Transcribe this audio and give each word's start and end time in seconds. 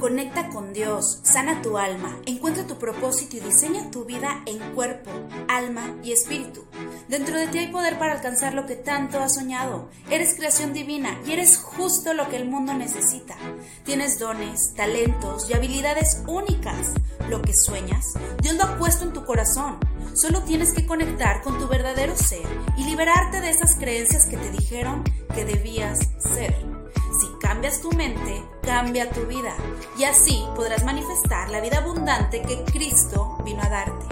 Conecta 0.00 0.50
con 0.50 0.74
Dios, 0.74 1.20
sana 1.22 1.62
tu 1.62 1.78
alma, 1.78 2.20
encuentra 2.26 2.66
tu 2.66 2.76
propósito 2.76 3.38
y 3.38 3.40
diseña 3.40 3.90
tu 3.90 4.04
vida 4.04 4.42
en 4.44 4.58
cuerpo, 4.74 5.10
alma 5.48 5.96
y 6.02 6.12
espíritu. 6.12 6.66
Dentro 7.08 7.38
de 7.38 7.46
ti 7.46 7.58
hay 7.58 7.68
poder 7.68 7.98
para 7.98 8.12
alcanzar 8.12 8.52
lo 8.52 8.66
que 8.66 8.76
tanto 8.76 9.18
has 9.20 9.36
soñado. 9.36 9.88
Eres 10.10 10.34
creación 10.34 10.74
divina 10.74 11.18
y 11.26 11.32
eres 11.32 11.56
justo 11.56 12.12
lo 12.12 12.28
que 12.28 12.36
el 12.36 12.46
mundo 12.46 12.74
necesita. 12.74 13.36
Tienes 13.84 14.18
dones, 14.18 14.74
talentos 14.74 15.48
y 15.48 15.54
habilidades 15.54 16.22
únicas. 16.26 16.92
Lo 17.30 17.40
que 17.40 17.54
sueñas, 17.54 18.04
Dios 18.42 18.54
lo 18.56 18.64
ha 18.64 18.78
puesto 18.78 19.04
en 19.04 19.14
tu 19.14 19.24
corazón. 19.24 19.78
Solo 20.14 20.42
tienes 20.42 20.74
que 20.74 20.86
conectar 20.86 21.40
con 21.42 21.58
tu 21.58 21.68
verdadero 21.68 22.14
ser 22.16 22.46
y 22.76 22.84
liberarte 22.84 23.40
de 23.40 23.48
esas 23.48 23.76
creencias 23.76 24.26
que 24.26 24.36
te 24.36 24.50
dijeron 24.50 25.04
que 25.34 25.46
debías 25.46 25.98
ser. 26.18 26.75
Cambias 27.40 27.80
tu 27.80 27.92
mente, 27.92 28.42
cambia 28.62 29.10
tu 29.10 29.26
vida 29.26 29.54
y 29.98 30.04
así 30.04 30.44
podrás 30.54 30.84
manifestar 30.84 31.50
la 31.50 31.60
vida 31.60 31.78
abundante 31.78 32.40
que 32.42 32.64
Cristo 32.64 33.38
vino 33.44 33.62
a 33.62 33.68
darte. 33.68 34.06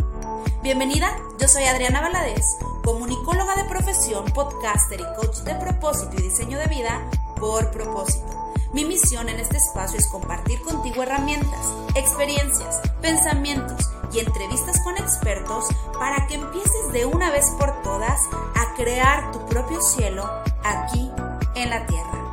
Bienvenida, 0.62 1.16
yo 1.38 1.48
soy 1.48 1.65
Adriana 1.65 2.01
Valadez, 2.01 2.45
comunicóloga 2.84 3.56
de 3.56 3.65
profesión, 3.65 4.24
podcaster 4.27 5.01
y 5.01 5.16
coach 5.16 5.38
de 5.38 5.55
propósito 5.55 6.12
y 6.18 6.23
diseño 6.23 6.59
de 6.59 6.66
vida 6.66 7.01
por 7.41 7.70
propósito. 7.70 8.52
Mi 8.73 8.84
misión 8.84 9.29
en 9.29 9.41
este 9.41 9.56
espacio 9.56 9.98
es 9.98 10.06
compartir 10.09 10.60
contigo 10.62 11.02
herramientas, 11.02 11.73
experiencias, 11.95 12.80
pensamientos 13.01 13.91
y 14.12 14.18
entrevistas 14.18 14.82
con 14.82 14.96
expertos 14.98 15.66
para 15.98 16.27
que 16.27 16.34
empieces 16.34 16.93
de 16.93 17.06
una 17.06 17.30
vez 17.30 17.46
por 17.59 17.82
todas 17.82 18.20
a 18.54 18.74
crear 18.74 19.32
tu 19.32 19.46
propio 19.46 19.80
cielo 19.80 20.29
aquí 20.62 21.10
en 21.54 21.70
la 21.70 21.87
tierra. 21.87 22.23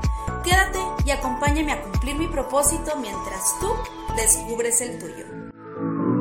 Quédate 0.44 0.80
y 1.06 1.12
acompáñame 1.12 1.72
a 1.72 1.82
cumplir 1.84 2.16
mi 2.16 2.28
propósito 2.28 2.96
mientras 3.00 3.60
tú 3.60 3.68
descubres 4.16 4.82
el 4.82 4.98
tuyo. 4.98 6.21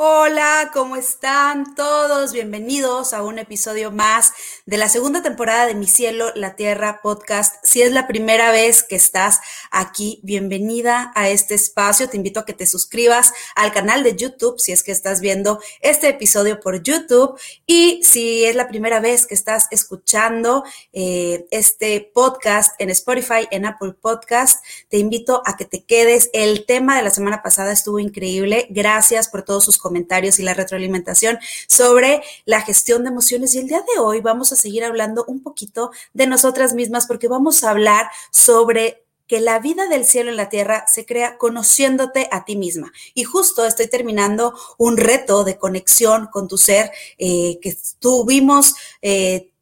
Hola, 0.00 0.70
¿cómo 0.72 0.94
están 0.94 1.74
todos? 1.74 2.32
Bienvenidos 2.32 3.12
a 3.12 3.24
un 3.24 3.40
episodio 3.40 3.90
más 3.90 4.32
de 4.64 4.76
la 4.76 4.88
segunda 4.88 5.24
temporada 5.24 5.66
de 5.66 5.74
Mi 5.74 5.88
Cielo, 5.88 6.30
la 6.36 6.54
Tierra 6.54 7.00
podcast. 7.02 7.56
Si 7.64 7.82
es 7.82 7.90
la 7.90 8.06
primera 8.06 8.52
vez 8.52 8.84
que 8.84 8.94
estás 8.94 9.40
aquí, 9.72 10.20
bienvenida 10.22 11.10
a 11.16 11.30
este 11.30 11.56
espacio. 11.56 12.08
Te 12.08 12.16
invito 12.16 12.38
a 12.38 12.44
que 12.44 12.52
te 12.52 12.64
suscribas 12.68 13.32
al 13.56 13.72
canal 13.72 14.04
de 14.04 14.14
YouTube 14.14 14.60
si 14.60 14.70
es 14.70 14.84
que 14.84 14.92
estás 14.92 15.20
viendo 15.20 15.58
este 15.80 16.10
episodio 16.10 16.60
por 16.60 16.80
YouTube. 16.80 17.36
Y 17.66 18.00
si 18.04 18.44
es 18.44 18.54
la 18.54 18.68
primera 18.68 19.00
vez 19.00 19.26
que 19.26 19.34
estás 19.34 19.66
escuchando 19.72 20.62
eh, 20.92 21.48
este 21.50 22.08
podcast 22.14 22.80
en 22.80 22.90
Spotify, 22.90 23.48
en 23.50 23.66
Apple 23.66 23.94
Podcast, 24.00 24.64
te 24.90 24.98
invito 24.98 25.42
a 25.44 25.56
que 25.56 25.64
te 25.64 25.82
quedes. 25.82 26.30
El 26.32 26.66
tema 26.66 26.96
de 26.96 27.02
la 27.02 27.10
semana 27.10 27.42
pasada 27.42 27.72
estuvo 27.72 27.98
increíble. 27.98 28.68
Gracias 28.70 29.26
por 29.26 29.42
todos 29.42 29.64
sus 29.64 29.76
comentarios 29.76 29.87
comentarios 29.88 30.38
y 30.38 30.42
la 30.42 30.52
retroalimentación 30.52 31.38
sobre 31.66 32.22
la 32.44 32.60
gestión 32.60 33.04
de 33.04 33.08
emociones. 33.08 33.54
Y 33.54 33.60
el 33.60 33.68
día 33.68 33.80
de 33.80 34.00
hoy 34.00 34.20
vamos 34.20 34.52
a 34.52 34.56
seguir 34.56 34.84
hablando 34.84 35.24
un 35.26 35.42
poquito 35.42 35.90
de 36.12 36.26
nosotras 36.26 36.74
mismas 36.74 37.06
porque 37.06 37.26
vamos 37.26 37.64
a 37.64 37.70
hablar 37.70 38.10
sobre 38.30 39.04
que 39.26 39.40
la 39.40 39.58
vida 39.60 39.86
del 39.86 40.04
cielo 40.04 40.30
en 40.30 40.36
la 40.36 40.48
tierra 40.48 40.84
se 40.88 41.06
crea 41.06 41.38
conociéndote 41.38 42.28
a 42.30 42.44
ti 42.44 42.56
misma. 42.56 42.92
Y 43.14 43.24
justo 43.24 43.64
estoy 43.64 43.86
terminando 43.86 44.54
un 44.76 44.96
reto 44.96 45.44
de 45.44 45.58
conexión 45.58 46.28
con 46.32 46.48
tu 46.48 46.58
ser 46.58 46.90
eh, 47.18 47.58
que 47.60 47.76
tuvimos. 47.98 48.74
Eh, 49.02 49.52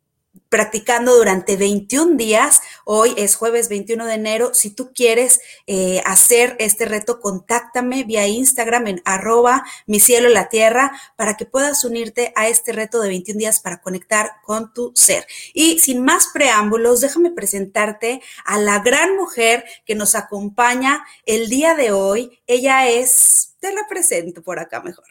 practicando 0.49 1.17
durante 1.17 1.57
21 1.57 2.17
días. 2.17 2.61
Hoy 2.85 3.15
es 3.17 3.37
jueves 3.37 3.69
21 3.69 4.07
de 4.07 4.15
enero. 4.15 4.55
Si 4.55 4.71
tú 4.71 4.93
quieres 4.95 5.41
eh, 5.67 6.03
hacer 6.05 6.57
este 6.59 6.85
reto, 6.85 7.21
contáctame 7.21 8.05
vía 8.05 8.27
Instagram 8.27 8.87
en 8.87 9.03
arroba 9.05 9.65
mi 9.87 10.01
cielo 10.01 10.29
la 10.29 10.49
tierra 10.49 10.93
para 11.17 11.37
que 11.37 11.47
puedas 11.47 11.85
unirte 11.85 12.33
a 12.37 12.49
este 12.49 12.73
reto 12.73 13.01
de 13.01 13.09
21 13.09 13.39
días 13.39 13.61
para 13.61 13.81
conectar 13.81 14.37
con 14.43 14.73
tu 14.73 14.93
ser. 14.95 15.27
Y 15.55 15.79
sin 15.79 16.05
más 16.05 16.29
preámbulos, 16.33 17.01
déjame 17.01 17.31
presentarte 17.31 18.21
a 18.45 18.59
la 18.59 18.81
gran 18.81 19.17
mujer 19.17 19.65
que 19.85 19.95
nos 19.95 20.15
acompaña 20.15 21.05
el 21.25 21.49
día 21.49 21.75
de 21.75 21.93
hoy. 21.93 22.41
Ella 22.47 22.89
es, 22.89 23.55
te 23.61 23.73
la 23.73 23.87
presento 23.89 24.43
por 24.43 24.59
acá 24.59 24.81
mejor. 24.81 25.05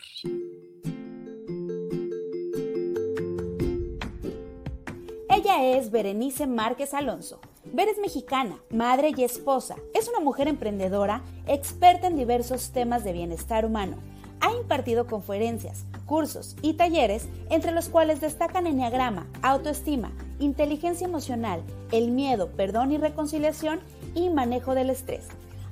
Ella 5.46 5.78
es 5.78 5.92
Berenice 5.92 6.48
Márquez 6.48 6.96
Alonso. 6.96 7.40
Ver 7.66 7.88
es 7.88 8.00
mexicana, 8.00 8.58
madre 8.72 9.12
y 9.16 9.24
esposa. 9.24 9.76
Es 9.94 10.10
una 10.10 10.20
mujer 10.20 10.48
emprendedora, 10.48 11.22
experta 11.46 12.08
en 12.08 12.18
diversos 12.18 12.72
temas 12.72 13.04
de 13.04 13.14
bienestar 13.14 13.64
humano. 13.64 13.98
Ha 14.40 14.52
impartido 14.54 15.06
conferencias, 15.06 15.86
cursos 16.08 16.56
y 16.64 16.74
talleres, 16.74 17.30
entre 17.52 17.74
los 17.74 17.90
cuales 17.90 18.22
destacan 18.22 18.66
enneagrama, 18.66 19.28
autoestima, 19.44 20.14
inteligencia 20.40 21.06
emocional, 21.06 21.62
el 21.92 22.10
miedo, 22.10 22.50
perdón 22.50 22.92
y 22.92 22.98
reconciliación 22.98 23.82
y 24.16 24.32
manejo 24.32 24.74
del 24.74 24.90
estrés. 24.90 25.28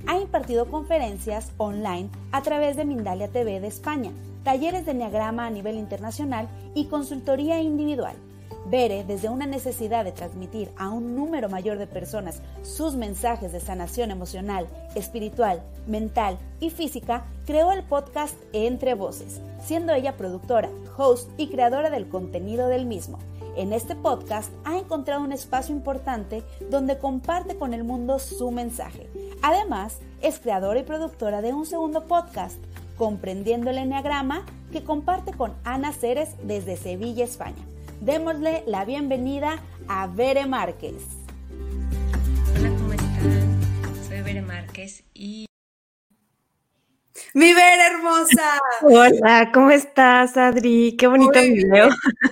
Ha 0.06 0.20
impartido 0.20 0.70
conferencias 0.70 1.52
online 1.58 2.12
a 2.32 2.44
través 2.44 2.78
de 2.78 2.86
Mindalia 2.86 3.30
TV 3.30 3.60
de 3.60 3.70
España, 3.70 4.12
talleres 4.44 4.86
de 4.86 4.92
enneagrama 4.92 5.48
a 5.48 5.50
nivel 5.50 5.78
internacional 5.78 6.48
y 6.76 6.86
consultoría 6.90 7.60
individual. 7.60 8.16
Bere, 8.66 9.04
desde 9.04 9.30
una 9.30 9.46
necesidad 9.46 10.06
de 10.06 10.12
transmitir 10.12 10.72
a 10.78 10.90
un 10.90 11.16
número 11.16 11.50
mayor 11.50 11.78
de 11.78 11.88
personas 11.88 12.42
sus 12.64 12.96
mensajes 12.96 13.52
de 13.52 13.60
sanación 13.60 14.12
emocional, 14.12 14.68
espiritual, 14.96 15.62
mental 15.88 16.38
y 16.60 16.70
física, 16.70 17.26
creó 17.46 17.72
el 17.72 17.84
podcast 17.84 18.36
Entre 18.54 18.94
Voces, 18.94 19.42
siendo 19.64 19.94
ella 19.94 20.18
productora, 20.18 20.70
host 20.98 21.30
y 21.38 21.48
creadora 21.48 21.90
del 21.90 22.08
contenido 22.08 22.68
del 22.68 22.86
mismo. 22.86 23.20
En 23.56 23.72
este 23.72 23.96
podcast 23.96 24.52
ha 24.64 24.78
encontrado 24.78 25.24
un 25.24 25.32
espacio 25.32 25.76
importante 25.76 26.44
donde 26.70 26.98
comparte 26.98 27.56
con 27.56 27.74
el 27.74 27.84
mundo 27.84 28.18
su 28.20 28.50
mensaje. 28.52 29.08
Además, 29.42 30.00
es 30.22 30.40
creadora 30.40 30.80
y 30.80 30.84
productora 30.84 31.42
de 31.42 31.54
un 31.54 31.66
segundo 31.66 32.06
podcast, 32.06 32.58
Comprendiendo 32.98 33.72
el 33.72 33.80
Enneagrama, 33.80 34.46
que 34.72 34.84
comparte 34.84 35.34
con 35.34 35.54
Ana 35.64 35.94
Ceres 35.94 36.30
desde 36.44 36.78
Sevilla, 36.78 37.24
España 37.24 37.73
démosle 38.04 38.64
la 38.68 38.84
bienvenida 38.84 39.60
a 39.88 40.08
Bere 40.08 40.46
Márquez. 40.46 41.04
Hola, 42.58 42.70
¿cómo 42.78 42.94
están? 42.94 43.62
Soy 44.08 44.22
Bere 44.22 44.42
Márquez 44.42 45.06
y... 45.14 45.46
Mi 47.36 47.52
Bere 47.52 47.88
hermosa. 47.88 48.60
Hola, 48.84 49.50
¿cómo 49.52 49.72
estás, 49.72 50.38
Adri? 50.38 50.96
Qué 50.96 51.08
bonito 51.08 51.42
video. 51.42 51.90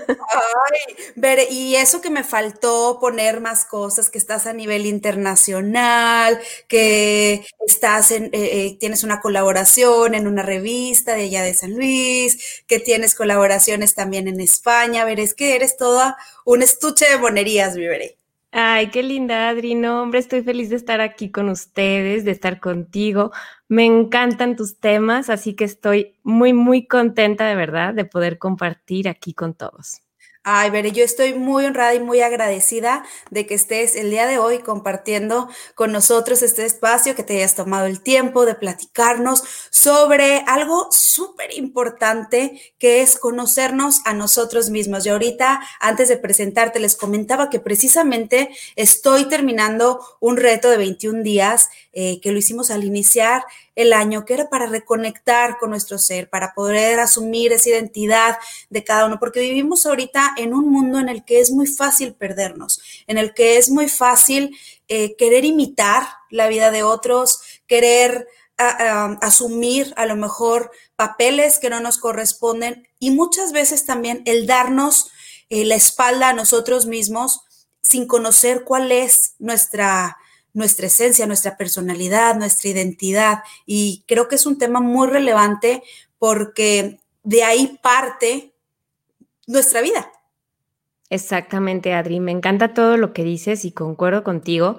Ay, 0.07 0.95
Bere, 1.15 1.47
y 1.49 1.75
eso 1.75 2.01
que 2.01 2.11
me 2.11 2.23
faltó 2.23 2.99
poner 3.01 3.41
más 3.41 3.65
cosas, 3.65 4.11
que 4.11 4.19
estás 4.19 4.45
a 4.45 4.53
nivel 4.53 4.85
internacional, 4.85 6.39
que 6.67 7.43
estás 7.65 8.11
en, 8.11 8.25
eh, 8.25 8.29
eh, 8.33 8.77
tienes 8.79 9.03
una 9.03 9.21
colaboración 9.21 10.13
en 10.13 10.27
una 10.27 10.43
revista 10.43 11.15
de 11.15 11.23
allá 11.23 11.41
de 11.41 11.55
San 11.55 11.73
Luis, 11.73 12.63
que 12.67 12.79
tienes 12.79 13.15
colaboraciones 13.15 13.95
también 13.95 14.27
en 14.27 14.39
España, 14.39 15.03
Bere, 15.03 15.23
es 15.23 15.33
que 15.33 15.55
eres 15.55 15.77
toda 15.77 16.15
un 16.45 16.61
estuche 16.61 17.09
de 17.09 17.17
monerías, 17.17 17.75
mi 17.75 17.87
Bere. 17.87 18.20
Ay, 18.53 18.89
qué 18.91 19.01
linda, 19.03 19.47
Adri. 19.49 19.75
No, 19.75 20.01
hombre, 20.01 20.19
estoy 20.19 20.41
feliz 20.43 20.69
de 20.69 20.75
estar 20.75 20.99
aquí 20.99 21.31
con 21.31 21.47
ustedes, 21.49 22.25
de 22.25 22.31
estar 22.31 22.59
contigo. 22.59 23.31
Me 23.69 23.85
encantan 23.85 24.55
tus 24.57 24.77
temas, 24.79 25.29
así 25.29 25.53
que 25.55 25.63
estoy 25.63 26.17
muy, 26.23 26.51
muy 26.53 26.85
contenta 26.87 27.47
de 27.47 27.55
verdad 27.55 27.93
de 27.93 28.05
poder 28.05 28.37
compartir 28.37 29.07
aquí 29.07 29.33
con 29.33 29.53
todos. 29.53 30.01
Ay, 30.43 30.71
Bere, 30.71 30.91
yo 30.91 31.03
estoy 31.03 31.35
muy 31.35 31.65
honrada 31.65 31.93
y 31.93 31.99
muy 31.99 32.21
agradecida 32.21 33.05
de 33.29 33.45
que 33.45 33.53
estés 33.53 33.95
el 33.95 34.09
día 34.09 34.25
de 34.25 34.39
hoy 34.39 34.57
compartiendo 34.57 35.47
con 35.75 35.91
nosotros 35.91 36.41
este 36.41 36.65
espacio, 36.65 37.13
que 37.13 37.21
te 37.21 37.37
hayas 37.37 37.53
tomado 37.53 37.85
el 37.85 38.01
tiempo 38.01 38.43
de 38.47 38.55
platicarnos 38.55 39.43
sobre 39.69 40.43
algo 40.47 40.87
súper 40.89 41.55
importante 41.55 42.59
que 42.79 43.03
es 43.03 43.19
conocernos 43.19 44.01
a 44.03 44.15
nosotros 44.15 44.71
mismos. 44.71 45.05
Y 45.05 45.09
ahorita, 45.09 45.61
antes 45.79 46.09
de 46.09 46.17
presentarte, 46.17 46.79
les 46.79 46.95
comentaba 46.95 47.51
que 47.51 47.59
precisamente 47.59 48.49
estoy 48.75 49.25
terminando 49.25 49.99
un 50.19 50.37
reto 50.37 50.71
de 50.71 50.77
21 50.77 51.21
días 51.21 51.69
eh, 51.93 52.19
que 52.21 52.31
lo 52.31 52.39
hicimos 52.39 52.71
al 52.71 52.83
iniciar 52.83 53.43
el 53.75 53.93
año, 53.93 54.25
que 54.25 54.33
era 54.35 54.49
para 54.49 54.65
reconectar 54.65 55.57
con 55.57 55.71
nuestro 55.71 55.97
ser, 55.97 56.29
para 56.29 56.53
poder 56.53 56.99
asumir 56.99 57.51
esa 57.51 57.69
identidad 57.69 58.37
de 58.69 58.83
cada 58.83 59.05
uno, 59.05 59.19
porque 59.19 59.41
vivimos 59.41 59.85
ahorita 59.85 60.33
en 60.37 60.53
un 60.53 60.69
mundo 60.69 60.99
en 60.99 61.09
el 61.09 61.25
que 61.25 61.39
es 61.39 61.51
muy 61.51 61.67
fácil 61.67 62.13
perdernos, 62.13 62.81
en 63.07 63.17
el 63.17 63.33
que 63.33 63.57
es 63.57 63.69
muy 63.69 63.89
fácil 63.89 64.57
eh, 64.87 65.15
querer 65.17 65.45
imitar 65.45 66.03
la 66.29 66.47
vida 66.47 66.71
de 66.71 66.83
otros, 66.83 67.41
querer 67.67 68.27
asumir 69.21 69.91
a 69.97 70.05
lo 70.05 70.15
mejor 70.15 70.69
papeles 70.95 71.57
que 71.57 71.71
no 71.71 71.79
nos 71.79 71.97
corresponden 71.97 72.87
y 72.99 73.09
muchas 73.09 73.53
veces 73.53 73.87
también 73.87 74.21
el 74.25 74.45
darnos 74.45 75.09
eh, 75.49 75.65
la 75.65 75.75
espalda 75.75 76.29
a 76.29 76.33
nosotros 76.33 76.85
mismos 76.85 77.41
sin 77.81 78.07
conocer 78.07 78.63
cuál 78.63 78.91
es 78.91 79.33
nuestra, 79.39 80.17
nuestra 80.53 80.87
esencia, 80.87 81.25
nuestra 81.25 81.57
personalidad, 81.57 82.35
nuestra 82.35 82.69
identidad. 82.69 83.39
Y 83.65 84.03
creo 84.07 84.27
que 84.27 84.35
es 84.35 84.45
un 84.45 84.57
tema 84.57 84.79
muy 84.81 85.07
relevante 85.07 85.83
porque 86.19 86.99
de 87.23 87.43
ahí 87.43 87.79
parte 87.81 88.53
nuestra 89.47 89.81
vida. 89.81 90.11
Exactamente, 91.09 91.93
Adri. 91.93 92.19
Me 92.19 92.31
encanta 92.31 92.73
todo 92.73 92.97
lo 92.97 93.13
que 93.13 93.23
dices 93.23 93.65
y 93.65 93.71
concuerdo 93.71 94.23
contigo 94.23 94.77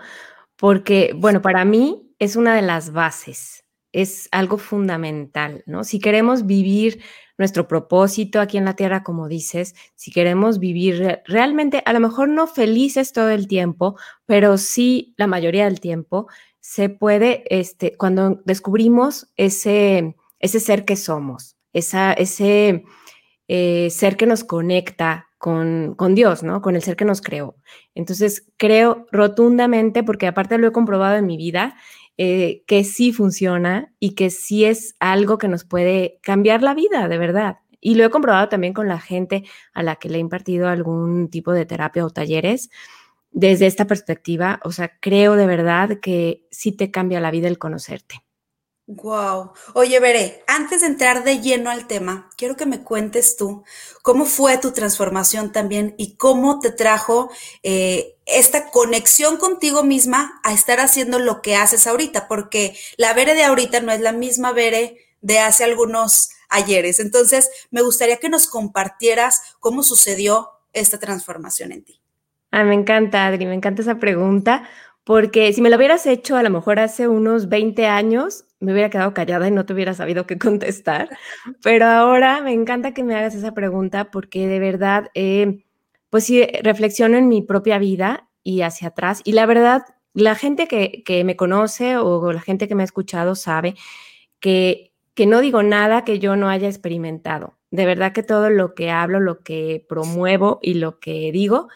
porque, 0.57 1.13
bueno, 1.15 1.43
para 1.43 1.65
mí 1.65 2.15
es 2.19 2.37
una 2.37 2.55
de 2.55 2.63
las 2.63 2.93
bases, 2.93 3.62
es 3.93 4.29
algo 4.33 4.59
fundamental, 4.59 5.63
¿no? 5.67 5.85
Si 5.85 6.01
queremos 6.01 6.47
vivir 6.47 7.03
nuestro 7.39 7.67
propósito 7.69 8.41
aquí 8.41 8.57
en 8.57 8.65
la 8.65 8.77
tierra, 8.77 9.03
como 9.03 9.29
dices, 9.29 9.75
si 9.95 10.11
queremos 10.11 10.59
vivir 10.59 11.21
realmente, 11.27 11.83
a 11.85 11.93
lo 11.93 12.01
mejor 12.01 12.29
no 12.29 12.47
felices 12.47 13.13
todo 13.13 13.31
el 13.31 13.49
tiempo, 13.49 13.97
pero 14.27 14.59
sí 14.59 15.15
la 15.17 15.27
mayoría 15.27 15.65
del 15.65 15.81
tiempo, 15.81 16.29
se 16.61 16.89
puede, 16.89 17.43
este, 17.51 17.97
cuando 17.97 18.41
descubrimos 18.45 19.29
ese, 19.37 20.17
ese 20.39 20.61
ser 20.61 20.85
que 20.85 20.97
somos, 20.97 21.57
esa, 21.73 22.13
ese 22.13 22.85
eh, 23.49 23.91
ser 23.91 24.17
que 24.17 24.27
nos 24.27 24.45
conecta 24.45 25.29
con, 25.39 25.95
con, 25.97 26.15
Dios, 26.15 26.45
¿no? 26.45 26.63
Con 26.63 26.77
el 26.77 26.83
ser 26.83 26.95
que 26.95 27.05
nos 27.05 27.21
creó. 27.21 27.57
Entonces, 27.97 28.47
creo 28.57 29.07
rotundamente, 29.11 30.05
porque 30.05 30.29
aparte 30.29 30.57
lo 30.57 30.69
he 30.69 30.73
comprobado 30.73 31.17
en 31.17 31.27
mi 31.27 31.37
vida, 31.37 31.75
eh, 32.19 32.63
que 32.67 32.85
sí 32.85 33.13
funciona 33.13 33.93
y 33.99 34.15
que 34.15 34.31
sí 34.31 34.65
es 34.65 34.95
algo 35.01 35.39
que 35.39 35.49
nos 35.49 35.65
puede 35.65 36.19
cambiar 36.23 36.63
la 36.63 36.75
vida, 36.75 37.09
de 37.09 37.19
verdad. 37.19 37.59
Y 37.81 37.95
lo 37.97 38.05
he 38.05 38.11
comprobado 38.11 38.49
también 38.49 38.75
con 38.75 38.87
la 38.87 39.01
gente 39.01 39.45
a 39.73 39.83
la 39.83 39.97
que 39.97 40.09
le 40.09 40.19
he 40.19 40.21
impartido 40.21 40.69
algún 40.69 41.31
tipo 41.31 41.53
de 41.53 41.67
terapia 41.67 42.05
o 42.05 42.11
talleres. 42.11 42.71
Desde 43.31 43.67
esta 43.67 43.87
perspectiva, 43.87 44.61
o 44.63 44.73
sea, 44.73 44.99
creo 45.01 45.35
de 45.35 45.47
verdad 45.47 45.99
que 46.01 46.47
sí 46.51 46.73
te 46.73 46.91
cambia 46.91 47.21
la 47.21 47.31
vida 47.31 47.49
el 47.49 47.59
conocerte. 47.59 48.23
Wow. 48.87 49.53
Oye, 49.75 50.01
Veré, 50.01 50.43
antes 50.47 50.81
de 50.81 50.89
entrar 50.89 51.23
de 51.23 51.41
lleno 51.41 51.71
al 51.71 51.87
tema, 51.87 52.29
quiero 52.37 52.57
que 52.57 52.67
me 52.67 52.83
cuentes 52.83 53.37
tú 53.37 53.65
cómo 54.03 54.25
fue 54.27 54.59
tu 54.59 54.73
transformación 54.73 55.53
también 55.53 55.95
y 55.99 56.17
cómo 56.17 56.59
te 56.59 56.73
trajo 56.73 57.31
eh, 57.63 58.17
esta 58.33 58.71
conexión 58.71 59.37
contigo 59.37 59.83
misma 59.85 60.41
a 60.43 60.53
estar 60.53 60.81
haciendo 60.81 61.19
lo 61.19 61.43
que 61.43 61.57
haces 61.57 61.87
ahorita, 61.87 62.29
porque 62.29 62.77
la 62.97 63.13
Veré 63.15 63.35
de 63.35 63.45
ahorita 63.45 63.81
no 63.81 63.93
es 63.93 64.01
la 64.01 64.13
misma 64.13 64.53
Veré 64.53 64.99
de 65.21 65.39
hace 65.39 65.65
algunos 65.65 66.31
ayeres. 66.49 67.01
Entonces, 67.01 67.51
me 67.71 67.83
gustaría 67.83 68.19
que 68.19 68.29
nos 68.29 68.47
compartieras 68.47 69.57
cómo 69.61 69.83
sucedió 69.83 70.51
esta 70.73 70.99
transformación 70.99 71.73
en 71.73 71.85
ti. 71.85 72.01
Ah, 72.51 72.65
me 72.65 72.75
encanta, 72.75 73.27
Adri, 73.27 73.47
me 73.47 73.55
encanta 73.55 73.83
esa 73.83 73.99
pregunta, 73.99 74.69
porque 75.05 75.53
si 75.53 75.63
me 75.63 75.71
lo 75.71 75.77
hubieras 75.77 76.07
hecho 76.07 76.37
a 76.37 76.43
lo 76.43 76.51
mejor 76.51 76.79
hace 76.79 77.09
unos 77.09 77.49
20 77.49 77.87
años, 77.87 78.45
me 78.61 78.73
hubiera 78.73 78.91
quedado 78.91 79.15
callada 79.15 79.49
y 79.49 79.51
no 79.51 79.67
te 79.67 79.73
hubiera 79.73 79.95
sabido 79.95 80.27
qué 80.27 80.39
contestar. 80.39 81.09
Pero 81.63 81.87
ahora 81.87 82.41
me 82.43 82.53
encanta 82.53 82.93
que 82.93 83.03
me 83.03 83.17
hagas 83.17 83.35
esa 83.35 83.53
pregunta 83.53 84.11
porque 84.11 84.47
de 84.47 84.59
verdad, 84.59 85.11
eh, 85.15 85.65
pues 86.13 86.25
sí, 86.25 86.47
reflexiono 86.63 87.17
en 87.17 87.27
mi 87.27 87.41
propia 87.41 87.79
vida 87.79 88.29
y 88.43 88.61
hacia 88.61 88.89
atrás. 88.89 89.23
Y 89.25 89.33
la 89.33 89.47
verdad, 89.47 89.87
la 90.13 90.35
gente 90.35 90.69
que, 90.69 91.03
que 91.07 91.25
me 91.25 91.37
conoce 91.37 91.97
o 91.97 92.31
la 92.35 92.41
gente 92.43 92.69
que 92.69 92.75
me 92.75 92.83
ha 92.83 92.85
escuchado 92.85 93.35
sabe 93.35 93.77
que, 94.39 94.93
que 95.15 95.25
no 95.25 95.41
digo 95.41 95.63
nada 95.63 96.05
que 96.05 96.19
yo 96.19 96.37
no 96.37 96.51
haya 96.51 96.69
experimentado. 96.69 97.57
De 97.71 97.87
verdad 97.87 98.13
que 98.13 98.23
todo 98.23 98.51
lo 98.51 98.75
que 98.75 98.91
hablo, 98.91 99.21
lo 99.21 99.41
que 99.41 99.87
promuevo 99.89 100.59
y 100.61 100.75
lo 100.75 101.01
que 101.01 101.33
digo 101.33 101.69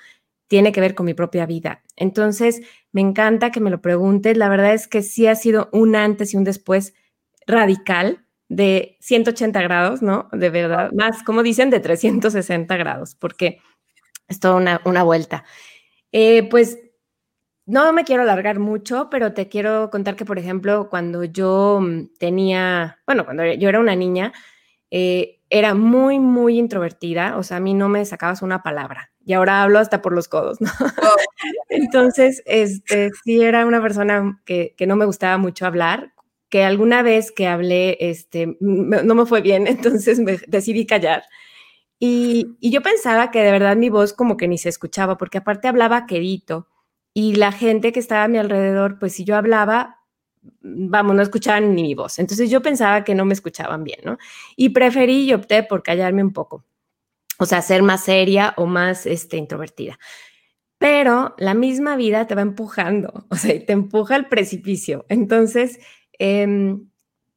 tiene 0.49 0.71
que 0.71 0.83
ver 0.83 0.95
con 0.95 1.07
mi 1.07 1.15
propia 1.15 1.47
vida. 1.47 1.83
Entonces, 1.97 2.61
me 2.93 3.01
encanta 3.01 3.51
que 3.51 3.61
me 3.61 3.71
lo 3.71 3.81
preguntes. 3.81 4.37
La 4.37 4.51
verdad 4.51 4.75
es 4.75 4.87
que 4.87 5.01
sí 5.01 5.27
ha 5.29 5.35
sido 5.35 5.71
un 5.73 5.97
antes 5.97 6.35
y 6.35 6.37
un 6.37 6.45
después 6.45 6.93
radical 7.47 8.27
de 8.51 8.99
180 9.01 9.63
grados, 9.63 10.03
¿no? 10.03 10.29
De 10.31 10.51
verdad, 10.51 10.91
más, 10.93 11.23
como 11.23 11.43
dicen, 11.43 11.71
de 11.71 11.81
360 11.81 12.77
grados, 12.77 13.15
porque 13.15 13.61
es 14.29 14.41
toda 14.41 14.57
una, 14.57 14.81
una 14.85 15.03
vuelta. 15.03 15.45
Eh, 16.13 16.49
pues 16.49 16.79
no 17.67 17.93
me 17.93 18.05
quiero 18.05 18.23
alargar 18.23 18.59
mucho, 18.59 19.09
pero 19.11 19.33
te 19.35 19.49
quiero 19.49 19.91
contar 19.91 20.17
que, 20.17 20.25
por 20.25 20.39
ejemplo, 20.39 20.89
cuando 20.89 21.25
yo 21.25 21.81
mm, 21.83 22.15
tenía, 22.19 22.99
bueno, 23.07 23.25
cuando 23.25 23.45
yo 23.45 23.69
era 23.69 23.81
una 23.81 23.97
niña, 23.97 24.33
eh, 24.91 25.41
era 25.51 25.75
muy, 25.75 26.19
muy 26.19 26.59
introvertida, 26.59 27.37
o 27.37 27.43
sea, 27.43 27.59
a 27.59 27.61
mí 27.61 27.75
no 27.75 27.89
me 27.89 28.05
sacabas 28.05 28.43
una 28.43 28.63
palabra 28.63 29.13
y 29.25 29.33
ahora 29.33 29.63
hablo 29.63 29.79
hasta 29.79 30.03
por 30.03 30.13
los 30.13 30.29
codos, 30.29 30.61
¿no? 30.61 30.71
Entonces, 31.69 32.43
este, 32.47 33.11
sí 33.25 33.43
era 33.43 33.67
una 33.67 33.83
persona 33.83 34.41
que, 34.45 34.75
que, 34.77 34.87
no 34.87 34.97
me 34.97 35.05
gustaba 35.05 35.37
mucho 35.37 35.67
hablar, 35.67 36.13
que 36.49 36.65
alguna 36.65 37.03
vez 37.03 37.33
que 37.33 37.49
hablé, 37.49 37.97
este, 38.01 38.57
no 38.61 39.15
me 39.15 39.27
fue 39.27 39.41
bien, 39.41 39.67
entonces 39.67 40.21
me 40.21 40.39
decidí 40.47 40.87
callar. 40.87 41.25
Y, 41.99 42.57
yo 42.61 42.83
pensaba 42.83 43.31
que 43.31 43.43
de 43.43 43.53
verdad 43.53 43.77
mi 43.77 43.89
voz 43.89 44.13
como 44.13 44.37
que 44.37 44.49
ni 44.49 44.59
se 44.59 44.69
escuchaba, 44.69 45.17
porque 45.17 45.39
aparte 45.39 45.69
hablaba 45.69 46.07
quedito 46.07 46.69
y 47.15 47.37
la 47.37 47.53
gente 47.53 47.93
que 47.93 48.01
estaba 48.01 48.25
a 48.25 48.29
mi 48.29 48.39
alrededor, 48.39 48.99
pues 48.99 49.15
si 49.15 49.25
yo 49.25 49.37
hablaba, 49.37 50.01
vamos, 50.61 51.17
no 51.17 51.23
escuchaban 51.23 51.75
ni 51.75 51.83
mi 51.83 51.95
voz. 51.95 52.19
Entonces 52.19 52.51
yo 52.51 52.63
pensaba 52.63 53.05
que 53.05 53.15
no 53.15 53.25
me 53.25 53.35
escuchaban 53.35 53.85
bien, 53.85 54.01
¿no? 54.05 54.19
Y 54.57 54.71
preferí 54.71 55.25
y 55.25 55.33
opté 55.35 55.63
por 55.63 55.83
callarme 55.83 56.23
un 56.23 56.33
poco 56.33 56.65
o 57.39 57.47
sea, 57.47 57.63
ser 57.63 57.83
más 57.83 58.05
seria 58.05 58.55
o 58.57 58.67
más 58.67 59.07
este, 59.07 59.37
introvertida. 59.37 59.99
Pero 60.79 61.35
la 61.39 61.55
misma 61.55 61.97
vida 61.97 62.27
te 62.27 62.35
va 62.35 62.43
empujando, 62.43 63.27
o 63.31 63.37
sea, 63.37 63.65
te 63.65 63.73
empuja 63.73 64.15
al 64.15 64.29
precipicio. 64.29 65.07
Entonces, 65.09 65.79
em, 66.19 66.89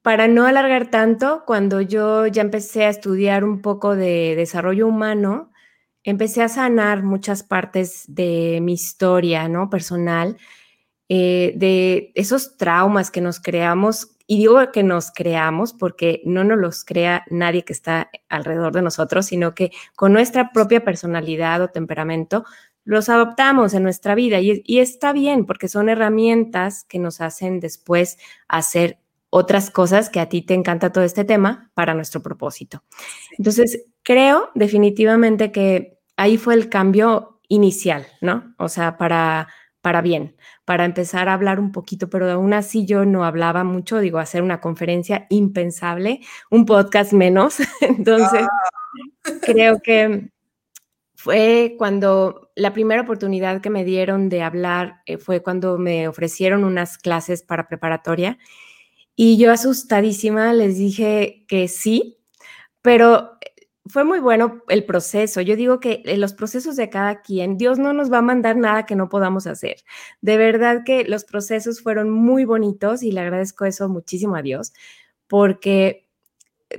para 0.02 0.28
no 0.28 0.46
alargar 0.46 0.90
tanto, 0.90 1.44
cuando 1.46 1.82
yo 1.82 2.28
ya 2.28 2.42
empecé 2.42 2.86
a 2.86 2.90
estudiar 2.90 3.44
un 3.44 3.62
poco 3.62 3.96
de 3.96 4.36
desarrollo 4.36 4.88
humano, 4.88 5.52
empecé 6.04 6.42
a 6.42 6.50
sanar 6.50 7.04
muchas 7.04 7.44
partes 7.44 8.06
de 8.08 8.60
mi 8.62 8.74
historia, 8.74 9.48
¿no? 9.50 9.70
Personal, 9.70 10.38
eh, 11.10 11.54
de 11.58 12.12
esos 12.16 12.58
traumas 12.58 13.12
que 13.12 13.22
nos 13.22 13.40
creamos 13.40 14.16
y 14.28 14.38
digo 14.38 14.72
que 14.72 14.84
nos 14.84 15.12
creamos 15.12 15.74
porque 15.74 16.22
no 16.24 16.44
nos 16.44 16.60
los 16.60 16.86
crea 16.86 17.26
nadie 17.32 17.66
que 17.66 17.74
está 17.74 18.12
alrededor 18.30 18.74
de 18.74 18.84
nosotros, 18.84 19.26
sino 19.26 19.56
que 19.56 19.72
con 19.96 20.14
nuestra 20.14 20.52
propia 20.52 20.84
personalidad 20.84 21.62
o 21.64 21.70
temperamento 21.70 22.46
los 22.86 23.10
adoptamos 23.10 23.74
en 23.74 23.84
nuestra 23.84 24.16
vida 24.16 24.40
y, 24.40 24.62
y 24.66 24.80
está 24.80 25.14
bien 25.14 25.46
porque 25.46 25.68
son 25.68 25.90
herramientas 25.90 26.86
que 26.86 27.00
nos 27.00 27.22
hacen 27.22 27.60
después 27.60 28.20
hacer 28.48 29.00
otras 29.30 29.70
cosas 29.72 30.10
que 30.10 30.20
a 30.20 30.30
ti 30.30 30.42
te 30.42 30.54
encanta 30.54 30.92
todo 30.92 31.04
este 31.04 31.24
tema 31.24 31.72
para 31.74 31.94
nuestro 31.94 32.22
propósito. 32.22 32.84
Entonces, 33.38 33.86
creo 34.04 34.50
definitivamente 34.56 35.52
que 35.52 36.00
ahí 36.18 36.38
fue 36.38 36.56
el 36.56 36.70
cambio 36.70 37.40
inicial, 37.48 38.08
¿no? 38.22 38.56
O 38.58 38.70
sea, 38.70 38.98
para, 38.98 39.48
para 39.82 40.02
bien 40.02 40.36
para 40.70 40.86
empezar 40.86 41.30
a 41.30 41.34
hablar 41.34 41.60
un 41.60 41.72
poquito, 41.72 42.12
pero 42.12 42.30
aún 42.30 42.54
así 42.54 42.86
yo 42.86 43.04
no 43.04 43.26
hablaba 43.26 43.64
mucho, 43.64 43.98
digo, 43.98 44.20
hacer 44.20 44.44
una 44.44 44.62
conferencia 44.62 45.26
impensable, 45.32 46.20
un 46.52 46.68
podcast 46.68 47.12
menos. 47.12 47.58
Entonces, 47.82 48.44
ah. 48.44 49.32
creo 49.42 49.80
que 49.82 50.30
fue 51.16 51.74
cuando 51.80 52.52
la 52.54 52.72
primera 52.72 53.02
oportunidad 53.02 53.62
que 53.62 53.72
me 53.72 53.84
dieron 53.84 54.30
de 54.30 54.44
hablar 54.44 55.02
eh, 55.08 55.18
fue 55.18 55.42
cuando 55.42 55.80
me 55.80 56.08
ofrecieron 56.08 56.64
unas 56.64 57.00
clases 57.00 57.42
para 57.42 57.68
preparatoria 57.68 58.38
y 59.22 59.36
yo 59.38 59.52
asustadísima 59.52 60.54
les 60.54 60.78
dije 60.78 61.44
que 61.50 61.68
sí, 61.68 62.20
pero 62.82 63.32
fue 63.86 64.06
muy 64.06 64.20
bueno 64.20 64.62
el 64.70 64.86
proceso. 64.86 65.42
Yo 65.42 65.58
digo 65.58 65.82
que 65.82 66.02
en 66.06 66.22
los 66.22 66.32
procesos 66.32 66.78
de 66.78 66.90
cada 66.90 67.22
quien, 67.22 67.58
Dios 67.58 67.80
no 67.80 67.92
nos 67.92 68.10
va 68.10 68.20
a 68.20 68.22
mandar 68.22 68.56
nada 68.56 68.86
que 68.86 68.96
no 68.96 69.10
podamos 69.10 69.46
hacer. 69.46 69.76
De 70.22 70.38
verdad 70.38 70.84
que 70.86 71.04
los 71.04 71.26
procesos 71.26 71.82
fueron 71.82 72.10
muy 72.10 72.46
bonitos 72.46 73.04
y 73.04 73.12
le 73.12 73.20
agradezco 73.20 73.66
eso 73.66 73.90
muchísimo 73.90 74.38
a 74.38 74.42
Dios, 74.42 74.72
porque 75.28 76.08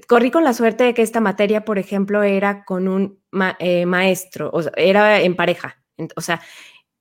corrí 0.09 0.31
con 0.31 0.43
la 0.43 0.55
suerte 0.55 0.85
de 0.85 0.95
que 0.95 1.03
esta 1.03 1.21
materia, 1.21 1.67
por 1.67 1.79
ejemplo, 1.79 2.23
era 2.23 2.65
con 2.65 2.89
un 2.89 3.21
eh, 3.59 3.85
maestro, 3.85 4.49
o 4.55 4.63
sea, 4.63 4.73
era 4.77 5.21
en 5.21 5.37
pareja. 5.37 5.77
O 6.17 6.23
sea, 6.23 6.41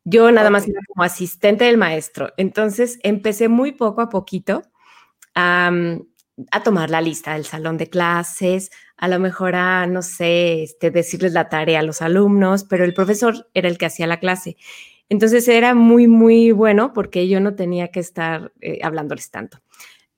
yo 0.04 0.34
nada 0.34 0.50
más 0.50 0.68
era 0.68 0.82
como 0.86 1.04
asistente 1.04 1.64
del 1.64 1.78
maestro. 1.78 2.34
Entonces 2.36 3.00
empecé 3.04 3.48
muy 3.48 3.72
poco 3.72 4.02
a 4.02 4.10
poquito 4.10 4.64
a, 5.40 5.72
a 6.52 6.64
tomar 6.64 6.90
la 6.90 7.02
lista 7.02 7.34
del 7.34 7.46
salón 7.46 7.78
de 7.78 7.90
clases, 7.90 8.72
a 8.98 9.08
lo 9.08 9.20
mejor 9.20 9.56
a, 9.56 9.88
no 9.88 10.02
sé, 10.02 10.64
este, 10.64 10.92
decirles 10.92 11.34
la 11.34 11.50
tarea 11.50 11.80
a 11.80 11.84
los 11.84 12.02
alumnos, 12.02 12.64
pero 12.66 12.84
el 12.86 12.94
profesor 12.94 13.48
era 13.54 13.68
el 13.70 13.78
que 13.78 13.86
hacía 13.86 14.08
la 14.08 14.20
clase. 14.20 14.58
Entonces 15.10 15.48
era 15.48 15.74
muy, 15.74 16.08
muy 16.08 16.52
bueno 16.52 16.94
porque 16.94 17.28
yo 17.28 17.40
no 17.40 17.56
tenía 17.56 17.90
que 17.90 18.00
estar 18.00 18.52
eh, 18.62 18.80
hablándoles 18.84 19.32
tanto. 19.32 19.60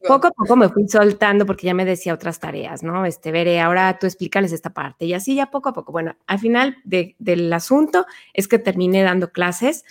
poco 0.07 0.27
a 0.27 0.31
poco 0.31 0.55
me 0.55 0.69
fui 0.69 0.87
soltando 0.87 1.45
porque 1.45 1.67
ya 1.67 1.73
me 1.73 1.85
decía 1.85 2.13
otras 2.13 2.39
tareas, 2.39 2.83
¿no? 2.83 3.05
Este, 3.05 3.31
veré, 3.31 3.59
ahora 3.61 3.97
tú 3.99 4.07
explícales 4.07 4.51
esta 4.51 4.71
parte. 4.71 5.05
Y 5.05 5.13
así 5.13 5.35
ya 5.35 5.51
poco 5.51 5.69
a 5.69 5.73
poco. 5.73 5.91
Bueno, 5.91 6.15
al 6.27 6.39
final 6.39 6.77
del 6.83 7.53
asunto 7.53 8.05
es 8.33 8.47
que 8.47 8.59
terminé 8.59 9.03
dando 9.03 9.31
clases. 9.31 9.85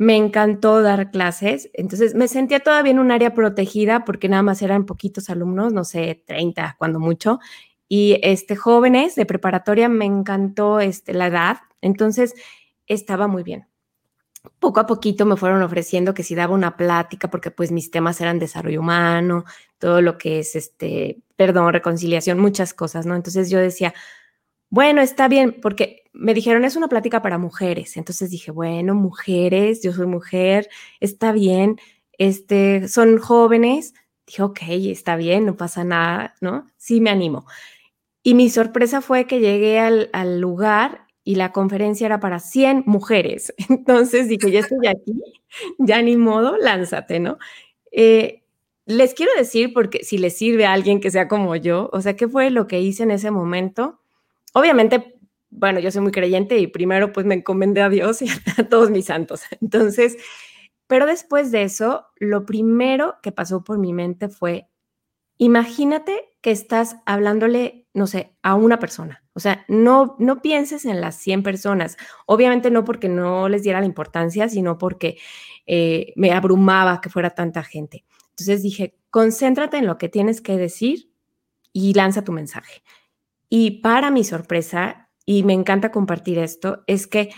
Me 0.00 0.16
encantó 0.16 0.80
dar 0.82 1.10
clases. 1.10 1.70
Entonces 1.74 2.14
me 2.14 2.26
sentía 2.26 2.60
todavía 2.60 2.92
en 2.92 3.00
un 3.00 3.10
área 3.12 3.34
protegida 3.34 4.04
porque 4.06 4.30
nada 4.30 4.42
más 4.42 4.62
eran 4.62 4.86
poquitos 4.86 5.28
alumnos, 5.28 5.74
no 5.74 5.84
sé, 5.84 6.24
30 6.26 6.76
cuando 6.78 7.00
mucho. 7.00 7.38
Y 7.86 8.18
este, 8.22 8.56
jóvenes 8.56 9.14
de 9.14 9.26
preparatoria 9.26 9.90
me 9.90 10.06
encantó 10.06 10.80
este, 10.80 11.12
la 11.12 11.26
edad. 11.26 11.58
Entonces 11.82 12.34
estaba 12.86 13.28
muy 13.28 13.42
bien 13.42 13.66
poco 14.58 14.80
a 14.80 14.86
poquito 14.86 15.26
me 15.26 15.36
fueron 15.36 15.62
ofreciendo 15.62 16.14
que 16.14 16.22
si 16.22 16.34
daba 16.34 16.54
una 16.54 16.76
plática, 16.76 17.28
porque 17.28 17.50
pues 17.50 17.72
mis 17.72 17.90
temas 17.90 18.20
eran 18.20 18.38
desarrollo 18.38 18.80
humano, 18.80 19.44
todo 19.78 20.00
lo 20.00 20.16
que 20.18 20.40
es 20.40 20.56
este, 20.56 21.22
perdón, 21.36 21.72
reconciliación, 21.72 22.38
muchas 22.38 22.74
cosas, 22.74 23.06
¿no? 23.06 23.14
Entonces 23.14 23.50
yo 23.50 23.58
decía, 23.58 23.94
bueno, 24.70 25.02
está 25.02 25.28
bien, 25.28 25.60
porque 25.60 25.99
me 26.12 26.34
dijeron, 26.34 26.64
es 26.64 26.76
una 26.76 26.88
plática 26.88 27.22
para 27.22 27.38
mujeres. 27.38 27.96
Entonces 27.96 28.30
dije, 28.30 28.50
bueno, 28.50 28.94
mujeres, 28.94 29.82
yo 29.82 29.92
soy 29.92 30.06
mujer, 30.06 30.68
está 31.00 31.32
bien, 31.32 31.78
este, 32.18 32.88
son 32.88 33.18
jóvenes. 33.18 33.94
Dije, 34.26 34.42
ok, 34.42 34.60
está 34.68 35.16
bien, 35.16 35.46
no 35.46 35.56
pasa 35.56 35.84
nada, 35.84 36.34
¿no? 36.40 36.66
Sí, 36.76 37.00
me 37.00 37.10
animo. 37.10 37.46
Y 38.22 38.34
mi 38.34 38.50
sorpresa 38.50 39.00
fue 39.00 39.26
que 39.26 39.40
llegué 39.40 39.78
al, 39.78 40.40
lugar 40.40 41.06
y 41.24 41.36
la 41.36 41.52
conferencia 41.52 42.06
era 42.06 42.20
para 42.20 42.38
100 42.38 42.84
mujeres. 42.86 43.54
Entonces 43.68 44.28
dije, 44.28 44.50
ya 44.50 44.60
estoy 44.60 44.86
aquí, 44.86 45.22
ya 45.78 46.02
ni 46.02 46.16
modo, 46.16 46.56
lánzate, 46.58 47.20
¿no? 47.20 47.38
Eh, 47.92 48.42
les 48.86 49.14
quiero 49.14 49.32
decir, 49.36 49.72
porque 49.72 50.04
si 50.04 50.18
les 50.18 50.36
sirve 50.36 50.66
a 50.66 50.72
alguien 50.72 51.00
que 51.00 51.10
sea 51.10 51.28
como 51.28 51.56
yo, 51.56 51.88
o 51.92 52.00
sea, 52.00 52.16
¿qué 52.16 52.28
fue 52.28 52.50
lo 52.50 52.66
que 52.66 52.80
hice 52.80 53.04
en 53.04 53.12
ese 53.12 53.30
momento? 53.30 54.00
Obviamente, 54.52 55.19
bueno, 55.50 55.80
yo 55.80 55.90
soy 55.90 56.02
muy 56.02 56.12
creyente 56.12 56.58
y 56.58 56.66
primero 56.66 57.12
pues 57.12 57.26
me 57.26 57.34
encomendé 57.34 57.82
a 57.82 57.88
Dios 57.88 58.22
y 58.22 58.28
a 58.58 58.68
todos 58.68 58.90
mis 58.90 59.06
santos. 59.06 59.42
Entonces, 59.60 60.16
pero 60.86 61.06
después 61.06 61.52
de 61.52 61.62
eso, 61.62 62.06
lo 62.16 62.46
primero 62.46 63.16
que 63.22 63.32
pasó 63.32 63.62
por 63.62 63.78
mi 63.78 63.92
mente 63.92 64.28
fue, 64.28 64.68
imagínate 65.38 66.30
que 66.40 66.50
estás 66.50 66.96
hablándole, 67.06 67.86
no 67.94 68.06
sé, 68.06 68.36
a 68.42 68.54
una 68.54 68.78
persona. 68.78 69.22
O 69.32 69.40
sea, 69.40 69.64
no, 69.68 70.16
no 70.18 70.42
pienses 70.42 70.84
en 70.84 71.00
las 71.00 71.16
100 71.16 71.42
personas. 71.42 71.96
Obviamente 72.26 72.70
no 72.70 72.84
porque 72.84 73.08
no 73.08 73.48
les 73.48 73.62
diera 73.62 73.80
la 73.80 73.86
importancia, 73.86 74.48
sino 74.48 74.78
porque 74.78 75.18
eh, 75.66 76.12
me 76.16 76.32
abrumaba 76.32 77.00
que 77.00 77.10
fuera 77.10 77.30
tanta 77.30 77.62
gente. 77.62 78.04
Entonces 78.30 78.62
dije, 78.62 78.96
concéntrate 79.10 79.76
en 79.76 79.86
lo 79.86 79.98
que 79.98 80.08
tienes 80.08 80.40
que 80.40 80.56
decir 80.56 81.12
y 81.72 81.94
lanza 81.94 82.24
tu 82.24 82.32
mensaje. 82.32 82.82
Y 83.48 83.82
para 83.82 84.10
mi 84.10 84.24
sorpresa, 84.24 85.09
y 85.26 85.42
me 85.44 85.52
encanta 85.52 85.90
compartir 85.90 86.38
esto, 86.38 86.82
es 86.86 87.06
que 87.06 87.30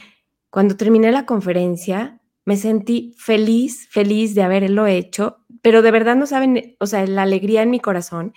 cuando 0.51 0.77
terminé 0.77 1.13
la 1.13 1.27
conferencia, 1.27 2.21
me 2.45 2.57
sentí 2.57 3.15
feliz, 3.17 3.89
feliz 3.91 4.35
de 4.35 4.43
haberlo 4.43 4.87
hecho, 4.87 5.39
pero 5.63 5.83
de 5.83 5.91
verdad 5.91 6.17
no 6.17 6.27
saben, 6.27 6.77
o 6.81 6.87
sea, 6.87 7.07
la 7.07 7.23
alegría 7.23 7.63
en 7.63 7.71
mi 7.71 7.81
corazón 7.81 8.35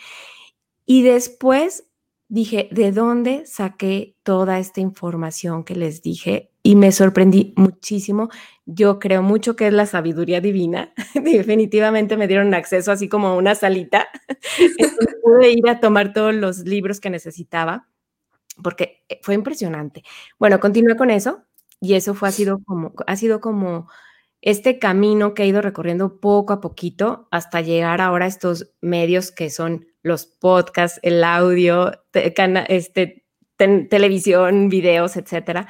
y 0.86 1.02
después 1.02 1.90
dije, 2.28 2.70
¿de 2.72 2.92
dónde 2.92 3.46
saqué 3.46 4.16
toda 4.24 4.60
esta 4.60 4.82
información 4.82 5.64
que 5.64 5.76
les 5.76 6.02
dije? 6.02 6.52
Y 6.64 6.76
me 6.76 6.92
sorprendí 6.92 7.54
muchísimo. 7.56 8.30
Yo 8.66 9.00
creo 9.00 9.22
mucho 9.22 9.56
que 9.56 9.68
es 9.68 9.74
la 9.74 9.86
sabiduría 9.86 10.42
divina. 10.42 10.94
Definitivamente 11.14 12.18
me 12.18 12.28
dieron 12.28 12.54
acceso 12.54 12.92
así 12.92 13.08
como 13.08 13.28
a 13.28 13.36
una 13.36 13.56
salita. 13.56 14.08
pude 15.24 15.52
ir 15.52 15.68
a 15.70 15.80
tomar 15.80 16.14
todos 16.14 16.34
los 16.34 16.60
libros 16.60 17.00
que 17.00 17.10
necesitaba 17.10 17.88
porque 18.64 19.04
eh, 19.10 19.20
fue 19.24 19.34
impresionante. 19.36 20.04
Bueno, 20.40 20.60
continué 20.60 20.96
con 20.96 21.12
eso 21.12 21.44
y 21.82 21.96
eso 21.96 22.14
fue, 22.14 22.30
ha 22.30 22.32
sido 22.32 22.60
como, 22.66 22.94
ha 23.08 23.16
sido 23.16 23.42
como 23.42 23.88
este 24.42 24.80
camino 24.80 25.34
que 25.34 25.44
he 25.44 25.48
ido 25.48 25.62
recorriendo 25.62 26.20
poco 26.20 26.54
a 26.54 26.62
poquito 26.62 27.28
hasta 27.32 27.62
llegar 27.62 28.02
ahora 28.02 28.26
a 28.26 28.28
estos 28.28 28.72
medios 28.82 29.32
que 29.32 29.50
son 29.50 29.88
los 30.04 30.28
podcasts, 30.28 31.00
el 31.02 31.24
audio, 31.24 31.92
este, 32.14 33.26
televisión, 33.58 34.70
videos, 34.70 35.18
etcétera. 35.18 35.68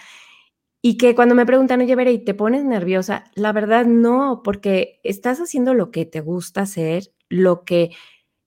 Y 0.82 0.98
que 0.98 1.15
cuando 1.15 1.36
me 1.36 1.46
preguntan, 1.46 1.82
oye, 1.82 1.96
Veré, 1.96 2.18
¿te 2.20 2.34
pones 2.34 2.63
nerviosa? 2.65 3.24
La 3.34 3.54
verdad, 3.54 3.86
no, 3.86 4.42
porque 4.44 5.00
estás 5.04 5.39
haciendo 5.39 5.74
lo 5.74 5.89
que 5.89 6.06
te 6.06 6.22
gusta 6.22 6.62
hacer, 6.62 7.12
lo 7.30 7.63
que, 7.65 7.92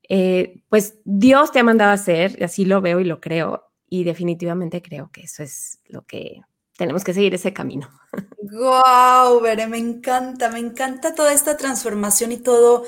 eh, 0.09 0.63
pues, 0.69 1.01
Dios 1.05 1.53
te 1.53 1.61
ha 1.61 1.65
mandado 1.65 1.91
a 1.91 1.95
hacer, 1.95 2.43
así 2.45 2.65
lo 2.65 2.81
veo 2.81 3.01
y 3.01 3.05
lo 3.05 3.21
creo, 3.21 3.68
y 3.89 4.05
definitivamente 4.05 4.83
creo 4.83 5.11
que 5.13 5.23
eso 5.23 5.43
es 5.43 5.81
lo 5.87 6.03
que 6.03 6.43
tenemos 6.77 7.05
que 7.05 7.15
seguir 7.15 7.35
ese 7.35 7.53
camino. 7.53 7.89
Wow, 8.51 9.43
Veré, 9.43 9.67
me 9.67 9.77
encanta, 9.77 10.49
me 10.49 10.59
encanta 10.59 11.15
toda 11.15 11.35
esta 11.35 11.59
transformación 11.59 12.33
y 12.33 12.39
todo 12.39 12.87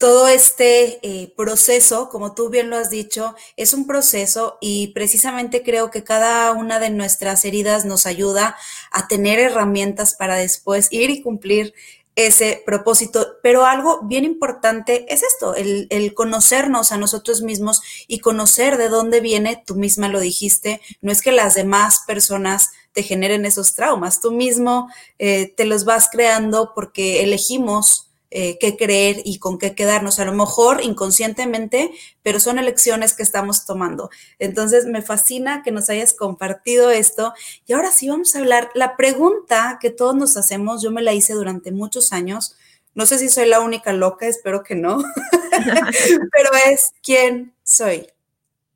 todo 0.00 0.28
este 0.28 0.98
eh, 1.06 1.30
proceso, 1.36 2.08
como 2.08 2.34
tú 2.34 2.48
bien 2.48 2.70
lo 2.70 2.76
has 2.78 2.88
dicho, 2.88 3.34
es 3.58 3.74
un 3.74 3.86
proceso 3.86 4.56
y 4.58 4.94
precisamente 4.94 5.62
creo 5.62 5.90
que 5.90 6.04
cada 6.04 6.52
una 6.52 6.80
de 6.80 6.88
nuestras 6.88 7.44
heridas 7.44 7.84
nos 7.84 8.06
ayuda 8.06 8.56
a 8.90 9.08
tener 9.08 9.38
herramientas 9.38 10.14
para 10.14 10.36
después 10.36 10.88
ir 10.90 11.10
y 11.10 11.20
cumplir 11.20 11.74
ese 12.16 12.62
propósito. 12.66 13.36
Pero 13.42 13.64
algo 13.64 14.02
bien 14.02 14.24
importante 14.24 15.12
es 15.12 15.22
esto, 15.22 15.54
el, 15.54 15.86
el, 15.90 16.14
conocernos 16.14 16.92
a 16.92 16.98
nosotros 16.98 17.42
mismos 17.42 17.80
y 18.06 18.18
conocer 18.18 18.76
de 18.76 18.88
dónde 18.88 19.20
viene, 19.20 19.62
tú 19.64 19.74
misma 19.74 20.08
lo 20.08 20.20
dijiste, 20.20 20.80
no 21.00 21.12
es 21.12 21.22
que 21.22 21.32
las 21.32 21.54
demás 21.54 22.02
personas 22.06 22.70
te 22.92 23.02
generen 23.02 23.46
esos 23.46 23.74
traumas, 23.74 24.20
tú 24.20 24.32
mismo 24.32 24.88
eh, 25.18 25.52
te 25.56 25.64
los 25.64 25.84
vas 25.84 26.08
creando 26.10 26.72
porque 26.74 27.22
elegimos 27.22 28.09
eh, 28.32 28.58
qué 28.58 28.76
creer 28.76 29.22
y 29.24 29.38
con 29.38 29.58
qué 29.58 29.74
quedarnos, 29.74 30.20
a 30.20 30.24
lo 30.24 30.32
mejor 30.32 30.82
inconscientemente, 30.84 31.90
pero 32.22 32.38
son 32.38 32.58
elecciones 32.58 33.14
que 33.14 33.24
estamos 33.24 33.66
tomando. 33.66 34.10
Entonces, 34.38 34.86
me 34.86 35.02
fascina 35.02 35.62
que 35.64 35.72
nos 35.72 35.90
hayas 35.90 36.14
compartido 36.14 36.90
esto. 36.90 37.34
Y 37.66 37.72
ahora 37.72 37.90
sí 37.90 38.08
vamos 38.08 38.34
a 38.34 38.38
hablar, 38.38 38.70
la 38.74 38.96
pregunta 38.96 39.78
que 39.80 39.90
todos 39.90 40.14
nos 40.14 40.36
hacemos, 40.36 40.82
yo 40.82 40.92
me 40.92 41.02
la 41.02 41.12
hice 41.12 41.32
durante 41.32 41.72
muchos 41.72 42.12
años, 42.12 42.56
no 42.94 43.06
sé 43.06 43.18
si 43.18 43.28
soy 43.28 43.46
la 43.46 43.60
única 43.60 43.92
loca, 43.92 44.26
espero 44.26 44.62
que 44.62 44.74
no, 44.74 44.98
pero 46.32 46.50
es, 46.68 46.92
¿quién 47.02 47.54
soy? 47.62 48.06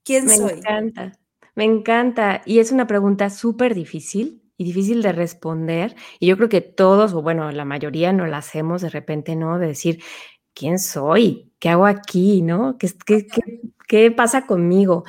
¿Quién 0.04 0.28
soy? 0.28 0.54
Me 0.54 0.58
encanta, 0.58 1.18
me 1.54 1.64
encanta. 1.64 2.42
Y 2.44 2.58
es 2.58 2.70
una 2.70 2.86
pregunta 2.86 3.30
súper 3.30 3.74
difícil 3.74 4.43
y 4.56 4.64
difícil 4.64 5.02
de 5.02 5.12
responder. 5.12 5.96
Y 6.20 6.26
yo 6.28 6.36
creo 6.36 6.48
que 6.48 6.60
todos, 6.60 7.14
o 7.14 7.22
bueno, 7.22 7.50
la 7.52 7.64
mayoría 7.64 8.12
no 8.12 8.26
la 8.26 8.38
hacemos 8.38 8.82
de 8.82 8.90
repente, 8.90 9.36
¿no? 9.36 9.58
De 9.58 9.68
decir, 9.68 10.02
¿quién 10.54 10.78
soy? 10.78 11.52
¿Qué 11.58 11.68
hago 11.70 11.86
aquí? 11.86 12.42
¿No? 12.42 12.78
¿Qué, 12.78 12.88
qué, 13.06 13.26
qué, 13.26 13.60
qué 13.88 14.10
pasa 14.10 14.46
conmigo? 14.46 15.04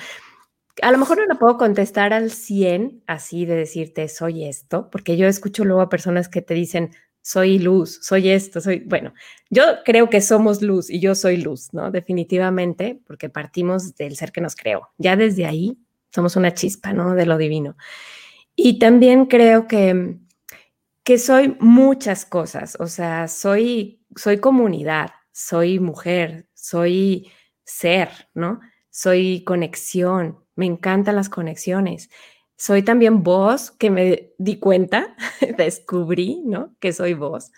A 0.82 0.92
lo 0.92 0.98
mejor 0.98 1.18
no 1.20 1.26
la 1.26 1.36
puedo 1.40 1.58
contestar 1.58 2.14
al 2.14 2.32
100 2.32 3.04
así 3.08 3.46
de 3.46 3.56
decirte 3.56 4.08
soy 4.10 4.46
esto, 4.46 4.90
porque 4.92 5.18
yo 5.18 5.28
escucho 5.28 5.64
luego 5.66 5.82
a 5.82 5.90
personas 5.90 6.28
que 6.30 6.42
te 6.42 6.54
dicen 6.54 6.92
soy 7.22 7.58
luz, 7.58 8.00
soy 8.04 8.30
esto, 8.30 8.62
soy, 8.62 8.82
bueno, 8.86 9.12
yo 9.50 9.64
creo 9.84 10.12
que 10.12 10.22
somos 10.22 10.62
luz 10.62 10.92
y 10.92 11.00
yo 11.00 11.16
soy 11.16 11.38
luz, 11.38 11.74
¿no? 11.74 11.90
Definitivamente, 11.90 13.02
porque 13.08 13.30
partimos 13.30 13.96
del 13.96 14.16
ser 14.16 14.32
que 14.32 14.42
nos 14.42 14.56
creó. 14.56 14.90
Ya 15.00 15.16
desde 15.16 15.48
ahí 15.48 15.76
somos 16.14 16.36
una 16.36 16.54
chispa, 16.54 16.94
¿no? 16.94 17.16
De 17.16 17.26
lo 17.26 17.40
divino. 17.40 17.78
Y 18.56 18.80
también 18.80 19.26
creo 19.26 19.68
que, 19.68 20.18
que 21.04 21.18
soy 21.18 21.56
muchas 21.60 22.26
cosas, 22.26 22.78
o 22.80 22.88
sea, 22.88 23.28
soy, 23.28 24.04
soy 24.16 24.40
comunidad, 24.40 25.12
soy 25.32 25.80
mujer, 25.80 26.48
soy 26.54 27.32
ser, 27.64 28.10
¿no? 28.34 28.60
Soy 28.90 29.44
conexión, 29.44 30.40
me 30.56 30.66
encantan 30.66 31.18
las 31.18 31.30
conexiones. 31.30 32.10
Soy 32.58 32.84
también 32.84 33.24
voz, 33.24 33.72
que 33.72 33.90
me 33.90 34.34
di 34.38 34.60
cuenta, 34.60 35.16
descubrí, 35.58 36.42
¿no? 36.46 36.74
Que 36.80 36.94
soy 36.94 37.14
voz 37.14 37.52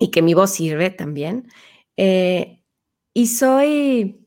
y 0.00 0.10
que 0.10 0.22
mi 0.22 0.34
voz 0.34 0.50
sirve 0.50 0.90
también. 0.90 1.46
Eh, 1.96 2.64
y 3.12 3.26
soy 3.28 4.26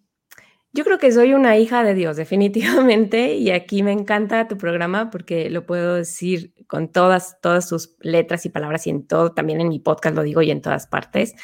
yo 0.73 0.83
creo 0.83 0.97
que 0.97 1.11
soy 1.11 1.33
una 1.35 1.57
hija 1.57 1.83
de 1.83 1.93
Dios, 1.93 2.17
definitivamente, 2.17 3.35
y 3.35 3.51
aquí 3.51 3.83
me 3.83 3.91
encanta 3.91 4.47
tu 4.47 4.57
programa 4.57 5.11
porque 5.11 5.49
lo 5.51 5.65
puedo 5.67 5.95
decir 5.95 6.53
con 6.67 6.91
todas, 6.91 7.39
todas 7.41 7.69
sus 7.69 7.95
letras 7.99 8.45
y 8.45 8.49
palabras 8.49 8.87
y 8.87 8.89
en 8.89 9.05
todo, 9.05 9.31
también 9.33 9.61
en 9.61 9.69
mi 9.69 9.79
podcast 9.79 10.15
lo 10.15 10.23
digo 10.23 10.41
y 10.41 10.49
en 10.49 10.61
todas 10.61 10.87
partes. 10.87 11.35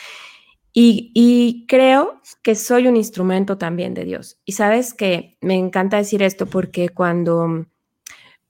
Y, 0.74 1.12
y 1.13 1.65
creo 1.67 2.21
que 2.41 2.55
soy 2.55 2.88
un 2.88 2.98
instrumento 2.98 3.57
también 3.57 3.93
de 3.93 4.05
Dios. 4.05 4.39
Y 4.45 4.53
sabes 4.53 4.93
que 4.93 5.38
me 5.41 5.55
encanta 5.55 5.98
decir 5.98 6.24
esto 6.24 6.48
porque 6.48 6.89
cuando, 6.89 7.67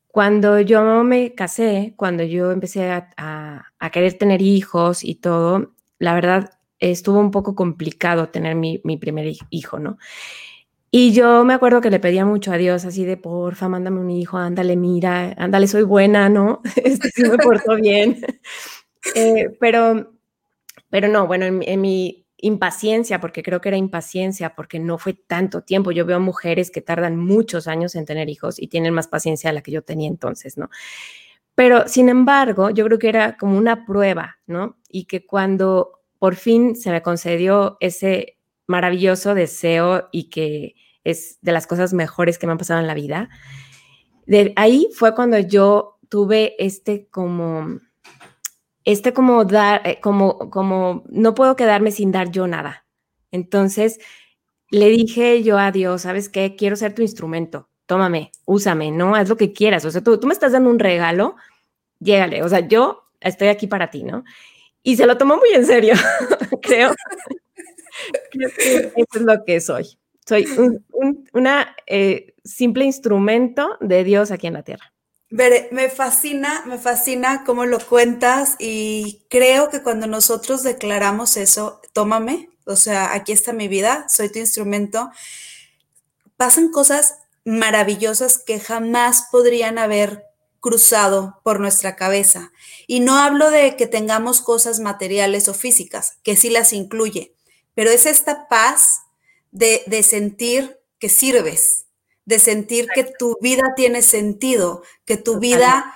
cuando 0.07 0.59
yo 0.61 1.03
me 1.03 1.33
casé, 1.33 1.93
cuando 1.97 2.23
yo 2.23 2.51
empecé 2.51 2.89
a, 2.89 3.09
a, 3.17 3.65
a 3.79 3.89
querer 3.89 4.13
tener 4.13 4.41
hijos 4.41 5.03
y 5.03 5.15
todo, 5.15 5.73
la 5.97 6.13
verdad 6.13 6.51
estuvo 6.79 7.19
un 7.19 7.31
poco 7.31 7.55
complicado 7.55 8.29
tener 8.29 8.55
mi, 8.55 8.79
mi 8.85 8.95
primer 8.95 9.33
hijo, 9.49 9.79
¿no? 9.79 9.97
Y 10.91 11.13
yo 11.13 11.45
me 11.45 11.53
acuerdo 11.53 11.81
que 11.81 11.91
le 11.91 11.99
pedía 11.99 12.25
mucho 12.25 12.51
a 12.51 12.57
Dios, 12.57 12.83
así 12.83 13.05
de, 13.05 13.15
porfa, 13.15 13.69
mándame 13.69 13.99
un 13.99 14.09
hijo, 14.09 14.37
ándale, 14.37 14.75
mira, 14.75 15.35
ándale, 15.37 15.67
soy 15.67 15.83
buena, 15.83 16.29
¿no? 16.29 16.61
Este 16.83 17.09
sí 17.09 17.23
me 17.23 17.37
portó 17.37 17.75
bien. 17.75 18.19
Eh, 19.15 19.55
pero, 19.59 20.13
pero 20.89 21.07
no, 21.07 21.27
bueno, 21.27 21.45
en, 21.45 21.81
mi 21.81 22.25
impaciencia, 22.37 23.21
porque 23.21 23.43
creo 23.43 23.61
que 23.61 23.69
era 23.69 23.77
impaciencia, 23.77 24.55
porque 24.55 24.79
no 24.79 24.97
fue 24.97 25.13
tanto 25.13 25.61
tiempo. 25.61 25.91
Yo 25.91 26.05
veo 26.05 26.19
mujeres 26.19 26.71
que 26.71 26.81
tardan 26.81 27.17
muchos 27.17 27.67
años 27.67 27.95
en 27.95 28.05
tener 28.05 28.29
hijos 28.29 28.59
y 28.59 28.67
tienen 28.67 28.93
más 28.93 29.07
paciencia 29.07 29.51
de 29.51 29.53
la 29.55 29.61
que 29.61 29.71
yo 29.71 29.83
tenía 29.83 30.07
entonces, 30.07 30.57
¿no? 30.57 30.69
Pero, 31.53 31.87
sin 31.87 32.09
embargo, 32.09 32.71
yo 32.71 32.85
creo 32.85 32.97
que 32.97 33.09
era 33.09 33.37
como 33.37 33.57
una 33.57 33.85
prueba, 33.85 34.39
¿no? 34.47 34.77
Y 34.89 35.05
que 35.05 35.25
cuando 35.25 35.99
por 36.17 36.35
fin 36.35 36.75
se 36.75 36.91
me 36.91 37.01
concedió 37.01 37.77
ese 37.79 38.38
maravilloso 38.69 39.33
deseo 39.33 40.07
y 40.11 40.29
que 40.29 40.75
es 41.03 41.39
de 41.41 41.51
las 41.51 41.65
cosas 41.65 41.91
mejores 41.91 42.37
que 42.37 42.45
me 42.45 42.51
han 42.51 42.59
pasado 42.59 42.79
en 42.79 42.87
la 42.87 42.93
vida. 42.93 43.29
De 44.27 44.53
ahí 44.55 44.87
fue 44.93 45.15
cuando 45.15 45.39
yo 45.39 45.97
tuve 46.07 46.55
este 46.59 47.07
como, 47.09 47.79
este 48.85 49.11
como 49.11 49.43
dar, 49.43 49.81
eh, 49.85 49.99
como, 50.01 50.51
como, 50.51 51.03
no 51.09 51.33
puedo 51.33 51.55
quedarme 51.55 51.91
sin 51.91 52.11
dar 52.11 52.29
yo 52.31 52.45
nada. 52.45 52.85
Entonces 53.31 53.99
le 54.69 54.89
dije 54.89 55.41
yo 55.41 55.57
a 55.57 55.71
Dios, 55.71 56.03
¿sabes 56.03 56.29
qué? 56.29 56.55
Quiero 56.55 56.75
ser 56.75 56.93
tu 56.93 57.01
instrumento, 57.01 57.69
tómame, 57.87 58.31
úsame, 58.45 58.91
¿no? 58.91 59.15
Haz 59.15 59.29
lo 59.29 59.37
que 59.37 59.51
quieras. 59.51 59.83
O 59.85 59.91
sea, 59.91 60.03
tú, 60.03 60.19
tú 60.19 60.27
me 60.27 60.33
estás 60.33 60.51
dando 60.51 60.69
un 60.69 60.77
regalo, 60.77 61.35
llégale. 61.99 62.43
O 62.43 62.49
sea, 62.49 62.59
yo 62.59 63.09
estoy 63.19 63.47
aquí 63.47 63.65
para 63.65 63.89
ti, 63.89 64.03
¿no? 64.03 64.23
Y 64.83 64.95
se 64.95 65.07
lo 65.07 65.17
tomó 65.17 65.37
muy 65.37 65.49
en 65.53 65.65
serio, 65.65 65.95
creo. 66.61 66.93
Eso 68.31 69.05
es 69.15 69.21
lo 69.21 69.43
que 69.45 69.61
soy. 69.61 69.97
Soy 70.27 70.45
un, 70.45 70.85
eh, 71.87 72.33
simple 72.43 72.85
instrumento 72.85 73.77
de 73.81 74.03
Dios 74.03 74.31
aquí 74.31 74.47
en 74.47 74.53
la 74.53 74.63
tierra. 74.63 74.93
me 75.29 75.89
fascina, 75.89 76.63
me 76.65 76.77
fascina 76.77 77.43
cómo 77.45 77.65
lo 77.65 77.79
cuentas 77.79 78.55
y 78.59 79.23
creo 79.29 79.69
que 79.69 79.81
cuando 79.81 80.07
nosotros 80.07 80.63
declaramos 80.63 81.37
eso, 81.37 81.81
tómame, 81.93 82.49
o 82.65 82.75
sea, 82.75 83.13
aquí 83.13 83.31
está 83.31 83.53
mi 83.53 83.67
vida, 83.67 84.05
soy 84.07 84.31
tu 84.31 84.39
instrumento, 84.39 85.09
pasan 86.37 86.71
cosas 86.71 87.15
maravillosas 87.43 88.37
que 88.37 88.59
jamás 88.59 89.27
podrían 89.31 89.79
haber 89.79 90.23
cruzado 90.59 91.39
por 91.43 91.59
nuestra 91.59 91.95
cabeza. 91.95 92.51
Y 92.87 92.99
no 92.99 93.17
hablo 93.17 93.49
de 93.49 93.75
que 93.75 93.87
tengamos 93.87 94.41
cosas 94.41 94.79
materiales 94.79 95.47
o 95.47 95.53
físicas, 95.53 96.17
que 96.23 96.35
sí 96.35 96.49
las 96.49 96.73
incluye, 96.73 97.33
pero 97.79 97.91
es 97.91 98.05
esta 98.05 98.49
paz 98.49 99.03
de, 99.51 100.03
sentir 100.03 100.81
que 100.99 101.07
sirves, 101.07 101.85
de 102.25 102.37
sentir 102.37 102.89
que 102.93 103.05
tu 103.05 103.37
vida 103.39 103.71
tiene 103.73 104.01
sentido, 104.01 104.83
que 105.05 105.15
tu 105.15 105.39
vida 105.39 105.95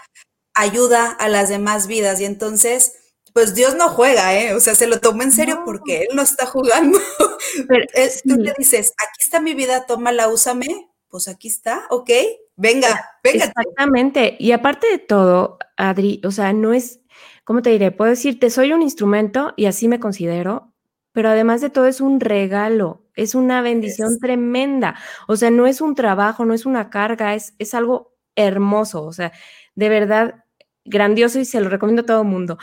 ayuda 0.53 1.11
a 1.11 1.27
las 1.27 1.49
demás 1.49 1.87
vidas. 1.87 2.21
Y 2.21 2.23
entonces, 2.23 2.93
pues 3.33 3.53
Dios 3.53 3.75
no 3.75 3.89
juega, 3.89 4.33
¿eh? 4.33 4.53
O 4.53 4.61
sea, 4.61 4.75
se 4.75 4.87
lo 4.87 5.01
toma 5.01 5.25
en 5.25 5.33
serio 5.33 5.63
porque 5.65 6.03
Él 6.03 6.15
no 6.15 6.21
está 6.21 6.45
jugando. 6.45 6.97
Pero, 7.67 7.85
Tú 8.23 8.35
le 8.35 8.53
dices, 8.57 8.93
aquí 8.97 9.17
está 9.19 9.41
mi 9.41 9.53
vida, 9.53 9.85
tómala, 9.85 10.29
úsame. 10.29 10.89
Pues 11.09 11.27
aquí 11.27 11.49
está, 11.49 11.85
ok, 11.89 12.09
venga, 12.55 13.11
venga. 13.21 13.43
Exactamente. 13.43 14.37
Y 14.39 14.53
aparte 14.53 14.89
de 14.89 14.99
todo, 14.99 15.59
Adri, 15.75 16.21
o 16.23 16.31
sea, 16.31 16.53
no 16.53 16.71
es, 16.73 17.01
¿cómo 17.43 17.61
te 17.61 17.71
diré? 17.71 17.91
Puedo 17.91 18.11
decirte, 18.11 18.49
soy 18.49 18.71
un 18.71 18.81
instrumento 18.81 19.53
y 19.57 19.65
así 19.65 19.89
me 19.89 19.99
considero, 19.99 20.72
pero 21.13 21.29
además 21.29 21.61
de 21.61 21.69
todo 21.69 21.85
es 21.87 22.01
un 22.01 22.19
regalo, 22.19 23.03
es 23.15 23.35
una 23.35 23.61
bendición 23.61 24.19
tremenda. 24.19 24.95
O 25.27 25.35
sea, 25.37 25.51
no 25.51 25.67
es 25.67 25.81
un 25.81 25.95
trabajo, 25.95 26.45
no 26.45 26.53
es 26.53 26.65
una 26.65 26.89
carga, 26.89 27.35
es, 27.35 27.55
es 27.59 27.73
algo 27.73 28.13
hermoso, 28.35 29.05
o 29.05 29.13
sea, 29.13 29.31
de 29.75 29.89
verdad 29.89 30.43
grandioso 30.85 31.39
y 31.39 31.45
se 31.45 31.61
lo 31.61 31.69
recomiendo 31.69 32.01
a 32.01 32.05
todo 32.05 32.21
el 32.23 32.27
mundo. 32.27 32.57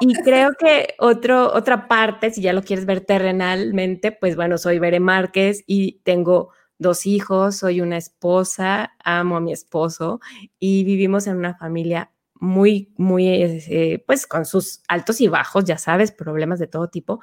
Y 0.00 0.14
creo 0.14 0.52
que 0.58 0.94
otro, 0.98 1.52
otra 1.52 1.88
parte, 1.88 2.30
si 2.30 2.42
ya 2.42 2.52
lo 2.52 2.62
quieres 2.62 2.86
ver 2.86 3.00
terrenalmente, 3.00 4.12
pues 4.12 4.36
bueno, 4.36 4.58
soy 4.58 4.78
Bere 4.78 5.00
Márquez 5.00 5.64
y 5.66 6.00
tengo 6.04 6.50
dos 6.78 7.06
hijos, 7.06 7.56
soy 7.56 7.80
una 7.80 7.96
esposa, 7.96 8.92
amo 9.04 9.36
a 9.36 9.40
mi 9.40 9.52
esposo 9.52 10.20
y 10.58 10.84
vivimos 10.84 11.26
en 11.26 11.36
una 11.36 11.54
familia 11.54 12.12
muy, 12.34 12.92
muy, 12.96 13.28
eh, 13.28 14.04
pues 14.06 14.26
con 14.26 14.44
sus 14.44 14.82
altos 14.88 15.20
y 15.20 15.28
bajos, 15.28 15.64
ya 15.64 15.78
sabes, 15.78 16.12
problemas 16.12 16.58
de 16.58 16.66
todo 16.66 16.88
tipo, 16.88 17.20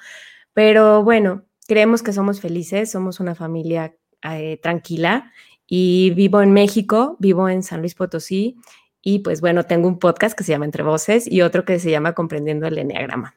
pero 0.54 1.04
bueno, 1.04 1.44
creemos 1.68 2.04
que 2.04 2.14
somos 2.14 2.42
felices, 2.42 2.92
somos 2.92 3.20
una 3.20 3.36
familia 3.36 3.96
eh, 4.24 4.60
tranquila 4.62 5.32
y 5.68 6.12
vivo 6.12 6.42
en 6.42 6.54
México, 6.54 7.18
vivo 7.20 7.50
en 7.50 7.64
San 7.64 7.80
Luis 7.80 7.96
Potosí 7.96 8.58
y 9.02 9.20
pues 9.20 9.42
bueno, 9.42 9.66
tengo 9.66 9.88
un 9.88 10.00
podcast 10.00 10.38
que 10.38 10.44
se 10.44 10.52
llama 10.52 10.66
Entre 10.66 10.84
Voces 10.84 11.32
y 11.32 11.42
otro 11.42 11.66
que 11.66 11.80
se 11.80 11.90
llama 11.90 12.14
Comprendiendo 12.14 12.68
el 12.68 12.78
Enneagrama. 12.78 13.36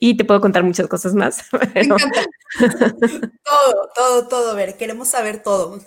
Y 0.00 0.16
te 0.16 0.24
puedo 0.24 0.40
contar 0.40 0.64
muchas 0.64 0.88
cosas 0.88 1.14
más. 1.14 1.48
todo, 1.88 1.98
todo, 3.94 4.28
todo, 4.28 4.54
Ver, 4.54 4.76
queremos 4.76 5.08
saber 5.08 5.42
todo. 5.42 5.80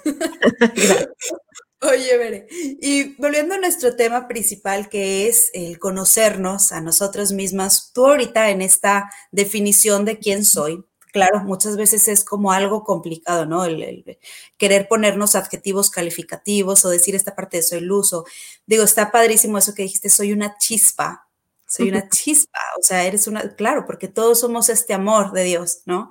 Oye, 1.82 2.18
Bere, 2.18 2.48
y 2.50 3.16
volviendo 3.18 3.54
a 3.54 3.60
nuestro 3.60 3.96
tema 3.96 4.28
principal, 4.28 4.90
que 4.90 5.28
es 5.28 5.52
el 5.54 5.78
conocernos 5.78 6.72
a 6.72 6.82
nosotros 6.82 7.34
mismas, 7.34 7.92
tú 7.94 8.08
ahorita 8.08 8.50
en 8.50 8.64
esta 8.64 9.12
definición 9.32 10.04
de 10.04 10.18
quién 10.18 10.44
soy, 10.44 10.84
claro, 11.12 11.42
muchas 11.42 11.78
veces 11.78 12.08
es 12.08 12.24
como 12.24 12.52
algo 12.52 12.84
complicado, 12.84 13.46
¿no? 13.46 13.64
El, 13.64 14.18
querer 14.58 14.88
ponernos 14.88 15.36
adjetivos 15.36 15.92
calificativos 15.92 16.84
o 16.84 16.90
decir 16.90 17.14
esta 17.14 17.36
parte 17.36 17.58
de 17.58 17.64
soy 17.64 17.82
luz, 17.82 18.12
o 18.14 18.26
digo, 18.66 18.84
está 18.84 19.12
padrísimo 19.12 19.60
eso 19.60 19.76
que 19.76 19.84
dijiste, 19.84 20.10
soy 20.10 20.34
una 20.34 20.58
chispa, 20.58 21.28
soy 21.68 21.90
una 21.90 22.10
chispa, 22.10 22.60
o 22.80 22.84
sea, 22.84 23.06
eres 23.06 23.28
una, 23.28 23.56
claro, 23.56 23.86
porque 23.86 24.08
todos 24.08 24.40
somos 24.40 24.70
este 24.70 24.96
amor 24.96 25.32
de 25.32 25.44
Dios, 25.44 25.82
¿no? 25.86 26.10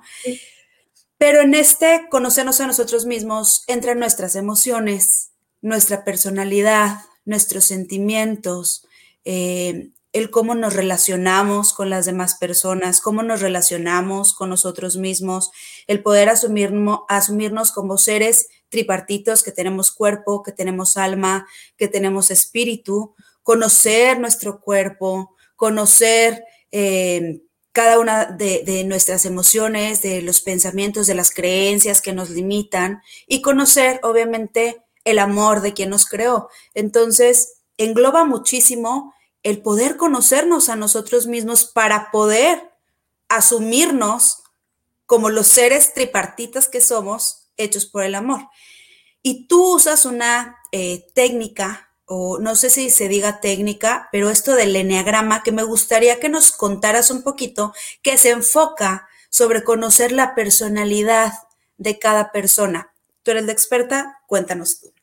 Pero 1.17 1.41
en 1.41 1.55
este 1.55 2.07
conocernos 2.09 2.61
a 2.61 2.67
nosotros 2.67 3.05
mismos 3.05 3.63
entran 3.67 3.99
nuestras 3.99 4.35
emociones, 4.35 5.31
nuestra 5.61 6.03
personalidad, 6.03 6.99
nuestros 7.25 7.65
sentimientos, 7.65 8.85
eh, 9.25 9.89
el 10.13 10.29
cómo 10.31 10.55
nos 10.55 10.73
relacionamos 10.73 11.73
con 11.73 11.89
las 11.89 12.05
demás 12.05 12.35
personas, 12.35 13.01
cómo 13.01 13.23
nos 13.23 13.41
relacionamos 13.41 14.33
con 14.33 14.49
nosotros 14.49 14.97
mismos, 14.97 15.51
el 15.85 16.01
poder 16.01 16.29
asumirnos 16.29 17.71
como 17.71 17.97
seres 17.97 18.47
tripartitos, 18.69 19.43
que 19.43 19.51
tenemos 19.51 19.91
cuerpo, 19.91 20.43
que 20.43 20.51
tenemos 20.51 20.97
alma, 20.97 21.47
que 21.77 21.87
tenemos 21.87 22.31
espíritu, 22.31 23.15
conocer 23.43 24.19
nuestro 24.19 24.59
cuerpo, 24.59 25.35
conocer 25.55 26.43
eh, 26.71 27.41
cada 27.71 27.99
una 27.99 28.25
de, 28.25 28.83
nuestras 28.85 29.25
emociones, 29.25 30.01
de 30.01 30.21
los 30.23 30.41
pensamientos, 30.41 31.05
de 31.05 31.13
las 31.13 31.31
creencias 31.31 32.01
que 32.01 32.11
nos 32.11 32.31
limitan 32.31 33.01
y 33.27 33.41
conocer, 33.41 33.99
obviamente, 34.01 34.81
el 35.07 35.19
amor 35.19 35.61
de 35.61 35.73
quien 35.73 35.89
nos 35.89 36.05
creó. 36.05 36.49
Entonces, 36.73 37.59
engloba 37.77 38.25
muchísimo 38.25 39.13
el 39.41 39.61
poder 39.61 39.95
conocernos 39.95 40.67
a 40.67 40.75
nosotros 40.75 41.27
mismos 41.27 41.65
para 41.65 42.11
poder 42.11 42.71
asumirnos 43.29 44.43
como 45.05 45.29
los 45.29 45.47
seres 45.47 45.93
tripartitas 45.93 46.67
que 46.67 46.81
somos, 46.81 47.49
hechos 47.55 47.85
por 47.85 48.03
el 48.03 48.15
amor. 48.15 48.49
Y 49.21 49.47
tú 49.47 49.75
usas 49.75 50.05
una 50.05 50.57
eh, 50.73 51.07
técnica, 51.13 51.91
o 52.05 52.39
no 52.39 52.55
sé 52.55 52.69
si 52.69 52.89
se 52.89 53.07
diga 53.07 53.39
técnica, 53.39 54.09
pero 54.11 54.29
esto 54.29 54.55
del 54.55 54.75
eneagrama, 54.75 55.43
que 55.43 55.53
me 55.53 55.63
gustaría 55.63 56.19
que 56.19 56.27
nos 56.27 56.51
contaras 56.51 57.11
un 57.11 57.23
poquito, 57.23 57.73
que 58.01 58.17
se 58.17 58.31
enfoca 58.31 59.07
sobre 59.29 59.63
conocer 59.63 60.11
la 60.11 60.35
personalidad 60.35 61.33
de 61.77 61.97
cada 61.99 62.31
persona. 62.33 62.93
Tú 63.23 63.31
eres 63.31 63.45
la 63.45 63.51
experta, 63.53 64.19
cuéntanos 64.27 64.81
tú. 64.81 64.96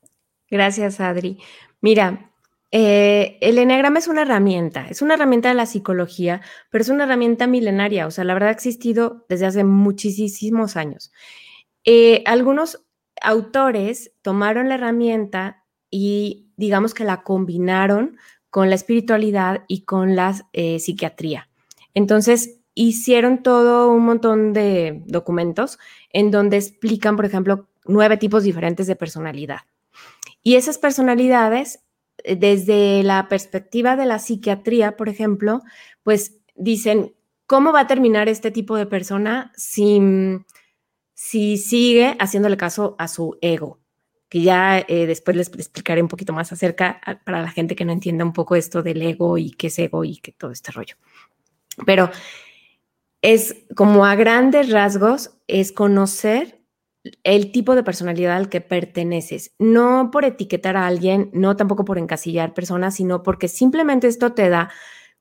Gracias, 0.50 1.00
Adri. 1.00 1.38
Mira, 1.80 2.30
eh, 2.70 3.38
el 3.40 3.58
eneagrama 3.58 3.98
es 3.98 4.08
una 4.08 4.22
herramienta, 4.22 4.88
es 4.88 5.00
una 5.00 5.14
herramienta 5.14 5.48
de 5.48 5.54
la 5.54 5.66
psicología, 5.66 6.40
pero 6.70 6.82
es 6.82 6.88
una 6.88 7.04
herramienta 7.04 7.46
milenaria, 7.46 8.06
o 8.06 8.10
sea, 8.10 8.24
la 8.24 8.34
verdad 8.34 8.48
ha 8.48 8.52
existido 8.52 9.24
desde 9.28 9.46
hace 9.46 9.62
muchísimos 9.64 10.76
años. 10.76 11.12
Eh, 11.84 12.24
algunos 12.26 12.84
autores 13.20 14.12
tomaron 14.22 14.68
la 14.68 14.74
herramienta 14.74 15.64
y 15.90 16.50
digamos 16.56 16.94
que 16.94 17.04
la 17.04 17.22
combinaron 17.22 18.16
con 18.50 18.70
la 18.70 18.74
espiritualidad 18.74 19.64
y 19.68 19.84
con 19.84 20.16
la 20.16 20.34
eh, 20.52 20.78
psiquiatría. 20.80 21.48
Entonces, 21.94 22.60
hicieron 22.74 23.42
todo 23.42 23.90
un 23.92 24.04
montón 24.04 24.52
de 24.52 25.02
documentos 25.06 25.78
en 26.10 26.30
donde 26.30 26.56
explican, 26.56 27.14
por 27.14 27.24
ejemplo, 27.24 27.68
nueve 27.84 28.16
tipos 28.16 28.42
diferentes 28.42 28.86
de 28.86 28.96
personalidad. 28.96 29.60
Y 30.44 30.54
esas 30.54 30.78
personalidades, 30.78 31.80
eh, 32.18 32.36
desde 32.36 33.02
la 33.02 33.28
perspectiva 33.28 33.96
de 33.96 34.06
la 34.06 34.20
psiquiatría, 34.20 34.96
por 34.96 35.08
ejemplo, 35.08 35.62
pues 36.04 36.36
dicen 36.54 37.14
¿cómo 37.46 37.72
va 37.72 37.80
a 37.80 37.86
terminar 37.86 38.28
este 38.28 38.50
tipo 38.50 38.76
de 38.76 38.86
persona 38.86 39.52
si, 39.56 40.00
si 41.14 41.56
sigue 41.56 42.16
haciéndole 42.18 42.56
caso 42.56 42.96
a 42.98 43.08
su 43.08 43.38
ego? 43.40 43.80
Que 44.28 44.42
ya 44.42 44.80
eh, 44.80 45.06
después 45.06 45.36
les 45.36 45.48
explicaré 45.48 46.02
un 46.02 46.08
poquito 46.08 46.32
más 46.32 46.52
acerca 46.52 47.00
para 47.24 47.42
la 47.42 47.50
gente 47.50 47.76
que 47.76 47.84
no 47.84 47.92
entienda 47.92 48.24
un 48.24 48.32
poco 48.32 48.56
esto 48.56 48.82
del 48.82 49.02
ego 49.02 49.38
y 49.38 49.50
qué 49.52 49.68
es 49.68 49.78
ego 49.78 50.04
y 50.04 50.16
qué 50.16 50.32
todo 50.32 50.50
este 50.50 50.72
rollo. 50.72 50.96
Pero 51.86 52.10
es 53.22 53.64
como 53.76 54.04
a 54.06 54.16
grandes 54.16 54.70
rasgos, 54.70 55.38
es 55.46 55.72
conocer 55.72 56.60
el 57.22 57.52
tipo 57.52 57.74
de 57.74 57.82
personalidad 57.82 58.36
al 58.36 58.48
que 58.48 58.60
perteneces, 58.60 59.54
no 59.58 60.10
por 60.10 60.24
etiquetar 60.24 60.76
a 60.76 60.86
alguien, 60.86 61.30
no 61.32 61.56
tampoco 61.56 61.84
por 61.84 61.98
encasillar 61.98 62.54
personas, 62.54 62.96
sino 62.96 63.22
porque 63.22 63.48
simplemente 63.48 64.06
esto 64.06 64.32
te 64.32 64.48
da 64.48 64.70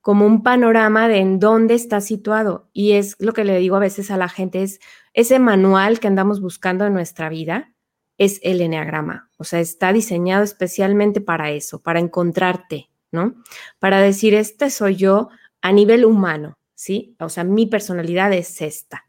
como 0.01 0.25
un 0.25 0.43
panorama 0.43 1.07
de 1.07 1.17
en 1.19 1.39
dónde 1.39 1.75
estás 1.75 2.05
situado. 2.05 2.69
Y 2.73 2.93
es 2.93 3.15
lo 3.19 3.33
que 3.33 3.45
le 3.45 3.57
digo 3.57 3.75
a 3.75 3.79
veces 3.79 4.11
a 4.11 4.17
la 4.17 4.29
gente, 4.29 4.63
es 4.63 4.79
ese 5.13 5.39
manual 5.39 5.99
que 5.99 6.07
andamos 6.07 6.41
buscando 6.41 6.85
en 6.85 6.93
nuestra 6.93 7.29
vida, 7.29 7.73
es 8.17 8.39
el 8.43 8.61
enneagrama. 8.61 9.29
O 9.37 9.43
sea, 9.43 9.59
está 9.59 9.93
diseñado 9.93 10.43
especialmente 10.43 11.21
para 11.21 11.51
eso, 11.51 11.81
para 11.81 11.99
encontrarte, 11.99 12.89
¿no? 13.11 13.35
Para 13.79 14.01
decir, 14.01 14.33
este 14.33 14.69
soy 14.69 14.95
yo 14.95 15.29
a 15.61 15.71
nivel 15.71 16.05
humano, 16.05 16.57
¿sí? 16.75 17.15
O 17.19 17.29
sea, 17.29 17.43
mi 17.43 17.65
personalidad 17.65 18.33
es 18.33 18.61
esta. 18.61 19.05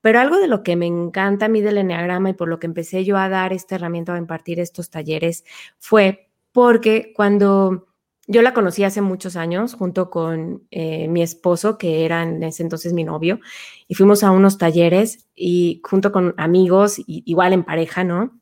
Pero 0.00 0.18
algo 0.20 0.38
de 0.38 0.48
lo 0.48 0.62
que 0.62 0.76
me 0.76 0.86
encanta 0.86 1.46
a 1.46 1.48
mí 1.48 1.60
del 1.60 1.78
Enneagrama 1.78 2.30
y 2.30 2.34
por 2.34 2.48
lo 2.48 2.58
que 2.58 2.66
empecé 2.66 3.04
yo 3.04 3.16
a 3.16 3.28
dar 3.28 3.52
esta 3.52 3.74
herramienta, 3.74 4.14
a 4.14 4.18
impartir 4.18 4.60
estos 4.60 4.90
talleres, 4.90 5.44
fue 5.78 6.30
porque 6.52 7.12
cuando 7.14 7.86
yo 8.26 8.42
la 8.42 8.54
conocí 8.54 8.84
hace 8.84 9.00
muchos 9.00 9.34
años 9.34 9.74
junto 9.74 10.08
con 10.08 10.66
eh, 10.70 11.08
mi 11.08 11.20
esposo, 11.20 11.78
que 11.78 12.04
era 12.04 12.22
en 12.22 12.42
ese 12.44 12.62
entonces 12.62 12.92
mi 12.92 13.02
novio, 13.02 13.40
y 13.88 13.94
fuimos 13.94 14.22
a 14.22 14.30
unos 14.30 14.56
talleres 14.56 15.26
y 15.34 15.80
junto 15.84 16.12
con 16.12 16.34
amigos, 16.36 17.00
igual 17.06 17.52
en 17.52 17.64
pareja, 17.64 18.04
¿no? 18.04 18.40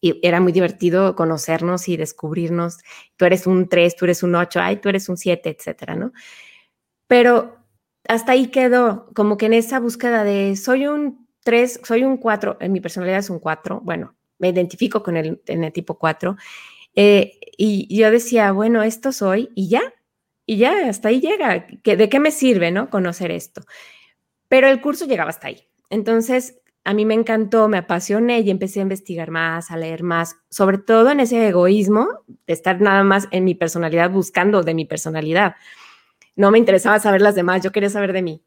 Y 0.00 0.18
era 0.26 0.40
muy 0.40 0.50
divertido 0.50 1.14
conocernos 1.14 1.88
y 1.88 1.96
descubrirnos. 1.96 2.78
Tú 3.16 3.24
eres 3.24 3.46
un 3.46 3.68
3, 3.68 3.94
tú 3.94 4.04
eres 4.04 4.24
un 4.24 4.34
8, 4.34 4.60
ay, 4.60 4.76
tú 4.78 4.88
eres 4.88 5.08
un 5.08 5.16
7, 5.16 5.48
etcétera, 5.48 5.94
¿no? 5.94 6.12
Pero 7.06 7.63
hasta 8.08 8.32
ahí 8.32 8.48
quedó, 8.48 9.08
como 9.14 9.36
que 9.36 9.46
en 9.46 9.54
esa 9.54 9.80
búsqueda 9.80 10.24
de 10.24 10.56
soy 10.56 10.86
un 10.86 11.26
3, 11.44 11.80
soy 11.84 12.04
un 12.04 12.16
4, 12.16 12.58
en 12.60 12.72
mi 12.72 12.80
personalidad 12.80 13.18
es 13.18 13.30
un 13.30 13.38
4, 13.38 13.80
bueno, 13.82 14.14
me 14.38 14.48
identifico 14.48 15.02
con 15.02 15.16
el, 15.16 15.40
tipo 15.72 15.98
4, 15.98 16.36
eh, 16.96 17.38
y 17.56 17.94
yo 17.96 18.10
decía, 18.10 18.52
bueno, 18.52 18.82
esto 18.82 19.12
soy 19.12 19.50
y 19.54 19.68
ya, 19.68 19.82
y 20.46 20.58
ya, 20.58 20.88
hasta 20.88 21.08
ahí 21.08 21.20
llega, 21.20 21.66
¿de 21.82 22.08
qué 22.08 22.20
me 22.20 22.30
sirve, 22.30 22.70
no? 22.70 22.90
Conocer 22.90 23.30
esto. 23.30 23.62
Pero 24.48 24.68
el 24.68 24.82
curso 24.82 25.06
llegaba 25.06 25.30
hasta 25.30 25.48
ahí. 25.48 25.66
Entonces, 25.88 26.60
a 26.84 26.92
mí 26.92 27.06
me 27.06 27.14
encantó, 27.14 27.66
me 27.68 27.78
apasioné 27.78 28.40
y 28.40 28.50
empecé 28.50 28.80
a 28.80 28.82
investigar 28.82 29.30
más, 29.30 29.70
a 29.70 29.76
leer 29.78 30.02
más, 30.02 30.36
sobre 30.50 30.76
todo 30.76 31.10
en 31.10 31.20
ese 31.20 31.48
egoísmo 31.48 32.06
de 32.46 32.52
estar 32.52 32.80
nada 32.82 33.02
más 33.04 33.26
en 33.30 33.44
mi 33.44 33.54
personalidad, 33.54 34.10
buscando 34.10 34.62
de 34.62 34.74
mi 34.74 34.84
personalidad 34.84 35.54
no 36.36 36.50
me 36.50 36.58
interesaba 36.58 36.98
saber 36.98 37.20
las 37.22 37.34
demás, 37.34 37.62
yo 37.62 37.72
quería 37.72 37.90
saber 37.90 38.12
de 38.12 38.22
mí. 38.22 38.44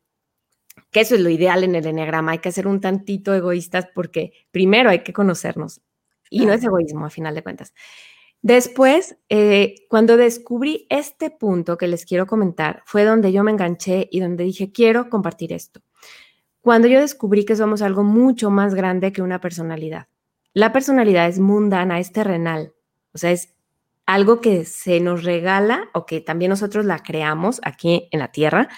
Que 0.91 1.01
eso 1.01 1.15
es 1.15 1.21
lo 1.21 1.29
ideal 1.29 1.63
en 1.63 1.75
el 1.75 1.85
enneagrama, 1.85 2.33
hay 2.33 2.39
que 2.39 2.51
ser 2.51 2.67
un 2.67 2.81
tantito 2.81 3.33
egoístas 3.33 3.87
porque 3.93 4.33
primero 4.51 4.89
hay 4.89 5.03
que 5.03 5.13
conocernos 5.13 5.81
y 6.29 6.45
no 6.45 6.53
es 6.53 6.63
egoísmo 6.63 7.05
a 7.05 7.09
final 7.09 7.35
de 7.35 7.43
cuentas. 7.43 7.73
Después, 8.41 9.17
eh, 9.29 9.75
cuando 9.89 10.15
descubrí 10.15 10.85
este 10.89 11.31
punto 11.31 11.77
que 11.77 11.87
les 11.87 12.05
quiero 12.05 12.27
comentar, 12.27 12.83
fue 12.85 13.03
donde 13.03 13.31
yo 13.31 13.43
me 13.43 13.51
enganché 13.51 14.07
y 14.11 14.19
donde 14.19 14.43
dije, 14.43 14.71
quiero 14.71 15.09
compartir 15.09 15.53
esto. 15.53 15.81
Cuando 16.61 16.87
yo 16.87 16.99
descubrí 16.99 17.45
que 17.45 17.55
somos 17.55 17.81
algo 17.81 18.03
mucho 18.03 18.49
más 18.49 18.75
grande 18.75 19.11
que 19.11 19.21
una 19.21 19.39
personalidad. 19.41 20.07
La 20.53 20.71
personalidad 20.71 21.27
es 21.27 21.39
mundana, 21.39 21.99
es 21.99 22.11
terrenal, 22.11 22.73
o 23.13 23.17
sea, 23.17 23.31
es 23.31 23.56
algo 24.07 24.41
que 24.41 24.65
se 24.65 24.99
nos 24.99 25.23
regala 25.23 25.89
o 25.93 26.07
que 26.07 26.21
también 26.21 26.49
nosotros 26.49 26.85
la 26.85 27.03
creamos 27.03 27.59
aquí 27.63 28.07
en 28.11 28.19
la 28.19 28.31
Tierra 28.31 28.69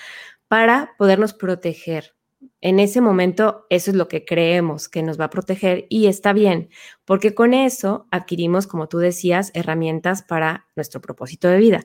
para 0.50 0.96
podernos 0.98 1.34
proteger. 1.34 2.16
En 2.62 2.80
ese 2.80 3.00
momento, 3.00 3.66
eso 3.70 3.92
es 3.92 3.98
lo 3.98 4.08
que 4.08 4.26
creemos 4.26 4.90
que 4.90 5.04
nos 5.04 5.20
va 5.20 5.26
a 5.26 5.30
proteger 5.30 5.86
y 5.90 6.08
está 6.08 6.34
bien, 6.34 6.70
porque 7.06 7.34
con 7.34 7.54
eso 7.54 8.08
adquirimos, 8.12 8.66
como 8.68 8.90
tú 8.90 8.98
decías, 8.98 9.52
herramientas 9.54 10.24
para 10.24 10.66
nuestro 10.76 11.00
propósito 11.00 11.48
de 11.48 11.58
vida. 11.58 11.82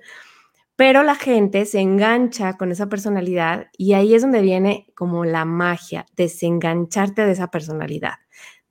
Pero 0.77 1.03
la 1.03 1.15
gente 1.15 1.67
se 1.67 1.81
engancha 1.81 2.57
con 2.57 2.73
esa 2.73 2.89
personalidad 2.89 3.69
y 3.77 3.93
ahí 3.93 4.15
es 4.15 4.23
donde 4.23 4.41
viene 4.41 4.87
como 4.97 5.25
la 5.25 5.45
magia, 5.45 6.07
desengancharte 6.17 7.27
de 7.27 7.33
esa 7.33 7.51
personalidad, 7.51 8.15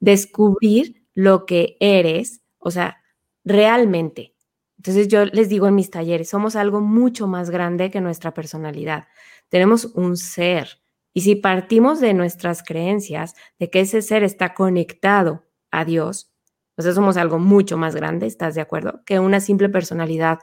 descubrir 0.00 1.06
lo 1.14 1.46
que 1.46 1.76
eres, 1.80 2.42
o 2.58 2.70
sea, 2.70 2.98
realmente, 3.44 4.33
entonces 4.76 5.08
yo 5.08 5.24
les 5.24 5.48
digo 5.48 5.66
en 5.66 5.74
mis 5.74 5.90
talleres, 5.90 6.28
somos 6.28 6.56
algo 6.56 6.80
mucho 6.80 7.26
más 7.26 7.50
grande 7.50 7.90
que 7.90 8.00
nuestra 8.00 8.34
personalidad. 8.34 9.08
Tenemos 9.48 9.86
un 9.94 10.16
ser. 10.16 10.80
Y 11.12 11.20
si 11.20 11.36
partimos 11.36 12.00
de 12.00 12.12
nuestras 12.12 12.62
creencias, 12.62 13.34
de 13.58 13.70
que 13.70 13.80
ese 13.80 14.02
ser 14.02 14.24
está 14.24 14.52
conectado 14.52 15.44
a 15.70 15.84
Dios, 15.84 16.32
entonces 16.76 16.96
somos 16.96 17.16
algo 17.16 17.38
mucho 17.38 17.78
más 17.78 17.94
grande, 17.94 18.26
¿estás 18.26 18.56
de 18.56 18.60
acuerdo? 18.60 19.02
Que 19.06 19.20
una 19.20 19.40
simple 19.40 19.68
personalidad 19.68 20.40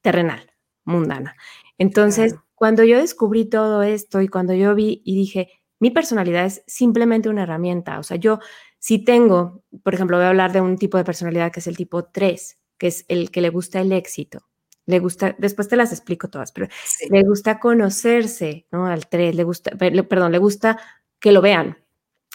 terrenal, 0.00 0.50
mundana. 0.84 1.36
Entonces, 1.76 2.36
cuando 2.54 2.84
yo 2.84 2.98
descubrí 2.98 3.44
todo 3.44 3.82
esto 3.82 4.22
y 4.22 4.28
cuando 4.28 4.54
yo 4.54 4.74
vi 4.74 5.02
y 5.04 5.14
dije, 5.14 5.50
mi 5.78 5.90
personalidad 5.90 6.46
es 6.46 6.62
simplemente 6.66 7.28
una 7.28 7.42
herramienta, 7.42 7.98
o 7.98 8.02
sea, 8.02 8.16
yo 8.16 8.38
si 8.78 9.04
tengo, 9.04 9.62
por 9.82 9.94
ejemplo, 9.94 10.16
voy 10.16 10.26
a 10.26 10.30
hablar 10.30 10.52
de 10.52 10.60
un 10.60 10.78
tipo 10.78 10.96
de 10.96 11.04
personalidad 11.04 11.52
que 11.52 11.60
es 11.60 11.66
el 11.66 11.76
tipo 11.76 12.04
3, 12.04 12.58
que 12.78 12.88
es 12.88 13.04
el 13.08 13.30
que 13.30 13.40
le 13.40 13.50
gusta 13.50 13.80
el 13.80 13.92
éxito. 13.92 14.46
Le 14.86 14.98
gusta, 14.98 15.34
después 15.38 15.68
te 15.68 15.76
las 15.76 15.92
explico 15.92 16.28
todas, 16.28 16.52
pero 16.52 16.68
le 17.10 17.22
gusta 17.22 17.58
conocerse, 17.58 18.66
¿no? 18.70 18.86
Al 18.86 19.08
tres, 19.08 19.34
le 19.34 19.44
gusta, 19.44 19.70
perdón, 19.76 20.32
le 20.32 20.38
gusta 20.38 20.78
que 21.18 21.32
lo 21.32 21.40
vean, 21.40 21.78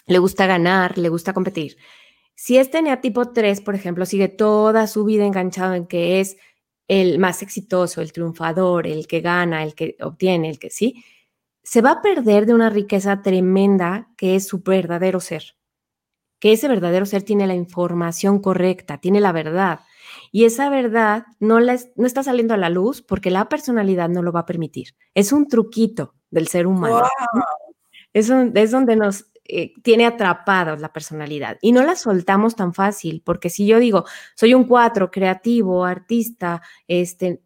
le 0.08 0.18
gusta 0.18 0.48
ganar, 0.48 0.98
le 0.98 1.10
gusta 1.10 1.34
competir. 1.34 1.78
Si 2.36 2.58
este 2.58 2.82
tipo 2.98 3.34
3, 3.34 3.62
por 3.62 3.76
ejemplo, 3.76 4.06
sigue 4.06 4.30
toda 4.30 4.88
su 4.88 5.06
vida 5.06 5.26
enganchado 5.26 5.74
en 5.74 5.86
que 5.88 6.22
es 6.22 6.38
el 6.88 7.20
más 7.20 7.44
exitoso, 7.44 8.02
el 8.02 8.14
triunfador, 8.14 8.88
el 8.88 9.08
que 9.08 9.22
gana, 9.22 9.64
el 9.64 9.76
que 9.76 9.98
obtiene, 10.02 10.50
el 10.50 10.58
que 10.58 10.70
sí, 10.70 11.04
se 11.64 11.82
va 11.82 11.92
a 11.92 12.02
perder 12.02 12.46
de 12.46 12.54
una 12.54 12.70
riqueza 12.70 13.22
tremenda 13.22 14.10
que 14.18 14.36
es 14.36 14.48
su 14.48 14.62
verdadero 14.62 15.20
ser. 15.20 15.56
Que 16.40 16.54
ese 16.54 16.68
verdadero 16.68 17.06
ser 17.06 17.24
tiene 17.24 17.46
la 17.46 17.56
información 17.56 18.42
correcta, 18.42 19.00
tiene 19.00 19.22
la 19.22 19.34
verdad. 19.34 19.82
Y 20.32 20.46
esa 20.46 20.70
verdad 20.70 21.26
no, 21.40 21.60
no 21.60 22.06
está 22.06 22.24
saliendo 22.24 22.54
a 22.54 22.58
la 22.58 22.70
luz 22.70 23.02
porque 23.02 23.32
la 23.32 23.50
personalidad 23.50 24.10
no 24.10 24.22
lo 24.22 24.32
va 24.32 24.42
a 24.42 24.46
permitir. 24.46 24.96
Es 25.14 25.32
un 25.32 25.48
truquito 25.48 26.16
del 26.30 26.48
ser 26.48 26.68
humano. 26.68 27.04
Es, 28.14 28.30
es, 28.30 28.72
donde 28.72 28.96
nos 28.96 29.26
eh, 29.46 29.74
tiene 29.84 30.06
atrapados 30.06 30.80
la 30.80 30.94
personalidad 30.94 31.58
y 31.62 31.72
no 31.72 31.84
la 31.84 31.96
soltamos 31.96 32.56
tan 32.56 32.74
fácil 32.74 33.22
porque 33.26 33.50
si 33.50 33.66
yo 33.68 33.80
digo, 33.80 34.06
soy 34.36 34.54
un 34.54 34.66
cuatro, 34.66 35.12
creativo, 35.12 35.86
artista, 35.86 36.62
este, 36.88 37.42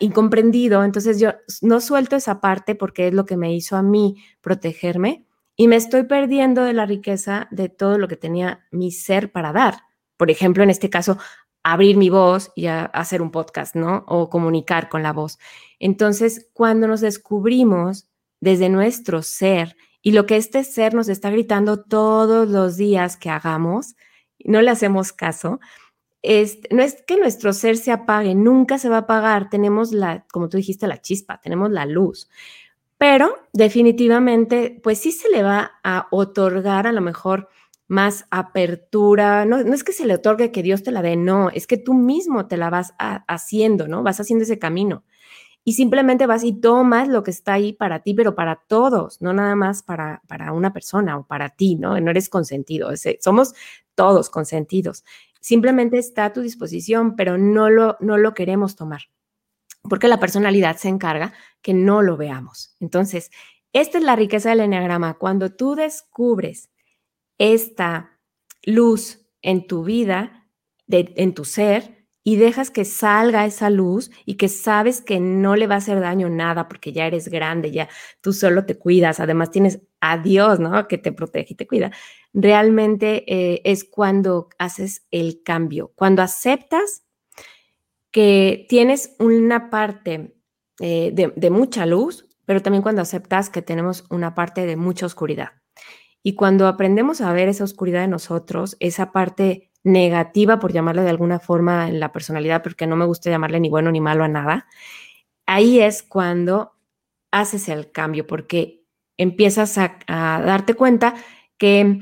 incomprendido, 0.00 0.82
entonces 0.82 1.20
yo 1.20 1.32
no 1.62 1.80
suelto 1.80 2.16
esa 2.16 2.40
parte 2.40 2.74
porque 2.74 3.08
es 3.08 3.14
lo 3.14 3.24
que 3.26 3.36
me 3.36 3.54
hizo 3.54 3.76
a 3.76 3.82
mí 3.82 4.16
protegerme 4.40 5.24
y 5.56 5.68
me 5.68 5.76
estoy 5.76 6.04
perdiendo 6.04 6.62
de 6.62 6.72
la 6.72 6.86
riqueza 6.86 7.48
de 7.50 7.68
todo 7.68 7.98
lo 7.98 8.08
que 8.08 8.16
tenía 8.16 8.66
mi 8.70 8.92
ser 8.92 9.32
para 9.32 9.52
dar. 9.52 9.82
Por 10.16 10.30
ejemplo, 10.30 10.62
en 10.62 10.70
este 10.70 10.90
caso, 10.90 11.18
abrir 11.62 11.96
mi 11.96 12.10
voz 12.10 12.50
y 12.54 12.66
hacer 12.66 13.22
un 13.22 13.30
podcast, 13.30 13.74
¿no? 13.74 14.04
O 14.06 14.30
comunicar 14.30 14.88
con 14.88 15.02
la 15.02 15.12
voz. 15.12 15.38
Entonces, 15.78 16.48
cuando 16.52 16.88
nos 16.88 17.00
descubrimos 17.00 18.08
desde 18.40 18.68
nuestro 18.68 19.22
ser 19.22 19.76
y 20.00 20.12
lo 20.12 20.26
que 20.26 20.36
este 20.36 20.64
ser 20.64 20.94
nos 20.94 21.08
está 21.08 21.30
gritando 21.30 21.82
todos 21.82 22.48
los 22.48 22.76
días 22.76 23.16
que 23.16 23.30
hagamos, 23.30 23.96
no 24.44 24.62
le 24.62 24.70
hacemos 24.70 25.12
caso, 25.12 25.60
es, 26.22 26.58
no 26.70 26.82
es 26.82 27.02
que 27.06 27.16
nuestro 27.16 27.52
ser 27.52 27.76
se 27.76 27.92
apague, 27.92 28.34
nunca 28.34 28.78
se 28.78 28.88
va 28.88 28.96
a 28.96 29.00
apagar, 29.00 29.50
tenemos 29.50 29.92
la, 29.92 30.24
como 30.32 30.48
tú 30.48 30.56
dijiste, 30.56 30.86
la 30.86 31.00
chispa, 31.00 31.40
tenemos 31.40 31.70
la 31.70 31.86
luz, 31.86 32.28
pero 32.98 33.36
definitivamente, 33.52 34.80
pues 34.82 34.98
sí 34.98 35.12
se 35.12 35.30
le 35.30 35.42
va 35.42 35.80
a 35.84 36.08
otorgar 36.10 36.86
a 36.86 36.92
lo 36.92 37.00
mejor 37.00 37.48
más 37.88 38.26
apertura, 38.30 39.46
no, 39.46 39.62
no, 39.64 39.74
es 39.74 39.82
que 39.82 39.92
se 39.92 40.06
le 40.06 40.14
otorgue 40.14 40.52
que 40.52 40.62
Dios 40.62 40.82
te 40.82 40.92
la 40.92 41.02
dé, 41.02 41.16
no, 41.16 41.48
es 41.50 41.66
que 41.66 41.78
tú 41.78 41.94
mismo 41.94 42.46
te 42.46 42.58
la 42.58 42.68
vas 42.68 42.94
haciendo, 42.98 43.88
¿no? 43.88 44.02
Vas 44.02 44.20
haciendo 44.20 44.44
ese 44.44 44.58
camino. 44.58 45.04
Y 45.64 45.72
simplemente 45.72 46.26
vas 46.26 46.44
y 46.44 46.52
tomas 46.52 47.08
lo 47.08 47.22
que 47.22 47.30
está 47.30 47.54
ahí 47.54 47.72
para 47.72 48.00
ti, 48.00 48.14
pero 48.14 48.34
para 48.34 48.56
todos, 48.56 49.20
no 49.20 49.32
nada 49.32 49.54
más 49.56 49.82
para, 49.82 50.22
para 50.26 50.52
una 50.52 50.72
persona 50.72 51.18
o 51.18 51.26
para 51.26 51.50
ti, 51.50 51.76
¿no? 51.76 51.98
No 52.00 52.10
eres 52.10 52.28
consentido, 52.28 52.90
somos 53.20 53.54
todos 53.94 54.30
consentidos. 54.30 55.04
Simplemente 55.40 55.98
está 55.98 56.26
a 56.26 56.32
tu 56.32 56.42
disposición, 56.42 57.16
pero 57.16 57.38
no 57.38 57.70
lo, 57.70 57.96
no 58.00 58.18
lo 58.18 58.34
queremos 58.34 58.76
tomar, 58.76 59.02
porque 59.82 60.08
la 60.08 60.20
personalidad 60.20 60.76
se 60.76 60.88
encarga 60.88 61.32
que 61.62 61.74
no 61.74 62.02
lo 62.02 62.16
veamos. 62.16 62.76
Entonces, 62.80 63.30
esta 63.72 63.98
es 63.98 64.04
la 64.04 64.16
riqueza 64.16 64.50
del 64.50 64.60
enneagrama. 64.60 65.14
Cuando 65.14 65.50
tú 65.54 65.74
descubres 65.74 66.70
esta 67.38 68.18
luz 68.64 69.26
en 69.42 69.66
tu 69.66 69.84
vida, 69.84 70.46
en 70.88 71.34
tu 71.34 71.44
ser, 71.44 71.98
y 72.28 72.36
dejas 72.36 72.70
que 72.70 72.84
salga 72.84 73.46
esa 73.46 73.70
luz 73.70 74.10
y 74.26 74.34
que 74.34 74.48
sabes 74.48 75.00
que 75.00 75.18
no 75.18 75.56
le 75.56 75.66
va 75.66 75.76
a 75.76 75.78
hacer 75.78 75.98
daño 75.98 76.28
nada 76.28 76.68
porque 76.68 76.92
ya 76.92 77.06
eres 77.06 77.28
grande, 77.28 77.70
ya 77.70 77.88
tú 78.20 78.34
solo 78.34 78.66
te 78.66 78.76
cuidas, 78.76 79.18
además 79.18 79.50
tienes 79.50 79.80
a 80.00 80.18
Dios, 80.18 80.60
¿no? 80.60 80.86
Que 80.88 80.98
te 80.98 81.10
protege 81.10 81.54
y 81.54 81.56
te 81.56 81.66
cuida. 81.66 81.90
Realmente 82.34 83.24
eh, 83.26 83.62
es 83.64 83.84
cuando 83.84 84.50
haces 84.58 85.06
el 85.10 85.42
cambio, 85.42 85.92
cuando 85.94 86.20
aceptas 86.20 87.02
que 88.10 88.66
tienes 88.68 89.16
una 89.18 89.70
parte 89.70 90.36
eh, 90.80 91.12
de 91.14 91.50
mucha 91.50 91.86
luz, 91.86 92.26
pero 92.44 92.60
también 92.60 92.82
cuando 92.82 93.00
aceptas 93.00 93.48
que 93.48 93.62
tenemos 93.62 94.04
una 94.10 94.34
parte 94.34 94.66
de 94.66 94.76
mucha 94.76 95.06
oscuridad. 95.06 95.52
Y 96.28 96.34
cuando 96.34 96.66
aprendemos 96.66 97.22
a 97.22 97.32
ver 97.32 97.48
esa 97.48 97.64
oscuridad 97.64 98.02
de 98.02 98.08
nosotros, 98.08 98.76
esa 98.80 99.12
parte 99.12 99.70
negativa, 99.82 100.58
por 100.58 100.74
llamarle 100.74 101.00
de 101.00 101.08
alguna 101.08 101.38
forma 101.38 101.88
en 101.88 102.00
la 102.00 102.12
personalidad, 102.12 102.62
porque 102.62 102.86
no 102.86 102.96
me 102.96 103.06
gusta 103.06 103.30
llamarle 103.30 103.60
ni 103.60 103.70
bueno 103.70 103.90
ni 103.90 104.02
malo 104.02 104.24
a 104.24 104.28
nada, 104.28 104.66
ahí 105.46 105.80
es 105.80 106.02
cuando 106.02 106.74
haces 107.30 107.70
el 107.70 107.92
cambio, 107.92 108.26
porque 108.26 108.84
empiezas 109.16 109.78
a, 109.78 109.96
darte 110.06 110.74
cuenta 110.74 111.14
que 111.56 112.00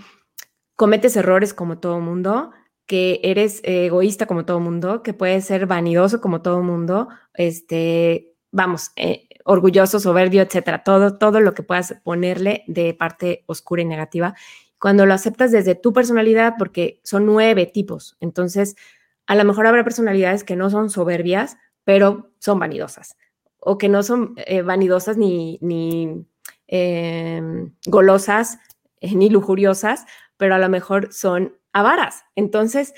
cometes 0.74 1.14
errores 1.14 1.54
como 1.54 1.78
todo 1.78 2.00
mundo, 2.00 2.50
que 2.84 3.20
eres 3.22 3.60
egoísta 3.62 4.26
como 4.26 4.44
todo 4.44 4.58
mundo, 4.58 5.04
que 5.04 5.14
puedes 5.14 5.44
ser 5.44 5.66
vanidoso 5.66 6.20
como 6.20 6.42
todo 6.42 6.64
mundo, 6.64 7.10
este, 7.32 8.34
vamos, 8.50 8.90
eh, 8.96 9.25
orgulloso, 9.46 10.00
soberbio, 10.00 10.42
etcétera, 10.42 10.82
todo, 10.82 11.16
todo 11.18 11.40
lo 11.40 11.54
que 11.54 11.62
puedas 11.62 11.94
ponerle 12.02 12.64
de 12.66 12.94
parte 12.94 13.44
oscura 13.46 13.82
y 13.82 13.84
negativa 13.84 14.34
cuando 14.78 15.06
lo 15.06 15.14
aceptas 15.14 15.52
desde 15.52 15.74
tu 15.74 15.92
personalidad, 15.92 16.54
porque 16.58 17.00
son 17.02 17.24
nueve 17.24 17.66
tipos. 17.66 18.16
Entonces, 18.20 18.76
a 19.26 19.34
lo 19.34 19.44
mejor 19.44 19.66
habrá 19.66 19.84
personalidades 19.84 20.44
que 20.44 20.56
no 20.56 20.68
son 20.68 20.90
soberbias, 20.90 21.56
pero 21.84 22.32
son 22.38 22.58
vanidosas, 22.58 23.16
o 23.58 23.78
que 23.78 23.88
no 23.88 24.02
son 24.02 24.34
eh, 24.36 24.62
vanidosas 24.62 25.16
ni, 25.16 25.58
ni 25.62 26.26
em, 26.66 27.72
golosas, 27.86 28.58
eh, 29.00 29.14
ni 29.14 29.30
lujuriosas, 29.30 30.04
pero 30.36 30.54
a 30.54 30.58
lo 30.58 30.68
mejor 30.68 31.12
son 31.12 31.56
avaras. 31.72 32.24
Entonces, 32.34 32.92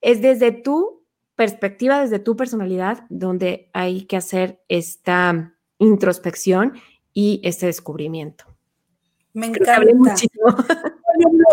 es 0.00 0.22
desde 0.22 0.52
tu 0.52 1.06
perspectiva, 1.34 2.00
desde 2.00 2.18
tu 2.18 2.36
personalidad, 2.36 3.04
donde 3.10 3.70
hay 3.74 4.06
que 4.06 4.16
hacer 4.16 4.62
esta 4.68 5.57
introspección 5.78 6.74
y 7.12 7.40
este 7.44 7.66
descubrimiento. 7.66 8.44
Me 9.32 9.46
encanta. 9.46 10.14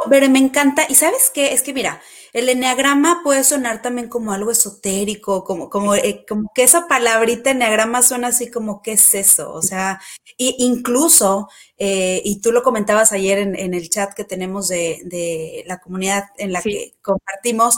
pero 0.10 0.30
me 0.30 0.40
encanta. 0.40 0.86
Y 0.90 0.96
sabes 0.96 1.32
qué? 1.34 1.54
Es 1.54 1.62
que 1.62 1.74
mira, 1.74 2.02
el 2.34 2.50
enneagrama 2.50 3.22
puede 3.24 3.44
sonar 3.44 3.82
también 3.82 4.10
como 4.10 4.34
algo 4.34 4.52
esotérico, 4.52 5.44
como, 5.44 5.70
como, 5.70 5.96
eh, 5.96 6.26
como 6.28 6.52
que 6.54 6.64
esa 6.64 6.88
palabrita 6.88 7.52
enneagrama 7.52 8.02
suena 8.02 8.28
así 8.28 8.50
como, 8.50 8.82
¿qué 8.82 8.94
es 8.94 9.14
eso? 9.14 9.54
O 9.54 9.62
sea, 9.62 10.02
y 10.38 10.56
incluso, 10.60 11.48
eh, 11.78 12.22
y 12.26 12.42
tú 12.42 12.52
lo 12.52 12.64
comentabas 12.64 13.12
ayer 13.12 13.38
en, 13.38 13.74
el 13.74 13.90
chat 13.90 14.14
que 14.14 14.24
tenemos 14.24 14.68
de, 14.68 15.64
la 15.66 15.80
comunidad 15.80 16.26
en 16.38 16.52
la 16.52 16.62
que 16.62 16.96
compartimos, 17.02 17.78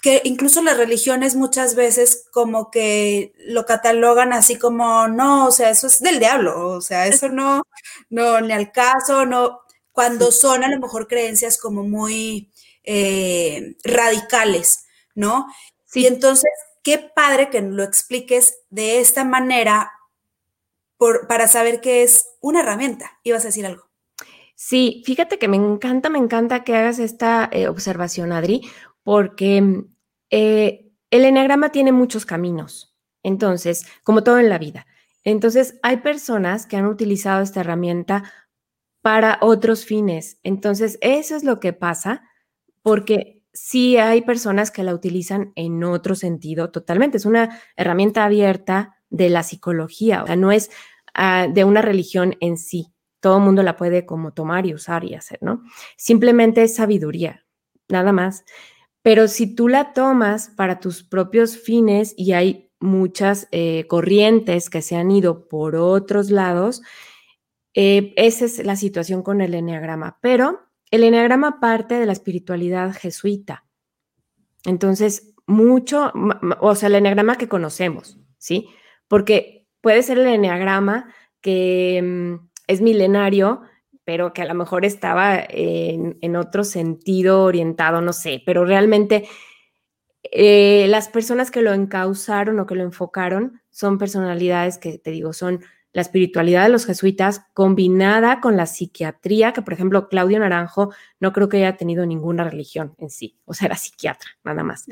que 0.00 0.22
incluso 0.24 0.62
las 0.62 0.76
religiones 0.76 1.34
muchas 1.34 1.74
veces 1.74 2.26
como 2.30 2.70
que 2.70 3.32
lo 3.38 3.66
catalogan 3.66 4.32
así 4.32 4.56
como, 4.56 5.08
no, 5.08 5.46
o 5.46 5.50
sea, 5.50 5.70
eso 5.70 5.88
es 5.88 6.00
del 6.00 6.20
diablo, 6.20 6.70
o 6.70 6.80
sea, 6.80 7.06
eso 7.06 7.28
no, 7.28 7.62
no, 8.08 8.40
ni 8.40 8.52
al 8.52 8.70
caso, 8.70 9.26
no, 9.26 9.60
cuando 9.92 10.30
son 10.30 10.62
a 10.62 10.68
lo 10.68 10.78
mejor 10.78 11.08
creencias 11.08 11.58
como 11.58 11.82
muy 11.82 12.52
eh, 12.84 13.76
radicales, 13.82 14.86
¿no? 15.14 15.46
Sí. 15.86 16.02
Y 16.02 16.06
entonces, 16.06 16.50
qué 16.84 16.98
padre 16.98 17.50
que 17.50 17.60
lo 17.60 17.82
expliques 17.82 18.60
de 18.70 19.00
esta 19.00 19.24
manera 19.24 19.90
por, 20.96 21.26
para 21.26 21.48
saber 21.48 21.80
que 21.80 22.02
es 22.02 22.28
una 22.40 22.60
herramienta. 22.60 23.18
Ibas 23.24 23.44
a 23.44 23.48
decir 23.48 23.66
algo. 23.66 23.88
Sí, 24.54 25.02
fíjate 25.06 25.38
que 25.38 25.46
me 25.46 25.56
encanta, 25.56 26.10
me 26.10 26.18
encanta 26.18 26.64
que 26.64 26.74
hagas 26.74 26.98
esta 26.98 27.48
eh, 27.52 27.68
observación, 27.68 28.32
Adri, 28.32 28.68
porque 29.08 29.86
eh, 30.28 30.92
el 31.10 31.24
enagrama 31.24 31.72
tiene 31.72 31.92
muchos 31.92 32.26
caminos. 32.26 32.94
Entonces, 33.22 33.86
como 34.04 34.22
todo 34.22 34.38
en 34.38 34.50
la 34.50 34.58
vida. 34.58 34.86
Entonces, 35.24 35.78
hay 35.82 35.96
personas 36.02 36.66
que 36.66 36.76
han 36.76 36.84
utilizado 36.84 37.42
esta 37.42 37.60
herramienta 37.60 38.30
para 39.00 39.38
otros 39.40 39.86
fines. 39.86 40.40
Entonces, 40.42 40.98
eso 41.00 41.36
es 41.36 41.42
lo 41.42 41.58
que 41.58 41.72
pasa, 41.72 42.22
porque 42.82 43.42
sí 43.54 43.96
hay 43.96 44.20
personas 44.20 44.70
que 44.70 44.82
la 44.82 44.92
utilizan 44.92 45.54
en 45.56 45.82
otro 45.84 46.14
sentido 46.14 46.70
totalmente. 46.70 47.16
Es 47.16 47.24
una 47.24 47.62
herramienta 47.76 48.26
abierta 48.26 48.98
de 49.08 49.30
la 49.30 49.42
psicología, 49.42 50.22
o 50.24 50.26
sea, 50.26 50.36
no 50.36 50.52
es 50.52 50.70
ah, 51.14 51.46
de 51.50 51.64
una 51.64 51.80
religión 51.80 52.36
en 52.40 52.58
sí. 52.58 52.92
Todo 53.20 53.38
el 53.38 53.44
mundo 53.44 53.62
la 53.62 53.74
puede 53.74 54.04
como 54.04 54.34
tomar 54.34 54.66
y 54.66 54.74
usar 54.74 55.02
y 55.04 55.14
hacer, 55.14 55.38
¿no? 55.40 55.62
Simplemente 55.96 56.62
es 56.62 56.76
sabiduría, 56.76 57.46
nada 57.88 58.12
más. 58.12 58.44
Pero 59.08 59.26
si 59.26 59.46
tú 59.54 59.68
la 59.68 59.94
tomas 59.94 60.50
para 60.50 60.80
tus 60.80 61.02
propios 61.02 61.56
fines 61.56 62.12
y 62.14 62.32
hay 62.32 62.70
muchas 62.78 63.48
eh, 63.52 63.86
corrientes 63.88 64.68
que 64.68 64.82
se 64.82 64.96
han 64.96 65.10
ido 65.10 65.48
por 65.48 65.76
otros 65.76 66.30
lados, 66.30 66.82
eh, 67.72 68.12
esa 68.16 68.44
es 68.44 68.62
la 68.66 68.76
situación 68.76 69.22
con 69.22 69.40
el 69.40 69.54
enneagrama, 69.54 70.18
pero 70.20 70.60
el 70.90 71.04
enneagrama 71.04 71.58
parte 71.58 71.94
de 71.94 72.04
la 72.04 72.12
espiritualidad 72.12 72.92
jesuita. 72.92 73.64
Entonces, 74.66 75.34
mucho, 75.46 76.12
o 76.60 76.74
sea, 76.74 76.88
el 76.88 76.96
enneagrama 76.96 77.38
que 77.38 77.48
conocemos, 77.48 78.18
¿sí? 78.36 78.68
Porque 79.08 79.66
puede 79.80 80.02
ser 80.02 80.18
el 80.18 80.26
enneagrama 80.26 81.14
que 81.40 82.02
mm, 82.02 82.48
es 82.66 82.82
milenario, 82.82 83.62
pero 84.08 84.32
que 84.32 84.40
a 84.40 84.46
lo 84.46 84.54
mejor 84.54 84.86
estaba 84.86 85.38
en, 85.38 86.34
otro 86.34 86.64
sentido 86.64 87.42
orientado, 87.42 88.00
no 88.00 88.14
sé, 88.14 88.42
pero 88.46 88.64
realmente 88.64 89.28
eh, 90.22 90.86
las 90.88 91.10
personas 91.10 91.50
que 91.50 91.60
lo 91.60 91.74
encausaron 91.74 92.58
o 92.58 92.64
que 92.64 92.74
lo 92.74 92.84
enfocaron 92.84 93.60
son 93.68 93.98
personalidades 93.98 94.78
que, 94.78 94.96
te 94.96 95.10
digo, 95.10 95.34
son 95.34 95.60
la 95.92 96.00
espiritualidad 96.00 96.62
de 96.62 96.70
los 96.70 96.86
jesuitas 96.86 97.42
combinada 97.52 98.40
con 98.40 98.56
la 98.56 98.64
psiquiatría, 98.64 99.52
que 99.52 99.60
por 99.60 99.74
ejemplo 99.74 100.08
Claudio 100.08 100.38
Naranjo 100.38 100.90
no 101.20 101.34
creo 101.34 101.50
que 101.50 101.58
haya 101.58 101.76
tenido 101.76 102.06
ninguna 102.06 102.44
religión 102.44 102.94
en 102.96 103.10
sí, 103.10 103.36
o 103.44 103.52
sea, 103.52 103.66
era 103.66 103.76
psiquiatra, 103.76 104.30
nada 104.42 104.64
más. 104.64 104.86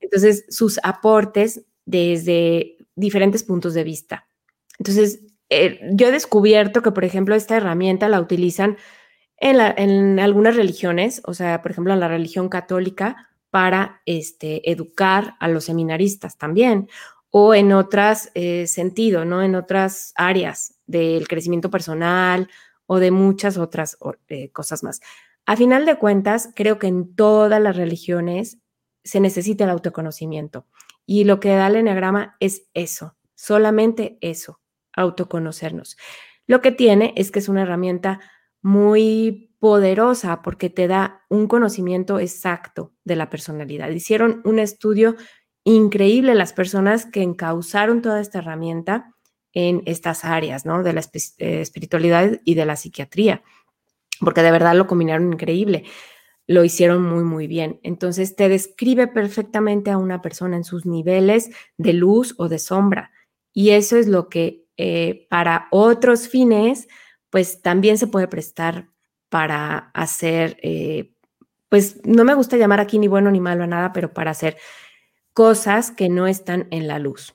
Entonces, 0.00 0.46
sus 0.48 0.80
aportes 0.82 1.66
desde 1.84 2.78
diferentes 2.94 3.44
puntos 3.44 3.74
de 3.74 3.84
vista. 3.84 4.26
Entonces, 4.78 5.20
eh, 5.52 5.80
yo 5.92 6.08
he 6.08 6.12
descubierto 6.12 6.82
que, 6.82 6.92
por 6.92 7.04
ejemplo, 7.04 7.34
esta 7.34 7.56
herramienta 7.56 8.08
la 8.08 8.20
utilizan 8.20 8.76
en, 9.36 10.20
algunas 10.20 10.56
religiones, 10.56 11.20
o 11.24 11.34
sea, 11.34 11.62
por 11.62 11.72
ejemplo, 11.72 11.92
en 11.92 12.00
la 12.00 12.08
religión 12.08 12.48
católica, 12.48 13.28
para 13.50 14.00
este, 14.06 14.70
educar 14.70 15.34
a 15.40 15.48
los 15.48 15.64
seminaristas 15.64 16.38
también, 16.38 16.88
o 17.30 17.54
en 17.54 17.72
otras 17.72 18.30
eh, 18.34 18.66
sentidos, 18.66 19.26
¿no? 19.26 19.42
En 19.42 19.54
otras 19.54 20.12
áreas 20.16 20.80
del 20.86 21.28
crecimiento 21.28 21.70
personal 21.70 22.48
o 22.86 22.98
de 22.98 23.10
muchas 23.10 23.58
otras 23.58 23.98
eh, 24.28 24.50
cosas 24.50 24.82
más. 24.82 25.00
A 25.44 25.56
final 25.56 25.86
de 25.86 25.96
cuentas, 25.96 26.50
creo 26.54 26.78
que 26.78 26.86
en 26.86 27.14
todas 27.14 27.60
las 27.60 27.76
religiones 27.76 28.58
se 29.02 29.20
necesita 29.20 29.64
el 29.64 29.70
autoconocimiento 29.70 30.66
y 31.04 31.24
lo 31.24 31.40
que 31.40 31.50
da 31.50 31.66
el 31.66 31.76
enneagrama 31.76 32.36
es 32.38 32.68
eso, 32.74 33.16
solamente 33.34 34.18
eso, 34.20 34.61
autoconocernos. 34.94 35.96
Lo 36.46 36.60
que 36.60 36.72
tiene 36.72 37.14
es 37.16 37.30
que 37.30 37.38
es 37.38 37.48
una 37.48 37.62
herramienta 37.62 38.20
muy 38.62 39.54
poderosa 39.58 40.42
porque 40.42 40.70
te 40.70 40.88
da 40.88 41.24
un 41.28 41.46
conocimiento 41.46 42.18
exacto 42.18 42.92
de 43.04 43.16
la 43.16 43.30
personalidad. 43.30 43.90
Hicieron 43.90 44.40
un 44.44 44.58
estudio 44.58 45.16
increíble 45.64 46.34
las 46.34 46.52
personas 46.52 47.06
que 47.06 47.22
encauzaron 47.22 48.02
toda 48.02 48.20
esta 48.20 48.38
herramienta 48.38 49.14
en 49.52 49.82
estas 49.86 50.24
áreas, 50.24 50.66
¿no? 50.66 50.82
De 50.82 50.92
la 50.92 51.00
eh, 51.00 51.60
espiritualidad 51.60 52.40
y 52.44 52.54
de 52.54 52.66
la 52.66 52.76
psiquiatría, 52.76 53.42
porque 54.20 54.42
de 54.42 54.50
verdad 54.50 54.74
lo 54.74 54.86
combinaron 54.86 55.32
increíble, 55.32 55.84
lo 56.46 56.64
hicieron 56.64 57.02
muy, 57.02 57.22
muy 57.22 57.46
bien. 57.46 57.78
Entonces 57.82 58.34
te 58.34 58.48
describe 58.48 59.06
perfectamente 59.06 59.90
a 59.90 59.98
una 59.98 60.22
persona 60.22 60.56
en 60.56 60.64
sus 60.64 60.86
niveles 60.86 61.50
de 61.76 61.92
luz 61.92 62.34
o 62.38 62.48
de 62.48 62.58
sombra. 62.58 63.12
Y 63.52 63.70
eso 63.70 63.96
es 63.96 64.08
lo 64.08 64.28
que 64.28 64.61
eh, 64.84 65.28
para 65.30 65.68
otros 65.70 66.26
fines, 66.26 66.88
pues 67.30 67.62
también 67.62 67.98
se 67.98 68.08
puede 68.08 68.26
prestar 68.26 68.88
para 69.28 69.92
hacer, 69.94 70.58
eh, 70.60 71.14
pues 71.68 72.04
no 72.04 72.24
me 72.24 72.34
gusta 72.34 72.56
llamar 72.56 72.80
aquí 72.80 72.98
ni 72.98 73.06
bueno 73.06 73.30
ni 73.30 73.38
malo 73.38 73.62
a 73.62 73.68
nada, 73.68 73.92
pero 73.92 74.12
para 74.12 74.32
hacer 74.32 74.56
cosas 75.34 75.92
que 75.92 76.08
no 76.08 76.26
están 76.26 76.66
en 76.72 76.88
la 76.88 76.98
luz. 76.98 77.32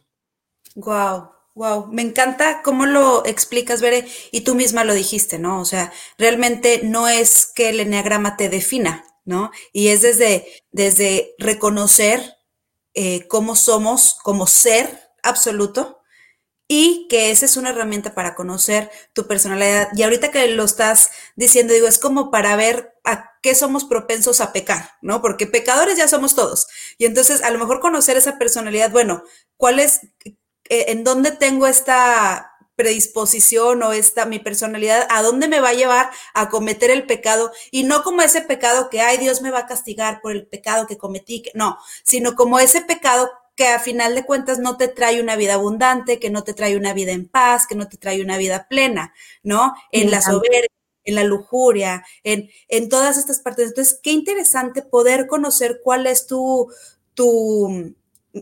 Wow, 0.76 1.30
Wow, 1.56 1.88
me 1.88 2.02
encanta 2.02 2.62
cómo 2.64 2.86
lo 2.86 3.26
explicas, 3.26 3.82
Bere, 3.82 4.06
y 4.32 4.42
tú 4.42 4.54
misma 4.54 4.84
lo 4.84 4.94
dijiste, 4.94 5.40
¿no? 5.40 5.62
O 5.62 5.66
sea, 5.66 5.94
realmente 6.18 6.82
no 6.84 7.08
es 7.08 7.46
que 7.46 7.70
el 7.70 7.80
enneagrama 7.80 8.36
te 8.36 8.50
defina, 8.50 9.06
¿no? 9.24 9.52
Y 9.72 9.88
es 9.88 10.02
desde, 10.02 10.46
desde 10.72 11.34
reconocer 11.40 12.36
eh, 12.94 13.26
cómo 13.28 13.56
somos 13.56 14.18
como 14.22 14.48
ser 14.48 15.00
absoluto 15.24 15.97
y 16.68 17.08
que 17.10 17.32
esa 17.32 17.46
es 17.46 17.56
una 17.58 17.70
herramienta 17.70 18.14
para 18.14 18.36
conocer 18.36 18.92
tu 19.14 19.28
personalidad. 19.28 19.90
Y 19.96 20.04
ahorita 20.04 20.32
que 20.32 20.48
lo 20.50 20.64
estás 20.64 21.10
diciendo, 21.36 21.74
digo, 21.74 21.88
es 21.88 22.00
como 22.00 22.30
para 22.30 22.56
ver 22.56 22.94
a 23.06 23.32
qué 23.42 23.56
somos 23.56 23.86
propensos 23.86 24.42
a 24.42 24.52
pecar, 24.52 24.92
¿no? 25.02 25.22
Porque 25.22 25.48
pecadores 25.48 25.98
ya 25.98 26.08
somos 26.08 26.36
todos. 26.36 26.68
Y 26.98 27.06
entonces, 27.06 27.42
a 27.42 27.52
lo 27.52 27.60
mejor 27.60 27.80
conocer 27.80 28.18
esa 28.18 28.38
personalidad, 28.38 28.92
bueno, 28.92 29.24
¿cuál 29.56 29.80
es, 29.80 30.02
eh, 30.26 30.36
en 30.70 31.04
dónde 31.06 31.32
tengo 31.32 31.68
esta 31.68 32.52
predisposición 32.76 33.82
o 33.82 33.92
esta 33.92 34.26
mi 34.26 34.38
personalidad, 34.38 35.08
a 35.10 35.24
dónde 35.24 35.48
me 35.48 35.60
va 35.60 35.70
a 35.70 35.74
llevar 35.74 36.12
a 36.36 36.50
cometer 36.50 36.92
el 36.92 37.08
pecado 37.08 37.52
y 37.72 37.84
no 37.84 38.04
como 38.04 38.22
ese 38.22 38.42
pecado 38.42 38.90
que, 38.90 39.02
ay, 39.02 39.18
Dios 39.18 39.42
me 39.42 39.50
va 39.50 39.60
a 39.60 39.66
castigar 39.66 40.22
por 40.22 40.32
el 40.32 40.46
pecado 40.48 40.86
que 40.86 40.98
cometí, 40.98 41.44
no, 41.56 41.80
sino 42.04 42.36
como 42.36 42.60
ese 42.60 42.82
pecado 42.82 43.32
que 43.58 43.68
a 43.68 43.80
final 43.80 44.14
de 44.14 44.24
cuentas 44.24 44.60
no 44.60 44.78
te 44.78 44.88
trae 44.88 45.20
una 45.20 45.36
vida 45.36 45.56
abundante, 45.56 46.20
que 46.20 46.30
no 46.30 46.44
te 46.44 46.54
trae 46.54 46.78
una 46.78 46.94
vida 46.94 47.12
en 47.12 47.28
paz, 47.28 47.66
que 47.66 47.76
no 47.76 47.90
te 47.90 47.98
trae 47.98 48.22
una 48.22 48.38
vida 48.38 48.68
plena, 48.70 49.14
¿no? 49.42 49.74
En 49.92 50.12
la 50.12 50.22
soberbia, 50.22 50.70
en 51.04 51.16
la 51.16 51.24
lujuria, 51.24 52.06
en, 52.24 52.52
en 52.68 52.88
todas 52.88 53.18
estas 53.18 53.40
partes. 53.40 53.70
Entonces, 53.70 54.00
qué 54.04 54.12
interesante 54.12 54.84
poder 54.84 55.26
conocer 55.26 55.82
cuál 55.84 56.06
es 56.06 56.28
tu, 56.28 56.72
tu, 57.16 57.96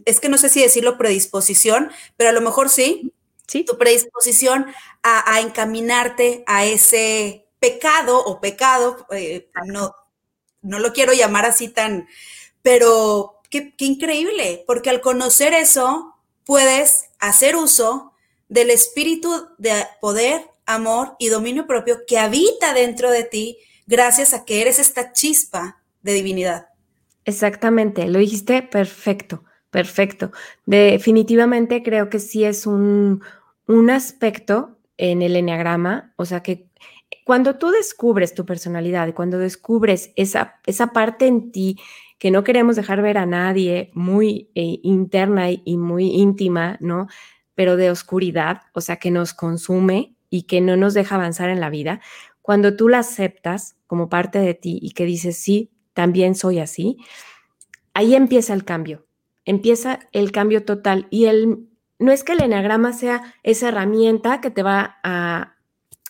es 0.03 0.19
que 0.19 0.27
no 0.27 0.37
sé 0.37 0.49
si 0.49 0.61
decirlo 0.61 0.97
predisposición, 0.97 1.91
pero 2.17 2.31
a 2.31 2.33
lo 2.33 2.41
mejor 2.41 2.67
sí, 2.67 3.13
¿Sí? 3.47 3.63
tu 3.63 3.77
predisposición 3.77 4.65
a, 5.01 5.39
encaminarte 5.39 6.43
a 6.45 6.65
ese 6.65 7.47
pecado 7.59 8.21
o 8.21 8.41
pecado, 8.41 9.07
eh, 9.11 9.49
no, 9.65 9.95
no 10.61 10.79
lo 10.79 10.91
quiero 10.91 11.13
llamar 11.13 11.45
así 11.45 11.69
tan, 11.69 12.07
pero 12.61 13.34
qué, 13.49 13.73
increíble, 13.79 14.63
porque 14.67 14.89
al 14.89 15.01
conocer 15.01 15.53
eso 15.53 16.15
puedes 16.45 17.05
hacer 17.19 17.55
uso 17.55 18.13
del 18.49 18.69
espíritu 18.69 19.47
de 19.57 19.73
poder, 20.01 20.41
amor 20.65 21.15
y 21.19 21.27
dominio 21.29 21.67
propio 21.67 22.05
que 22.07 22.17
habita 22.17 22.73
dentro 22.73 23.11
de 23.11 23.23
ti 23.23 23.57
gracias 23.85 24.33
a 24.33 24.45
que 24.45 24.61
eres 24.61 24.79
esta 24.79 25.13
chispa 25.13 25.81
de 26.01 26.13
divinidad. 26.13 26.67
Exactamente, 27.23 28.07
lo 28.07 28.19
dijiste 28.19 28.63
perfecto. 28.63 29.43
Perfecto. 29.75 30.31
Definitivamente 30.65 31.83
creo 31.83 32.09
que 32.09 32.19
sí 32.19 32.45
es 32.45 32.65
un, 32.65 33.21
aspecto 33.91 34.77
en 34.95 35.21
el 35.21 35.35
enneagrama, 35.35 36.13
o 36.15 36.23
sea 36.23 36.41
que 36.41 36.69
cuando 37.25 37.57
tú 37.57 37.71
descubres 37.71 38.33
tu 38.33 38.45
personalidad, 38.45 39.13
cuando 39.13 39.37
descubres 39.37 40.11
esa, 40.15 40.61
esa 40.65 40.93
parte 40.93 41.27
en 41.27 41.51
ti 41.51 41.77
que 42.17 42.31
no 42.31 42.43
queremos 42.43 42.75
dejar 42.75 43.01
ver 43.01 43.17
a 43.17 43.25
nadie, 43.25 43.91
muy 43.93 44.49
eh, 44.55 44.79
interna 44.83 45.51
y 45.51 45.77
muy 45.77 46.07
íntima, 46.07 46.77
¿no? 46.79 47.07
Pero 47.55 47.77
de 47.77 47.91
oscuridad, 47.91 48.61
o 48.73 48.81
sea, 48.81 48.97
que 48.97 49.11
nos 49.11 49.33
consume 49.33 50.15
y 50.29 50.43
que 50.43 50.61
no 50.61 50.77
nos 50.77 50.93
deja 50.93 51.15
avanzar 51.15 51.49
en 51.49 51.59
la 51.59 51.69
vida, 51.69 52.01
cuando 52.41 52.75
tú 52.75 52.89
la 52.89 52.99
aceptas 52.99 53.77
como 53.87 54.09
parte 54.09 54.39
de 54.39 54.53
ti 54.53 54.79
y 54.81 54.91
que 54.91 55.05
dices, 55.05 55.37
sí, 55.37 55.71
también 55.93 56.35
soy 56.35 56.59
así, 56.59 56.97
ahí 57.93 58.15
empieza 58.15 58.53
el 58.53 58.65
cambio 58.65 59.05
empieza 59.45 59.99
el 60.11 60.31
cambio 60.31 60.65
total. 60.65 61.07
Y 61.09 61.25
el, 61.25 61.67
no 61.99 62.11
es 62.11 62.23
que 62.23 62.33
el 62.33 62.43
enagrama 62.43 62.93
sea 62.93 63.35
esa 63.43 63.69
herramienta 63.69 64.41
que 64.41 64.51
te 64.51 64.63
va 64.63 64.97
a, 65.03 65.55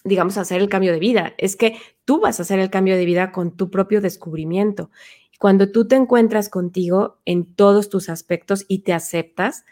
digamos, 0.04 0.38
hacer 0.38 0.62
el 0.62 0.70
cambio 0.70 0.94
de 0.94 1.00
vida, 1.00 1.34
es 1.38 1.56
que 1.56 1.78
tú 2.06 2.20
vas 2.22 2.40
a 2.40 2.44
hacer 2.44 2.60
el 2.60 2.70
cambio 2.70 2.96
de 2.96 3.06
vida 3.06 3.32
con 3.32 3.56
tu 3.56 3.70
propio 3.70 4.02
descubrimiento. 4.02 4.90
Cuando 5.40 5.72
tú 5.72 5.88
te 5.88 5.96
encuentras 5.96 6.50
contigo 6.50 7.20
en 7.26 7.56
todos 7.56 7.90
tus 7.90 8.10
aspectos 8.10 8.66
y 8.68 8.80
te 8.80 8.94
aceptas, 8.94 9.66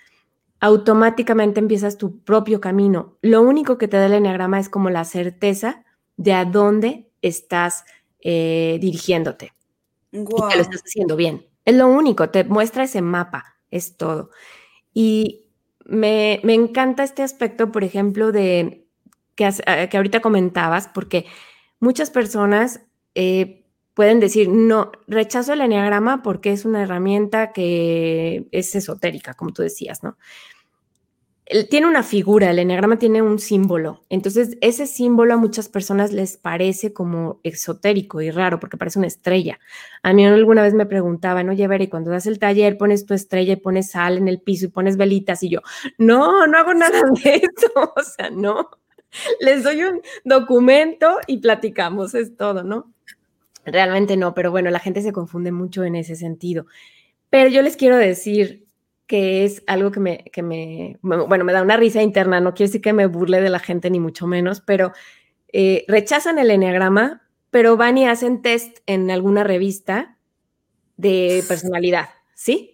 automáticamente 0.59 1.59
empiezas 1.59 1.97
tu 1.97 2.19
propio 2.19 2.61
camino. 2.61 3.17
Lo 3.21 3.41
único 3.41 3.77
que 3.77 3.87
te 3.87 3.97
da 3.97 4.05
el 4.05 4.13
enagrama 4.13 4.59
es 4.59 4.69
como 4.69 4.89
la 4.89 5.05
certeza 5.05 5.83
de 6.17 6.33
a 6.33 6.45
dónde 6.45 7.09
estás 7.21 7.85
eh, 8.19 8.77
dirigiéndote. 8.79 9.53
Y 10.11 10.23
que 10.23 10.55
lo 10.55 10.61
estás 10.61 10.83
haciendo 10.85 11.15
bien. 11.15 11.45
Es 11.65 11.75
lo 11.75 11.87
único, 11.87 12.29
te 12.29 12.43
muestra 12.43 12.83
ese 12.83 13.01
mapa 13.01 13.53
es 13.73 13.97
todo. 13.97 14.29
Y 14.93 15.47
me, 15.85 16.39
encanta 16.43 17.03
este 17.03 17.23
aspecto, 17.23 17.71
por 17.71 17.83
ejemplo, 17.83 18.31
de 18.31 18.87
que, 19.35 19.51
eh, 19.65 19.89
que 19.89 19.97
ahorita 19.97 20.21
comentabas, 20.21 20.87
porque 20.87 21.25
muchas 21.79 22.11
personas 22.11 22.81
eh, 23.15 23.62
pueden 23.93 24.19
decir, 24.19 24.49
no, 24.49 24.91
rechazo 25.07 25.53
el 25.53 25.61
enneagrama 25.61 26.23
porque 26.23 26.51
es 26.51 26.65
una 26.65 26.83
herramienta 26.83 27.51
que 27.51 28.47
es 28.51 28.75
esotérica, 28.75 29.33
como 29.33 29.53
tú 29.53 29.61
decías, 29.61 30.03
¿no? 30.03 30.17
tiene 31.69 31.87
una 31.87 32.03
figura, 32.03 32.49
el 32.49 32.59
enneagrama 32.59 32.97
tiene 32.97 33.21
un 33.21 33.37
símbolo. 33.37 34.01
Entonces, 34.09 34.57
ese 34.61 34.87
símbolo 34.87 35.33
a 35.33 35.37
muchas 35.37 35.67
personas 35.67 36.13
les 36.13 36.37
parece 36.37 36.93
como 36.93 37.41
exotérico 37.43 38.21
y 38.21 38.31
raro 38.31 38.59
porque 38.59 38.77
parece 38.77 38.99
una 38.99 39.07
estrella. 39.07 39.59
A 40.03 40.13
mí 40.13 40.25
alguna 40.25 40.61
vez 40.63 40.73
me 40.73 40.85
preguntaban, 40.85 41.49
oye, 41.49 41.67
ver, 41.67 41.81
y 41.81 41.89
cuando 41.89 42.11
das 42.11 42.27
el 42.27 42.39
taller 42.39 42.77
pones 42.77 43.05
tu 43.05 43.13
estrella 43.13 43.53
y 43.53 43.57
pones 43.57 43.91
sal 43.91 44.17
en 44.17 44.29
el 44.29 44.39
piso 44.41 44.65
y 44.65 44.69
pones 44.69 44.95
velitas 44.97 45.43
y 45.43 45.49
yo, 45.49 45.59
no, 45.97 46.47
no 46.47 46.57
hago 46.57 46.73
nada 46.73 47.01
de 47.23 47.35
eso. 47.35 47.93
O 47.95 48.01
sea, 48.01 48.29
no. 48.29 48.69
Les 49.39 49.63
doy 49.63 49.83
un 49.83 50.01
documento 50.23 51.17
y 51.27 51.37
platicamos, 51.37 52.15
es 52.15 52.35
todo, 52.35 52.63
¿no? 52.63 52.92
Realmente 53.65 54.17
no, 54.17 54.33
pero 54.33 54.51
bueno, 54.51 54.69
la 54.69 54.79
gente 54.79 55.01
se 55.01 55.13
confunde 55.13 55.51
mucho 55.51 55.83
en 55.83 55.95
ese 55.95 56.15
sentido. 56.15 56.65
Pero 57.29 57.49
yo 57.49 57.61
les 57.61 57.77
quiero 57.77 57.97
decir, 57.97 58.63
que 59.07 59.43
es 59.45 59.63
algo 59.67 59.91
que 59.91 59.99
me, 59.99 60.23
que 60.31 60.41
me, 60.43 60.97
bueno, 61.01 61.43
me 61.43 61.53
da 61.53 61.61
una 61.61 61.77
risa 61.77 62.01
interna, 62.01 62.39
no 62.39 62.53
quiero 62.53 62.69
decir 62.69 62.81
que 62.81 62.93
me 62.93 63.05
burle 63.05 63.41
de 63.41 63.49
la 63.49 63.59
gente 63.59 63.89
ni 63.89 63.99
mucho 63.99 64.27
menos, 64.27 64.61
pero 64.61 64.93
eh, 65.51 65.85
rechazan 65.87 66.39
el 66.39 66.51
enneagrama, 66.51 67.21
pero 67.51 67.77
van 67.77 67.97
y 67.97 68.07
hacen 68.07 68.41
test 68.41 68.79
en 68.85 69.11
alguna 69.11 69.43
revista 69.43 70.17
de 70.97 71.43
personalidad, 71.47 72.09
¿sí? 72.33 72.73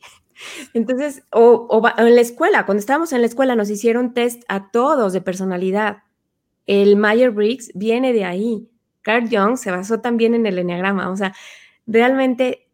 Entonces, 0.73 1.23
o, 1.32 1.67
o, 1.69 1.86
en 1.97 2.15
la 2.15 2.21
escuela, 2.21 2.65
cuando 2.65 2.80
estábamos 2.80 3.12
en 3.12 3.21
la 3.21 3.28
escuela 3.28 3.56
nos 3.56 3.69
hicieron 3.69 4.13
test 4.13 4.43
a 4.47 4.71
todos 4.71 5.12
de 5.12 5.19
personalidad. 5.19 6.04
El 6.65 6.95
Meyer-Briggs 6.95 7.71
viene 7.75 8.13
de 8.13 8.23
ahí. 8.23 8.69
Carl 9.01 9.27
Jung 9.29 9.57
se 9.57 9.71
basó 9.71 9.99
también 9.99 10.33
en 10.33 10.45
el 10.45 10.59
enneagrama. 10.59 11.09
O 11.09 11.17
sea, 11.17 11.33
realmente 11.88 12.69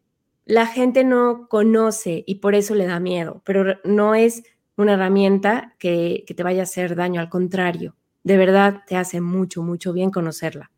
la 0.46 0.66
gente 0.66 1.04
no 1.04 1.48
conoce 1.48 2.22
y 2.26 2.36
por 2.36 2.54
eso 2.54 2.74
le 2.74 2.86
da 2.86 3.00
miedo, 3.00 3.42
pero 3.44 3.78
no 3.84 4.14
es 4.14 4.44
una 4.76 4.94
herramienta 4.94 5.74
que, 5.78 6.24
te 6.24 6.42
vaya 6.42 6.60
a 6.60 6.62
hacer 6.64 6.94
daño, 6.94 7.20
al 7.20 7.28
contrario, 7.28 7.96
de 8.22 8.36
verdad 8.36 8.82
te 8.86 8.96
hace 8.96 9.20
mucho, 9.20 9.62
mucho 9.62 9.92
bien 9.92 10.10
conocerla. 10.10 10.70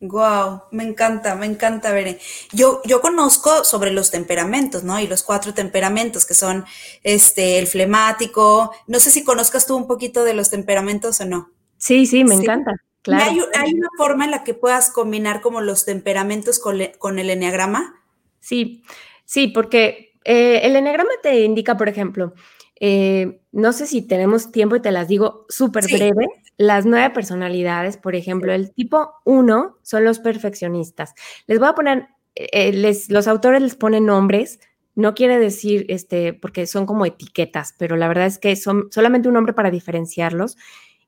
Wow, 0.00 0.64
me 0.72 0.84
encanta, 0.84 1.34
me 1.36 1.46
encanta 1.46 1.90
ver. 1.90 2.18
Yo, 2.52 2.82
yo 2.84 3.00
conozco 3.00 3.64
sobre 3.64 3.92
los 3.92 4.10
temperamentos, 4.10 4.84
¿no? 4.84 5.00
Y 5.00 5.06
los 5.06 5.22
cuatro 5.22 5.54
temperamentos 5.54 6.26
que 6.26 6.34
son 6.34 6.66
este, 7.02 7.58
el 7.58 7.66
flemático. 7.66 8.72
No 8.86 9.00
sé 9.00 9.10
si 9.10 9.24
conozcas 9.24 9.66
tú 9.66 9.74
un 9.74 9.86
poquito 9.86 10.22
de 10.22 10.34
los 10.34 10.50
temperamentos 10.50 11.18
o 11.22 11.24
no. 11.24 11.50
Sí, 11.78 12.04
sí, 12.04 12.24
me 12.24 12.34
encanta. 12.34 12.76
Claro. 13.06 13.46
¿Hay, 13.54 13.74
una 13.74 13.88
forma 13.96 14.24
en 14.24 14.32
la 14.32 14.42
que 14.42 14.52
puedas 14.52 14.90
combinar 14.90 15.40
como 15.40 15.60
los 15.60 15.84
temperamentos 15.84 16.58
con, 16.58 16.80
con 16.98 17.20
el 17.20 17.30
enneagrama? 17.30 18.02
Sí, 18.40 18.82
sí, 19.24 19.46
porque 19.46 20.12
eh, 20.24 20.62
el 20.64 20.74
enegrama 20.74 21.10
te 21.22 21.44
indica, 21.44 21.76
por 21.76 21.88
ejemplo, 21.88 22.34
eh, 22.80 23.40
no 23.52 23.72
sé 23.72 23.86
si 23.86 24.02
tenemos 24.02 24.50
tiempo 24.50 24.74
y 24.74 24.82
te 24.82 24.90
las 24.90 25.06
digo 25.06 25.46
súper 25.48 25.84
breve, 25.84 26.26
las 26.56 26.84
nueve 26.84 27.10
personalidades, 27.10 27.96
por 27.96 28.16
ejemplo, 28.16 28.52
el 28.52 28.72
tipo 28.72 29.12
uno 29.24 29.78
son 29.82 30.04
los 30.04 30.18
perfeccionistas. 30.18 31.14
Les 31.46 31.60
voy 31.60 31.68
a 31.68 31.74
poner, 31.76 32.08
eh, 32.34 32.72
les, 32.72 33.08
los 33.08 33.28
autores 33.28 33.62
les 33.62 33.76
ponen 33.76 34.06
nombres, 34.06 34.58
no 34.96 35.14
quiere 35.14 35.38
decir, 35.38 35.86
este, 35.90 36.32
porque 36.32 36.66
son 36.66 36.86
como 36.86 37.06
etiquetas, 37.06 37.72
pero 37.78 37.94
la 37.94 38.08
verdad 38.08 38.26
es 38.26 38.38
que 38.38 38.56
son 38.56 38.88
solamente 38.90 39.28
un 39.28 39.34
nombre 39.34 39.52
para 39.52 39.70
diferenciarlos 39.70 40.56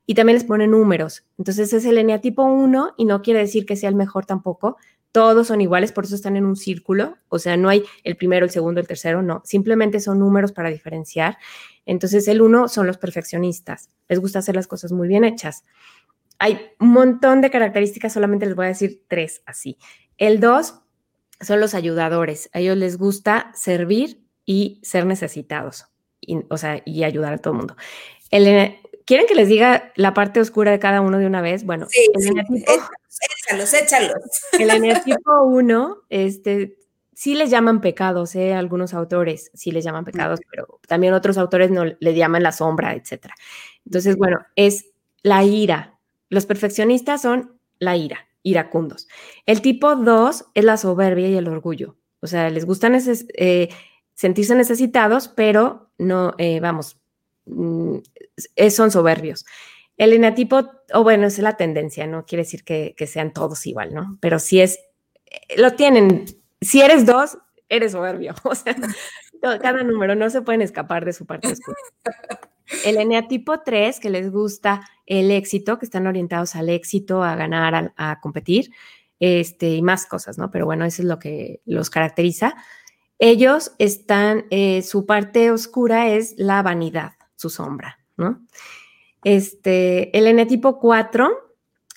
y 0.09 0.15
también 0.15 0.37
les 0.37 0.43
ponen 0.43 0.71
números. 0.71 1.23
Entonces 1.37 1.71
es 1.71 1.85
el 1.85 1.99
eneatipo 1.99 2.41
1 2.41 2.95
y 2.97 3.05
no 3.05 3.21
quiere 3.21 3.41
decir 3.41 3.67
que 3.67 3.75
sea 3.75 3.89
el 3.89 3.95
mejor 3.95 4.25
tampoco, 4.25 4.77
todos 5.11 5.45
son 5.45 5.61
iguales, 5.61 5.91
por 5.91 6.05
eso 6.05 6.15
están 6.15 6.35
en 6.35 6.45
un 6.45 6.55
círculo, 6.55 7.17
o 7.27 7.37
sea, 7.37 7.57
no 7.57 7.69
hay 7.69 7.83
el 8.03 8.17
primero, 8.17 8.43
el 8.43 8.49
segundo, 8.49 8.81
el 8.81 8.87
tercero, 8.87 9.21
no, 9.21 9.43
simplemente 9.45 9.99
son 9.99 10.17
números 10.17 10.51
para 10.51 10.71
diferenciar. 10.71 11.37
Entonces, 11.85 12.27
el 12.27 12.41
uno 12.41 12.67
son 12.69 12.87
los 12.87 12.97
perfeccionistas, 12.97 13.91
les 14.07 14.17
gusta 14.17 14.39
hacer 14.39 14.55
las 14.55 14.65
cosas 14.65 14.91
muy 14.91 15.07
bien 15.07 15.23
hechas. 15.25 15.63
Hay 16.39 16.59
un 16.79 16.89
montón 16.89 17.41
de 17.41 17.51
características, 17.51 18.11
solamente 18.11 18.47
les 18.47 18.55
voy 18.55 18.65
a 18.65 18.69
decir 18.69 19.03
tres 19.07 19.43
así. 19.45 19.77
El 20.17 20.39
dos 20.39 20.81
son 21.39 21.59
los 21.59 21.75
ayudadores, 21.75 22.49
a 22.53 22.61
ellos 22.61 22.77
les 22.77 22.97
gusta 22.97 23.51
servir 23.53 24.23
y 24.43 24.79
ser 24.81 25.05
necesitados, 25.05 25.85
o 26.49 26.57
sea, 26.57 26.81
y 26.83 27.03
ayudar 27.03 27.33
a 27.33 27.37
todo 27.37 27.53
el 27.53 27.57
mundo. 27.59 27.75
El 28.31 28.79
¿Quieren 29.09 29.25
que 29.25 29.33
les 29.33 29.47
diga 29.47 29.91
la 29.95 30.13
parte 30.13 30.39
oscura 30.39 30.69
de 30.69 30.77
cada 30.77 31.01
uno 31.01 31.17
de 31.17 31.25
una 31.25 31.41
vez? 31.41 31.65
Bueno, 31.65 31.87
el 32.13 32.27
eneatipo, 32.27 32.71
échalos, 33.47 33.73
échalos. 33.73 34.13
El 34.51 34.69
eneatipo 34.69 35.45
1, 35.45 35.97
este, 36.09 36.77
sí 37.15 37.33
les 37.33 37.49
llaman 37.49 37.81
pecados, 37.81 38.35
¿eh? 38.35 38.53
algunos 38.53 38.93
autores 38.93 39.49
sí 39.55 39.71
les 39.71 39.83
llaman 39.83 40.05
pecados, 40.05 40.41
pero 40.51 40.79
también 40.87 41.15
otros 41.15 41.39
autores 41.39 41.71
no 41.71 41.85
le 41.85 42.13
llaman 42.13 42.43
la 42.43 42.51
sombra, 42.51 42.93
etc. 42.93 43.31
Entonces, 43.83 44.15
bueno, 44.15 44.45
es 44.55 44.91
la 45.23 45.43
ira. 45.43 45.97
Los 46.29 46.45
perfeccionistas 46.45 47.23
son 47.23 47.59
la 47.79 47.97
ira, 47.97 48.27
iracundos. 48.43 49.07
El 49.47 49.63
tipo 49.63 49.95
2 49.95 50.51
es 50.53 50.63
la 50.63 50.77
soberbia 50.77 51.29
y 51.29 51.35
el 51.35 51.47
orgullo. 51.47 51.97
O 52.19 52.27
sea, 52.27 52.51
les 52.51 52.63
gusta 52.63 52.91
eh, 52.93 53.69
sentirse 54.13 54.53
necesitados, 54.53 55.29
pero 55.29 55.89
no, 55.97 56.35
eh, 56.37 56.59
vamos, 56.59 56.98
mm, 57.49 57.97
son 58.69 58.91
soberbios. 58.91 59.45
El 59.97 60.13
eneatipo, 60.13 60.71
o 60.93 61.03
bueno, 61.03 61.27
es 61.27 61.39
la 61.39 61.57
tendencia, 61.57 62.07
no 62.07 62.25
quiere 62.25 62.43
decir 62.43 62.63
que, 62.63 62.95
sean 63.05 63.33
todos 63.33 63.65
igual, 63.65 63.93
¿no? 63.93 64.17
Pero 64.21 64.39
sí 64.39 64.61
es, 64.61 64.79
eh, 65.25 65.59
lo 65.59 65.73
tienen, 65.73 66.25
si 66.61 66.81
eres 66.81 67.05
dos, 67.05 67.37
eres 67.67 67.91
soberbio. 67.91 68.33
O 68.43 68.55
sea, 68.55 68.75
cada 69.59 69.83
número 69.83 70.15
no 70.15 70.29
se 70.29 70.41
pueden 70.41 70.61
escapar 70.61 71.05
de 71.05 71.13
su 71.13 71.25
parte 71.25 71.47
oscura. 71.47 71.77
El 72.83 72.97
eneatipo 72.97 73.61
3, 73.61 73.99
que 73.99 74.09
les 74.09 74.31
gusta 74.31 74.81
el 75.05 75.31
éxito, 75.31 75.79
que 75.79 75.85
están 75.85 76.07
orientados 76.07 76.55
al 76.55 76.69
éxito, 76.69 77.23
a 77.23 77.35
ganar, 77.35 77.93
a, 77.95 78.19
competir, 78.19 78.71
este, 79.19 79.75
y 79.75 79.81
más 79.81 80.05
cosas, 80.05 80.37
¿no? 80.37 80.51
Pero 80.51 80.65
bueno, 80.65 80.85
eso 80.85 81.01
es 81.01 81.07
lo 81.07 81.19
que 81.19 81.61
los 81.65 81.89
caracteriza. 81.89 82.55
Ellos 83.17 83.73
están, 83.79 84.45
eh, 84.49 84.81
su 84.81 85.05
parte 85.05 85.51
oscura 85.51 86.09
es 86.09 86.35
la 86.37 86.61
vanidad, 86.61 87.13
su 87.39 87.49
sombra, 87.49 87.99
¿no? 88.17 88.45
Este, 89.23 90.17
el 90.17 90.27
eneatipo 90.27 90.79
4 90.79 91.29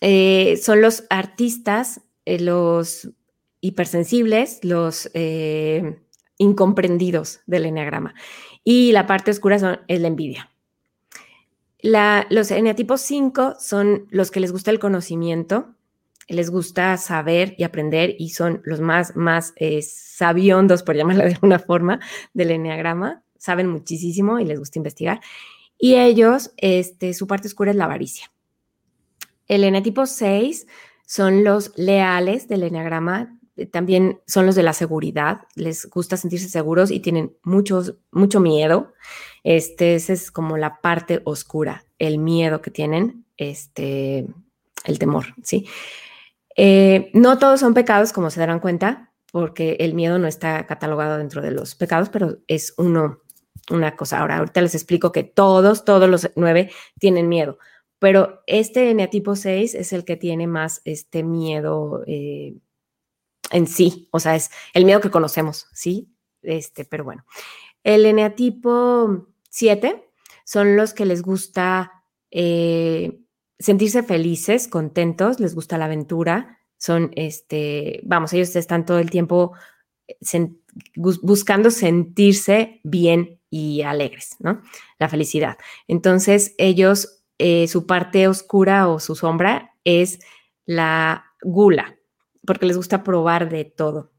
eh, 0.01 0.57
son 0.62 0.80
los 0.80 1.05
artistas, 1.11 2.01
eh, 2.24 2.38
los 2.38 3.11
hipersensibles, 3.61 4.64
los 4.64 5.11
incomprendidos 6.38 7.40
del 7.47 7.66
eneagrama. 7.66 8.14
Y 8.64 8.93
la 8.93 9.07
parte 9.07 9.32
oscura 9.32 9.59
son, 9.59 9.80
es 9.88 10.01
la 10.01 10.09
envidia. 10.09 10.51
los 11.82 12.51
eneatipos 12.51 13.01
5 13.01 13.57
son 13.59 14.07
los 14.11 14.30
que 14.30 14.40
les 14.40 14.53
gusta 14.53 14.70
el 14.70 14.78
conocimiento, 14.78 15.74
les 16.28 16.51
gusta 16.51 16.97
saber 16.97 17.55
y 17.59 17.64
aprender 17.64 18.14
y 18.18 18.30
son 18.30 18.62
los 18.64 18.80
más, 18.80 19.16
más 19.16 19.53
eh, 19.57 19.80
por 20.84 20.97
llamarlo 20.97 21.24
de 21.24 21.34
alguna 21.34 21.59
forma, 21.59 22.01
del 22.32 22.53
enneagrama. 22.53 23.22
Saben 23.43 23.66
muchísimo 23.66 24.38
y 24.38 24.45
les 24.45 24.61
gusta 24.61 24.78
investigar. 24.78 25.20
Y 25.76 25.97
ellos, 25.97 26.53
este, 26.59 27.12
su 27.12 27.26
parte 27.26 27.49
oscura 27.49 27.72
es 27.72 27.76
la 27.76 27.86
avaricia. 27.86 28.30
El 29.49 29.64
eneatipo 29.64 30.07
6 30.07 30.68
son 31.05 31.43
los 31.43 31.76
leales 31.76 32.47
del 32.47 32.62
enneagrama, 32.62 33.36
eh, 33.57 33.66
también 33.66 34.20
son 34.28 34.47
los 34.47 34.55
de 34.55 34.62
la 34.62 34.74
seguridad, 34.74 35.40
les 35.57 35.90
gusta 35.90 36.16
sentirse 36.16 36.49
seguros 36.49 36.93
y 36.93 37.01
tienen 37.01 37.36
muchos, 37.43 37.97
mucho 38.12 38.38
miedo. 38.38 38.93
Este, 39.43 39.97
esa 39.97 40.12
es 40.12 40.30
como 40.30 40.57
la 40.57 40.80
parte 40.80 41.20
oscura, 41.24 41.84
el 41.99 42.18
miedo 42.18 42.62
que 42.62 42.70
tienen, 42.70 43.26
este, 43.36 44.28
el 44.84 44.99
temor, 45.01 45.34
¿sí? 45.43 45.66
Eh, 46.57 47.11
no 47.12 47.38
todos 47.38 47.59
son 47.59 47.74
pecados, 47.74 48.12
como 48.12 48.30
se 48.30 48.38
darán 48.38 48.61
cuenta, 48.61 49.12
porque 49.32 49.78
el 49.80 49.95
miedo 49.95 50.18
no 50.18 50.28
está 50.28 50.64
catalogado 50.66 51.16
dentro 51.16 51.40
de 51.40 51.51
los 51.51 51.74
pecados, 51.74 52.11
pero 52.11 52.38
es 52.47 52.74
uno, 52.76 53.22
una 53.71 53.97
cosa. 53.97 54.21
Ahora, 54.21 54.39
ahorita 54.39 54.61
les 54.61 54.75
explico 54.75 55.13
que 55.13 55.25
todos, 55.25 55.85
todos 55.85 56.09
los 56.09 56.31
nueve 56.37 56.71
tienen 56.99 57.29
miedo, 57.29 57.59
pero 57.99 58.43
este 58.47 58.91
eneatipo 58.91 59.37
6 59.37 59.75
es 59.75 59.93
el 59.93 60.05
que 60.05 60.17
tiene 60.17 60.47
más 60.47 60.83
este 60.85 61.23
miedo 61.23 62.03
eh, 62.07 62.57
en 63.51 63.67
sí, 63.67 64.09
o 64.11 64.19
sea, 64.19 64.35
es 64.35 64.51
el 64.75 64.85
miedo 64.85 65.01
que 65.01 65.11
conocemos, 65.11 65.69
¿sí? 65.73 66.13
Este, 66.43 66.85
pero 66.85 67.05
bueno. 67.05 67.25
El 67.85 68.07
eneatipo 68.07 69.29
7 69.51 70.09
son 70.45 70.77
los 70.77 70.95
que 70.95 71.07
les 71.07 71.23
gusta 71.23 71.93
eh, 72.31 73.21
sentirse 73.59 74.03
felices, 74.03 74.69
contentos, 74.69 75.39
les 75.39 75.55
gusta 75.55 75.79
la 75.79 75.85
aventura, 75.85 76.59
son, 76.79 77.13
este, 77.15 78.01
vamos, 78.03 78.33
ellos 78.33 78.57
están 78.57 78.85
todo 78.85 78.99
el 78.99 79.11
tiempo 79.11 79.53
eh, 80.09 80.51
buscando 80.97 81.71
sentirse 81.71 82.81
bien 82.83 83.39
y 83.53 83.83
alegres, 83.83 84.37
¿no? 84.39 84.63
La 84.99 85.11
felicidad. 85.11 85.59
Entonces, 85.87 86.55
ellos, 86.57 87.23
eh, 87.37 87.69
su 87.69 87.87
parte 87.87 88.27
oscura 88.27 88.89
o 88.89 88.99
su 88.99 89.15
sombra 89.15 89.75
es 89.85 90.21
la 90.65 91.27
gula, 91.43 91.99
porque 92.47 92.65
les 92.65 92.79
gusta 92.79 93.05
probar 93.05 93.51
de 93.51 93.67
todo, 93.67 94.11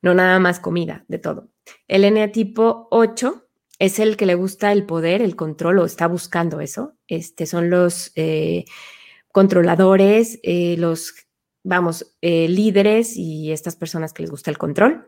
no 0.00 0.14
nada 0.14 0.38
más 0.38 0.60
comida, 0.60 1.04
de 1.08 1.18
todo. 1.18 1.50
El 1.88 2.04
eneatipo 2.04 2.88
8 2.90 3.46
es 3.78 3.98
el 3.98 4.16
que 4.16 4.24
le 4.24 4.34
gusta 4.34 4.72
el 4.72 4.86
poder, 4.86 5.20
el 5.20 5.36
control 5.36 5.80
o 5.80 5.84
está 5.84 6.08
buscando 6.08 6.60
eso. 6.60 6.94
Este, 7.06 7.44
son 7.44 7.68
los 7.68 8.12
eh, 8.14 8.64
controladores, 9.30 10.40
eh, 10.42 10.76
los, 10.78 11.12
vamos, 11.62 12.16
líderes 12.22 13.14
y 13.14 13.52
estas 13.52 13.76
personas 13.76 14.14
que 14.14 14.22
les 14.22 14.30
gusta 14.30 14.50
el 14.50 14.56
control. 14.56 15.06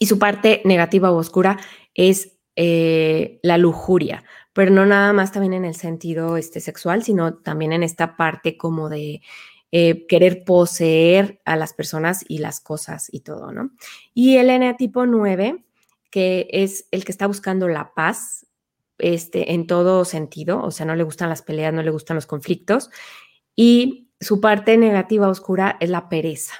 Y 0.00 0.06
su 0.06 0.18
parte 0.18 0.62
negativa 0.64 1.12
o 1.12 1.16
oscura 1.16 1.58
es 1.94 2.31
la 2.56 3.58
lujuria, 3.58 4.24
pero 4.52 4.70
no 4.70 4.84
nada 4.86 5.12
más 5.12 5.32
también 5.32 5.54
en 5.54 5.64
el 5.64 5.74
sentido 5.74 6.36
este, 6.36 6.60
sexual, 6.60 7.02
sino 7.02 7.34
también 7.34 7.72
en 7.72 7.82
esta 7.82 8.16
parte 8.16 8.56
como 8.56 8.88
de 8.88 9.22
querer 9.70 10.44
poseer 10.44 11.40
a 11.46 11.56
las 11.56 11.72
personas 11.72 12.24
y 12.28 12.38
las 12.38 12.60
cosas 12.60 13.08
y 13.10 13.20
todo, 13.20 13.52
¿no? 13.52 13.70
Y 14.12 14.36
el 14.36 14.50
N 14.50 14.74
tipo 14.74 15.06
9 15.06 15.64
que 16.12 16.46
es 16.52 16.86
el 16.90 17.04
que 17.04 17.10
está 17.10 17.26
buscando 17.26 17.66
la 17.68 17.94
paz 17.94 18.46
este, 18.98 19.54
en 19.54 19.66
todo 19.66 20.04
sentido, 20.04 20.62
o 20.62 20.70
sea, 20.70 20.84
no 20.84 20.94
le 20.94 21.02
gustan 21.02 21.30
las 21.30 21.40
peleas, 21.40 21.72
no 21.72 21.82
le 21.82 21.90
gustan 21.90 22.16
los 22.16 22.26
conflictos, 22.26 22.90
y 23.56 24.10
su 24.20 24.40
parte 24.40 24.76
negativa 24.76 25.26
oscura 25.28 25.78
es 25.80 25.88
la 25.88 26.10
pereza. 26.10 26.54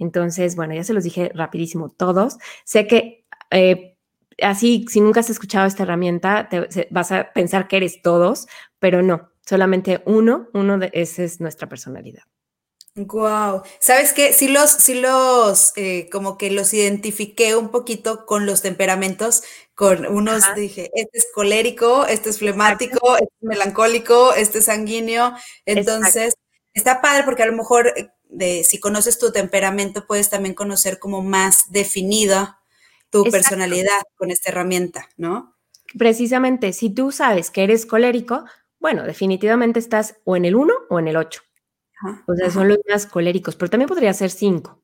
Entonces, 0.00 0.56
bueno, 0.56 0.74
ya 0.74 0.82
se 0.82 0.92
los 0.92 1.04
dije 1.04 1.30
rapidísimo 1.34 1.88
todos. 1.88 2.36
Sé 2.64 2.88
que 2.88 3.24
eh, 3.52 3.93
así, 4.42 4.86
si 4.88 5.00
nunca 5.00 5.20
has 5.20 5.30
escuchado 5.30 5.66
esta 5.66 5.82
herramienta, 5.82 6.48
te, 6.48 6.88
vas 6.90 7.12
a 7.12 7.32
pensar 7.32 7.68
que 7.68 7.76
eres 7.76 8.02
todos, 8.02 8.46
pero 8.78 9.02
no, 9.02 9.30
solamente 9.46 10.02
uno, 10.06 10.48
uno 10.52 10.78
de 10.78 10.90
esa 10.92 11.22
es 11.22 11.40
nuestra 11.40 11.68
personalidad. 11.68 12.22
Wow, 12.96 13.62
¿sabes 13.80 14.12
qué? 14.12 14.32
Sí 14.32 14.46
los, 14.46 14.70
sí 14.70 14.94
los, 14.94 15.72
eh, 15.74 16.08
como 16.12 16.38
que 16.38 16.52
los 16.52 16.72
identifiqué 16.72 17.56
un 17.56 17.70
poquito 17.70 18.24
con 18.24 18.46
los 18.46 18.62
temperamentos, 18.62 19.42
con 19.74 20.06
unos 20.06 20.44
dije, 20.54 20.92
este 20.94 21.18
es 21.18 21.26
colérico, 21.34 22.06
este 22.06 22.30
es 22.30 22.38
flemático, 22.38 23.16
este 23.16 23.24
es 23.24 23.48
melancólico, 23.48 24.32
este 24.34 24.58
es 24.58 24.66
sanguíneo, 24.66 25.34
entonces 25.66 26.34
está 26.72 27.00
padre 27.00 27.24
porque 27.24 27.42
a 27.42 27.46
lo 27.46 27.56
mejor 27.56 27.92
eh, 27.96 28.10
de, 28.28 28.62
si 28.62 28.78
conoces 28.78 29.18
tu 29.18 29.32
temperamento 29.32 30.06
puedes 30.06 30.30
también 30.30 30.54
conocer 30.54 31.00
como 31.00 31.20
más 31.20 31.72
definida 31.72 32.60
tu 33.22 33.30
personalidad 33.30 34.02
con 34.16 34.30
esta 34.30 34.50
herramienta, 34.50 35.08
¿no? 35.16 35.56
Precisamente, 35.96 36.72
si 36.72 36.90
tú 36.90 37.12
sabes 37.12 37.50
que 37.50 37.64
eres 37.64 37.86
colérico, 37.86 38.44
bueno, 38.80 39.04
definitivamente 39.04 39.78
estás 39.78 40.16
o 40.24 40.36
en 40.36 40.44
el 40.44 40.56
1 40.56 40.74
o 40.90 40.98
en 40.98 41.08
el 41.08 41.16
8 41.16 41.42
o 42.26 42.34
sea, 42.34 42.50
son 42.50 42.68
los 42.68 42.78
más 42.88 43.06
coléricos, 43.06 43.56
pero 43.56 43.70
también 43.70 43.88
podría 43.88 44.12
ser 44.12 44.30
cinco. 44.30 44.82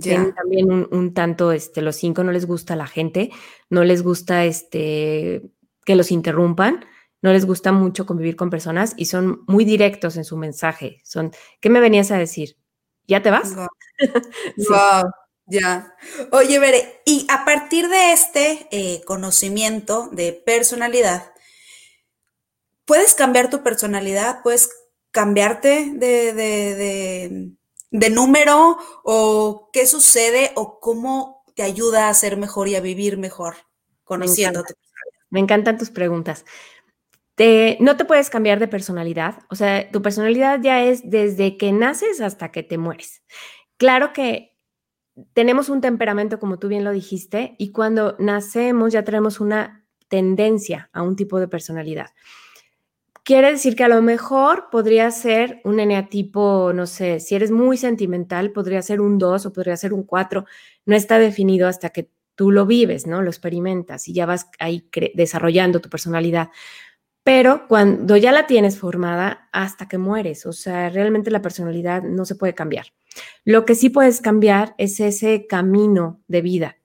Tienen 0.00 0.34
también 0.34 0.70
un, 0.70 1.14
tanto, 1.14 1.50
este, 1.50 1.80
los 1.80 1.96
cinco 1.96 2.22
no 2.22 2.30
les 2.30 2.46
gusta 2.46 2.74
a 2.74 2.76
la 2.76 2.86
gente, 2.86 3.30
no 3.70 3.84
les 3.84 4.02
gusta 4.02 4.44
este, 4.44 5.50
que 5.84 5.96
los 5.96 6.12
interrumpan, 6.12 6.84
no 7.22 7.32
les 7.32 7.46
gusta 7.46 7.72
mucho 7.72 8.06
convivir 8.06 8.36
con 8.36 8.50
personas 8.50 8.94
y 8.96 9.06
son 9.06 9.44
muy 9.48 9.64
directos 9.64 10.16
en 10.16 10.24
su 10.24 10.36
mensaje. 10.36 11.00
Son, 11.04 11.32
¿qué 11.60 11.70
me 11.70 11.80
venías 11.80 12.10
a 12.10 12.18
decir? 12.18 12.58
¿Ya 13.08 13.22
te 13.22 13.30
vas? 13.30 13.56
Wow. 13.56 13.66
Ya. 15.48 15.96
Oye, 16.30 16.58
Bere, 16.58 17.00
y 17.06 17.26
a 17.30 17.46
partir 17.46 17.88
de 17.88 18.12
este 18.12 18.68
eh, 18.70 19.02
conocimiento 19.04 20.08
de 20.12 20.34
personalidad, 20.34 21.32
¿puedes 22.84 23.14
cambiar 23.14 23.48
tu 23.48 23.62
personalidad? 23.62 24.42
¿Puedes 24.42 24.70
cambiarte 25.10 25.90
de, 25.94 27.54
número 28.10 28.76
o 29.04 29.70
qué 29.72 29.86
sucede 29.86 30.52
o 30.54 30.80
cómo 30.80 31.44
te 31.54 31.62
ayuda 31.62 32.10
a 32.10 32.14
ser 32.14 32.36
mejor 32.36 32.68
y 32.68 32.76
a 32.76 32.80
vivir 32.80 33.16
mejor 33.16 33.56
conociendo 34.04 34.62
Me, 34.62 34.74
Me 35.30 35.40
encantan 35.40 35.78
tus 35.78 35.90
preguntas. 35.90 36.44
no 37.80 37.96
te 37.96 38.04
puedes 38.04 38.28
cambiar 38.28 38.58
de 38.58 38.68
personalidad, 38.68 39.38
o 39.48 39.54
sea, 39.54 39.90
tu 39.90 40.02
personalidad 40.02 40.60
ya 40.60 40.82
es 40.82 41.08
desde 41.08 41.56
que 41.56 41.72
naces 41.72 42.20
hasta 42.20 42.52
que 42.52 42.62
te 42.62 42.76
mueres. 42.76 43.22
Claro 43.78 44.12
que 44.12 44.47
tenemos 45.32 45.68
un 45.68 45.80
temperamento, 45.80 46.38
como 46.38 46.58
tú 46.58 46.68
bien 46.68 46.84
lo 46.84 46.92
dijiste, 46.92 47.54
y 47.58 47.72
cuando 47.72 48.16
nacemos 48.18 48.92
ya 48.92 49.04
tenemos 49.04 49.40
una 49.40 49.84
tendencia 50.08 50.90
a 50.92 51.02
un 51.02 51.16
tipo 51.16 51.38
de 51.40 51.48
personalidad 51.48 52.10
quiere 53.28 53.50
decir 53.50 53.76
que 53.76 53.84
a 53.84 53.88
lo 53.88 54.00
mejor 54.00 54.70
podría 54.70 55.10
ser 55.10 55.60
un 55.62 55.80
eneatipo, 55.80 56.72
no 56.74 56.86
sé, 56.86 57.20
si 57.20 57.34
eres 57.34 57.50
muy 57.50 57.76
sentimental, 57.76 58.52
podría 58.52 58.80
ser 58.80 59.02
un 59.02 59.18
2 59.18 59.44
o 59.44 59.52
podría 59.52 59.76
ser 59.76 59.92
un 59.92 60.04
4. 60.04 60.46
No 60.86 60.96
está 60.96 61.18
definido 61.18 61.68
hasta 61.68 61.90
que 61.90 62.08
tú 62.34 62.50
lo 62.50 62.64
vives, 62.64 63.06
¿no? 63.06 63.20
Lo 63.20 63.28
experimentas 63.28 64.08
y 64.08 64.14
ya 64.14 64.24
vas 64.24 64.48
ahí 64.58 64.88
desarrollando 65.12 65.80
tu 65.82 65.90
personalidad. 65.90 66.48
Pero 67.22 67.68
cuando 67.68 68.16
ya 68.16 68.32
la 68.32 68.46
tienes 68.46 68.78
formada, 68.78 69.50
hasta 69.52 69.88
que 69.88 69.98
mueres, 69.98 70.46
o 70.46 70.54
sea, 70.54 70.88
realmente 70.88 71.30
la 71.30 71.42
personalidad 71.42 72.02
no 72.02 72.24
se 72.24 72.34
puede 72.34 72.54
cambiar. 72.54 72.86
Lo 73.44 73.64
que 73.64 73.74
sí 73.74 73.90
puedes 73.90 74.20
cambiar 74.20 74.74
es 74.78 75.00
ese 75.00 75.46
camino 75.46 76.22
de 76.28 76.42
vida, 76.42 76.76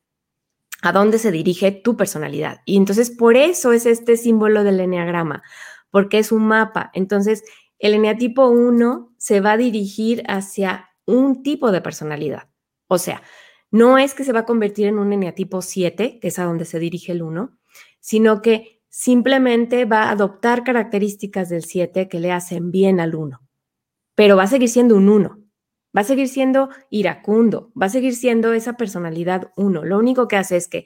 a 0.82 0.92
dónde 0.92 1.20
se 1.20 1.32
dirige 1.32 1.72
tu 1.72 1.98
personalidad. 1.98 2.62
Y 2.66 2.78
entonces 2.78 3.12
por 3.12 3.38
eso 3.38 3.74
es 3.74 3.86
este 3.86 4.18
símbolo 4.18 4.64
del 4.64 4.80
eneagrama 4.80 5.44
porque 5.94 6.18
es 6.18 6.32
un 6.32 6.48
mapa. 6.48 6.90
Entonces, 6.96 7.44
el 7.78 7.94
eneatipo 7.94 8.48
1 8.48 9.14
se 9.16 9.42
va 9.42 9.52
a 9.52 9.58
dirigir 9.58 10.24
hacia 10.28 10.90
un 11.06 11.44
tipo 11.44 11.72
de 11.72 11.82
personalidad. 11.82 12.50
O 12.88 12.98
sea, 12.98 13.22
no 13.70 14.00
es 14.00 14.16
que 14.16 14.24
se 14.24 14.34
va 14.34 14.40
a 14.40 14.46
convertir 14.46 14.88
en 14.88 14.98
un 14.98 15.14
eneatipo 15.14 15.62
7, 15.62 16.18
que 16.20 16.28
es 16.30 16.40
a 16.40 16.46
donde 16.46 16.66
se 16.66 16.80
dirige 16.80 17.12
el 17.12 17.22
1, 17.22 17.56
sino 18.00 18.42
que 18.42 18.82
simplemente 18.90 19.86
va 19.86 20.06
a 20.06 20.12
adoptar 20.12 20.64
características 20.64 21.50
del 21.50 21.64
7 21.64 22.10
que 22.10 22.20
le 22.20 22.32
hacen 22.32 22.72
bien 22.72 23.00
al 23.00 23.14
1. 23.14 23.40
Pero 24.16 24.36
va 24.36 24.44
a 24.44 24.48
seguir 24.48 24.70
siendo 24.70 24.96
un 24.96 25.10
1. 25.10 25.43
Va 25.96 26.02
a 26.02 26.06
seguir 26.06 26.28
siendo 26.28 26.70
iracundo, 26.90 27.72
va 27.80 27.86
a 27.86 27.90
seguir 27.90 28.16
siendo 28.16 28.54
esa 28.54 28.78
personalidad 28.78 29.52
1. 29.56 29.84
Lo 29.84 30.00
único 30.00 30.28
que 30.28 30.38
hace 30.38 30.58
es 30.58 30.68
que 30.68 30.86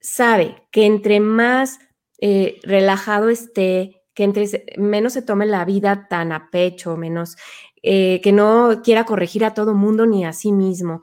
sabe 0.00 0.62
que 0.70 0.86
entre 0.86 1.20
más 1.20 1.78
eh, 2.20 2.58
relajado 2.62 3.28
esté, 3.28 4.02
que 4.14 4.24
entre, 4.24 4.64
menos 4.78 5.12
se 5.12 5.22
tome 5.22 5.44
la 5.46 5.64
vida 5.64 6.08
tan 6.08 6.32
a 6.32 6.50
pecho, 6.50 6.96
menos 6.96 7.36
eh, 7.82 8.20
que 8.22 8.32
no 8.32 8.80
quiera 8.82 9.04
corregir 9.04 9.44
a 9.44 9.54
todo 9.54 9.74
mundo 9.74 10.06
ni 10.06 10.24
a 10.24 10.32
sí 10.32 10.52
mismo. 10.52 11.02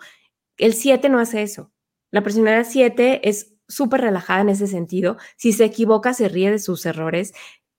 El 0.58 0.74
7 0.74 1.10
no 1.10 1.20
hace 1.20 1.44
eso. 1.44 1.72
La 2.12 2.24
personalidad 2.24 2.66
7 2.68 3.28
es 3.30 3.56
súper 3.68 4.02
relajada 4.02 4.42
en 4.42 4.50
ese 4.50 4.68
sentido. 4.68 5.18
Si 5.38 5.54
se 5.54 5.66
equivoca, 5.66 6.14
se 6.14 6.30
ríe 6.30 6.52
de 6.52 6.60
sus 6.60 6.86
errores. 6.86 7.34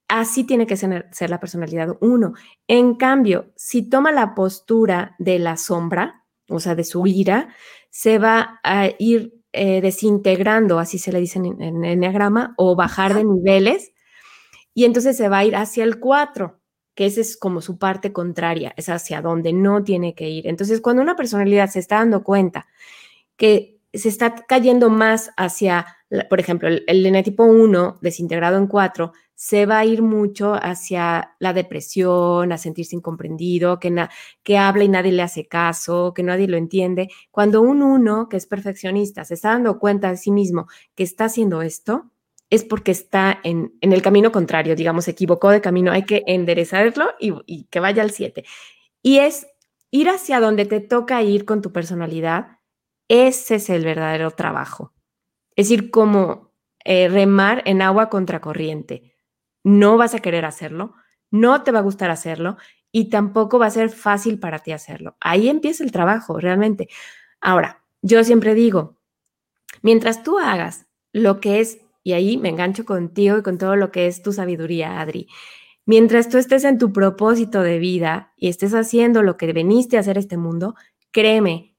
Así 0.09 0.45
tiene 0.45 0.67
que 0.67 0.77
ser, 0.77 1.31
la 1.31 1.41
personalidad 1.41 1.97
1. 2.01 2.33
En 2.69 2.95
cambio, 2.97 3.53
si 3.57 3.89
toma 3.89 4.13
la 4.13 4.35
postura 4.35 5.17
de 5.19 5.39
la 5.39 5.57
sombra, 5.57 6.25
o 6.49 6.61
sea, 6.61 6.75
de 6.75 6.85
su 6.85 7.07
ira, 7.07 7.49
se 7.91 8.19
va 8.19 8.61
a 8.63 8.91
ir 8.99 9.35
eh, 9.53 9.81
desintegrando, 9.81 10.79
así 10.79 10.99
se 10.99 11.13
le 11.13 11.21
dice 11.21 11.39
en, 11.39 11.61
en 11.61 11.85
Enneagrama, 11.85 12.55
o 12.59 12.77
bajar 12.77 13.15
de 13.15 13.25
niveles 13.25 13.95
y 14.75 14.85
entonces 14.85 15.17
se 15.17 15.29
va 15.29 15.39
a 15.39 15.45
ir 15.45 15.57
hacia 15.57 15.85
el 15.85 16.01
4, 16.01 16.61
que 16.95 17.07
ese 17.07 17.21
es 17.21 17.37
como 17.37 17.61
su 17.61 17.79
parte 17.79 18.13
contraria, 18.13 18.75
es 18.77 18.89
hacia 18.89 19.23
donde 19.23 19.53
no 19.53 19.85
tiene 19.85 20.15
que 20.15 20.29
ir. 20.29 20.49
Entonces, 20.49 20.81
cuando 20.81 21.01
una 21.03 21.17
personalidad 21.17 21.71
se 21.71 21.79
está 21.79 21.97
dando 21.97 22.25
cuenta 22.25 22.67
que 23.37 23.79
se 23.95 24.09
está 24.09 24.35
cayendo 24.35 24.91
más 24.91 25.31
hacia, 25.37 25.87
por 26.29 26.41
ejemplo, 26.41 26.69
el, 26.69 26.85
el 26.87 27.25
tipo 27.25 27.45
1 27.45 27.99
desintegrado 28.03 28.59
en 28.59 28.67
4, 28.67 29.13
se 29.35 29.67
va 29.67 29.81
a 29.81 29.85
ir 29.85 30.03
mucho 30.03 30.55
hacia 30.55 31.35
la 31.41 31.53
depresión, 31.53 32.53
a 32.53 32.59
sentirse 32.59 32.97
incomprendido, 32.97 33.81
que, 33.81 34.09
que 34.43 34.59
habla 34.59 34.85
y 34.85 34.89
nadie 34.89 35.13
le 35.13 35.23
hace 35.23 35.47
caso, 35.47 36.13
que 36.15 36.23
nadie 36.23 36.49
lo 36.49 36.57
entiende. 36.57 37.09
Cuando 37.31 37.61
un 37.61 37.83
1 37.83 38.29
que 38.29 38.37
es 38.37 38.47
perfeccionista 38.47 39.25
se 39.25 39.35
está 39.35 39.51
dando 39.51 39.79
cuenta 39.79 40.11
de 40.11 40.17
sí 40.17 40.31
mismo 40.31 40.67
que 40.95 41.03
está 41.03 41.27
haciendo 41.27 41.63
esto, 41.63 42.11
es 42.51 42.65
porque 42.65 42.93
está 42.93 43.41
en, 43.43 43.77
el 43.81 44.03
camino 44.03 44.31
contrario, 44.31 44.77
digamos, 44.77 45.07
se 45.07 45.13
equivocó 45.13 45.51
de 45.51 45.61
camino, 45.61 45.91
hay 45.91 46.05
que 46.05 46.23
enderezarlo 46.27 47.11
y, 47.19 47.65
que 47.65 47.81
vaya 47.81 48.03
al 48.03 48.13
7. 48.13 48.45
Y 49.03 49.19
es 49.19 49.47
ir 49.91 50.09
hacia 50.09 50.41
donde 50.41 50.65
te 50.67 50.81
toca 50.81 51.23
ir 51.23 51.45
con 51.45 51.63
tu 51.63 51.73
personalidad, 51.73 52.59
ese 53.09 53.57
es 53.57 53.71
el 53.71 53.85
verdadero 53.85 54.31
trabajo. 54.31 54.93
Es 55.57 55.71
ir 55.71 55.91
como 55.91 56.53
eh, 56.85 57.09
remar 57.09 57.63
en 57.67 57.83
agua 57.83 58.09
contracorriente. 58.09 59.14
No 59.65 59.97
vas 59.97 60.15
a 60.15 60.21
querer 60.21 60.45
hacerlo, 60.45 60.95
no 61.31 61.63
te 61.63 61.73
va 61.73 61.81
a 61.81 61.83
gustar 61.83 62.11
hacerlo 62.11 62.57
y 62.93 63.11
tampoco 63.11 63.59
va 63.59 63.67
a 63.67 63.71
ser 63.71 63.91
fácil 63.91 64.39
para 64.39 64.61
ti 64.61 64.71
hacerlo. 64.71 65.17
Ahí 65.21 65.49
empieza 65.49 65.83
el 65.83 65.91
trabajo, 65.91 66.39
realmente. 66.39 66.89
Ahora, 67.41 67.83
yo 68.03 68.23
siempre 68.23 68.55
digo, 68.55 68.97
mientras 69.83 70.23
tú 70.23 70.39
hagas 70.39 70.87
lo 71.13 71.41
que 71.41 71.59
es 71.59 71.81
y 72.05 72.13
ahí 72.13 72.37
me 72.37 72.51
engancho 72.51 72.85
contigo 72.85 73.39
y 73.39 73.43
con 73.43 73.59
todo 73.59 73.75
lo 73.75 73.91
que 73.91 74.07
es 74.07 74.23
tu 74.23 74.33
sabiduría, 74.33 75.01
Adri. 75.01 75.27
Mientras 75.87 76.29
tú 76.29 76.39
estés 76.39 76.65
en 76.65 76.79
tu 76.79 76.93
propósito 76.93 77.63
de 77.63 77.79
vida 77.79 78.33
y 78.37 78.49
estés 78.49 78.75
haciendo 78.75 79.23
lo 79.23 79.37
que 79.37 79.53
veniste 79.53 79.97
a 79.97 80.01
hacer 80.01 80.17
este 80.17 80.37
mundo, 80.37 80.75
créeme, 81.11 81.74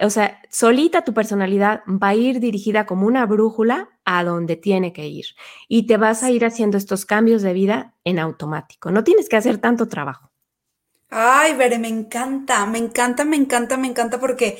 o 0.00 0.10
sea, 0.10 0.40
solita 0.50 1.04
tu 1.04 1.14
personalidad 1.14 1.82
va 1.86 2.08
a 2.08 2.14
ir 2.14 2.40
dirigida 2.40 2.86
como 2.86 3.06
una 3.06 3.26
brújula 3.26 3.88
a 4.04 4.24
donde 4.24 4.56
tiene 4.56 4.92
que 4.92 5.06
ir 5.06 5.26
y 5.68 5.86
te 5.86 5.96
vas 5.96 6.22
a 6.22 6.30
ir 6.30 6.44
haciendo 6.44 6.78
estos 6.78 7.06
cambios 7.06 7.42
de 7.42 7.52
vida 7.52 7.94
en 8.04 8.18
automático. 8.18 8.90
No 8.90 9.04
tienes 9.04 9.28
que 9.28 9.36
hacer 9.36 9.58
tanto 9.58 9.88
trabajo. 9.88 10.30
Ay, 11.10 11.54
Bere, 11.54 11.78
me 11.78 11.88
encanta, 11.88 12.64
me 12.66 12.78
encanta, 12.78 13.24
me 13.24 13.36
encanta, 13.36 13.76
me 13.76 13.88
encanta 13.88 14.18
porque 14.18 14.58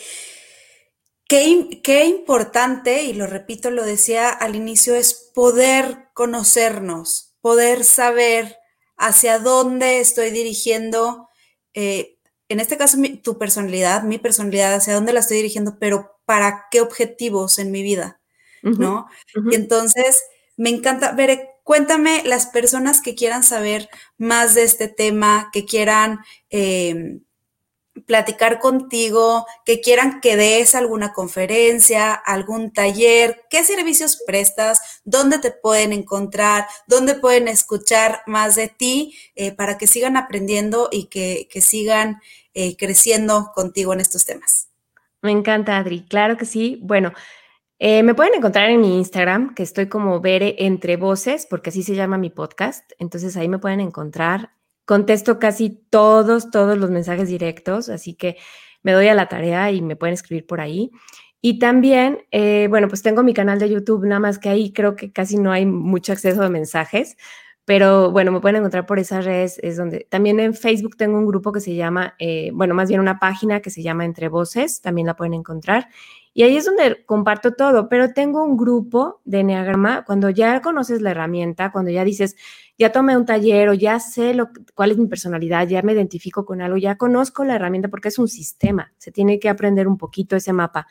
Qué, 1.33 2.05
importante, 2.05 3.05
y 3.05 3.14
lo 3.14 3.26
repito, 3.26 3.70
lo 3.70 3.87
decía 3.87 4.28
al 4.28 4.55
inicio, 4.55 4.95
es 4.95 5.14
poder 5.35 6.11
conocernos, 6.12 7.35
poder 7.41 7.85
saber 7.85 8.59
hacia 8.99 9.39
dónde 9.39 10.01
estoy 10.01 10.28
dirigiendo, 10.28 11.30
eh, 11.72 12.12
en 12.53 12.61
este 12.61 12.76
caso 12.76 12.98
tu 13.22 13.38
personalidad, 13.38 14.03
mi 14.03 14.18
personalidad, 14.18 14.74
hacia 14.74 14.94
dónde 14.94 15.12
la 15.12 15.20
estoy 15.20 15.38
dirigiendo, 15.38 15.78
pero 15.78 16.18
para 16.24 16.66
qué 16.70 16.80
objetivos 16.80 17.59
en 17.59 17.70
mi 17.70 17.82
vida, 17.82 18.20
¿no? 18.62 19.07
Y 19.50 19.55
entonces, 19.55 20.22
me 20.57 20.70
encanta, 20.70 21.12
ver, 21.12 21.48
cuéntame 21.64 22.22
las 22.24 22.46
personas 22.46 23.00
que 23.00 23.14
quieran 23.14 23.42
saber 23.42 23.88
más 24.18 24.55
de 24.55 24.64
este 24.64 24.88
tema, 24.88 25.50
que 25.53 25.64
quieran... 25.64 26.20
Eh, 26.50 27.20
platicar 28.07 28.59
contigo, 28.59 29.46
que 29.64 29.80
quieran 29.80 30.20
que 30.20 30.36
des 30.36 30.74
alguna 30.74 31.12
conferencia, 31.12 32.14
algún 32.14 32.72
taller, 32.72 33.44
qué 33.50 33.64
servicios 33.64 34.22
prestas, 34.26 34.80
dónde 35.05 35.38
te 35.38 35.50
pueden 35.50 35.92
encontrar, 35.92 36.66
dónde 36.86 37.14
pueden 37.14 37.48
escuchar 37.48 38.22
más 38.26 38.55
de 38.55 38.68
ti 38.68 39.14
eh, 39.34 39.53
para 39.53 39.76
que 39.78 39.86
sigan 39.86 40.16
aprendiendo 40.16 40.88
y 40.90 41.07
que, 41.07 41.48
sigan 41.61 42.20
eh, 42.55 42.76
creciendo 42.76 43.53
contigo 43.55 43.92
en 43.92 44.00
estos 44.00 44.24
temas. 44.24 44.68
Me 45.20 45.30
encanta, 45.30 45.76
Adri. 45.76 46.05
Claro 46.07 46.36
que 46.36 46.44
sí. 46.44 46.80
Bueno, 46.82 47.12
eh, 47.78 48.03
me 48.03 48.14
pueden 48.14 48.34
encontrar 48.34 48.70
en 48.70 48.80
mi 48.80 48.96
Instagram, 48.96 49.55
que 49.55 49.62
estoy 49.62 49.88
como 49.88 50.20
Bere 50.20 50.57
Entre 50.59 50.96
Voces, 50.96 51.46
porque 51.48 51.70
así 51.70 51.82
se 51.82 51.94
llama 51.94 52.18
mi 52.18 52.30
podcast. 52.30 52.90
Entonces 52.98 53.36
ahí 53.36 53.48
me 53.48 53.59
pueden 53.59 53.80
encontrar 53.80 54.50
Contesto 54.84 55.38
casi 55.38 55.70
todos, 55.90 56.50
todos 56.50 56.76
los 56.76 56.90
mensajes 56.90 57.28
directos, 57.28 57.88
así 57.88 58.14
que 58.14 58.36
me 58.82 58.92
doy 58.92 59.07
a 59.09 59.14
la 59.14 59.28
tarea 59.28 59.70
y 59.70 59.80
me 59.80 59.94
pueden 59.96 60.14
escribir 60.14 60.46
por 60.46 60.61
ahí. 60.61 60.90
Y 61.40 61.59
también, 61.59 62.26
eh, 62.32 62.66
bueno, 62.68 62.88
pues 62.88 63.03
tengo 63.03 63.22
mi 63.22 63.32
canal 63.32 63.59
de 63.59 63.70
YouTube, 63.70 64.05
nada 64.07 64.20
más 64.20 64.38
que 64.38 64.48
ahí 64.48 64.72
creo 64.72 64.96
que 64.96 65.12
casi 65.12 65.38
no 65.38 65.53
hay 65.53 65.66
mucho 65.66 66.12
acceso 66.12 66.42
a 66.42 66.48
mensajes, 66.48 67.16
pero 67.65 68.11
bueno, 68.11 68.33
me 68.33 68.41
pueden 68.41 68.57
encontrar 68.57 68.87
por 68.87 68.99
esas 68.99 69.25
redes, 69.25 69.61
es 69.63 69.77
donde 69.77 70.07
también 70.11 70.41
en 70.41 70.55
Facebook 70.55 70.97
tengo 70.97 71.17
un 71.19 71.27
grupo 71.27 71.53
que 71.53 71.61
se 71.61 71.75
llama, 71.75 72.15
eh, 72.19 72.51
bueno, 72.53 72.75
más 72.75 72.89
bien 72.89 73.01
una 73.01 73.21
página 73.21 73.61
que 73.61 73.71
se 73.71 73.83
llama 73.83 74.05
Entre 74.05 74.29
Voces, 74.29 74.81
también 74.81 75.07
la 75.07 75.15
pueden 75.15 75.35
encontrar. 75.35 75.89
Y 76.35 76.43
ahí 76.43 76.57
es 76.57 76.65
donde 76.65 77.05
comparto 77.05 77.53
todo, 77.53 77.89
pero 77.89 78.13
tengo 78.15 78.43
un 78.43 78.57
grupo 78.57 79.21
de 79.25 79.41
Enneagrama, 79.41 80.05
cuando 80.05 80.31
ya 80.31 80.61
conoces 80.61 81.03
la 81.03 81.11
herramienta, 81.11 81.71
cuando 81.71 81.91
ya 81.91 82.05
dices, 82.05 82.37
ya 82.79 82.91
tomé 82.91 83.17
un 83.17 83.27
taller 83.27 83.69
o 83.69 83.75
ya 83.75 84.01
sé 84.01 84.35
lo, 84.35 84.49
cuál 84.75 84.91
es 84.91 84.99
mi 84.99 85.07
personalidad, 85.07 85.69
ya 85.69 85.83
me 85.83 85.93
identifico 85.93 86.45
con 86.45 86.63
algo, 86.63 86.79
ya 86.79 86.97
conozco 86.97 87.45
la 87.45 87.55
herramienta 87.57 87.89
porque 87.89 88.09
es 88.09 88.19
un 88.19 88.29
sistema, 88.29 88.93
se 88.99 89.13
tiene 89.13 89.39
que 89.39 89.49
aprender 89.49 89.87
un 89.87 89.99
poquito 89.99 90.35
ese 90.35 90.53
mapa. 90.53 90.87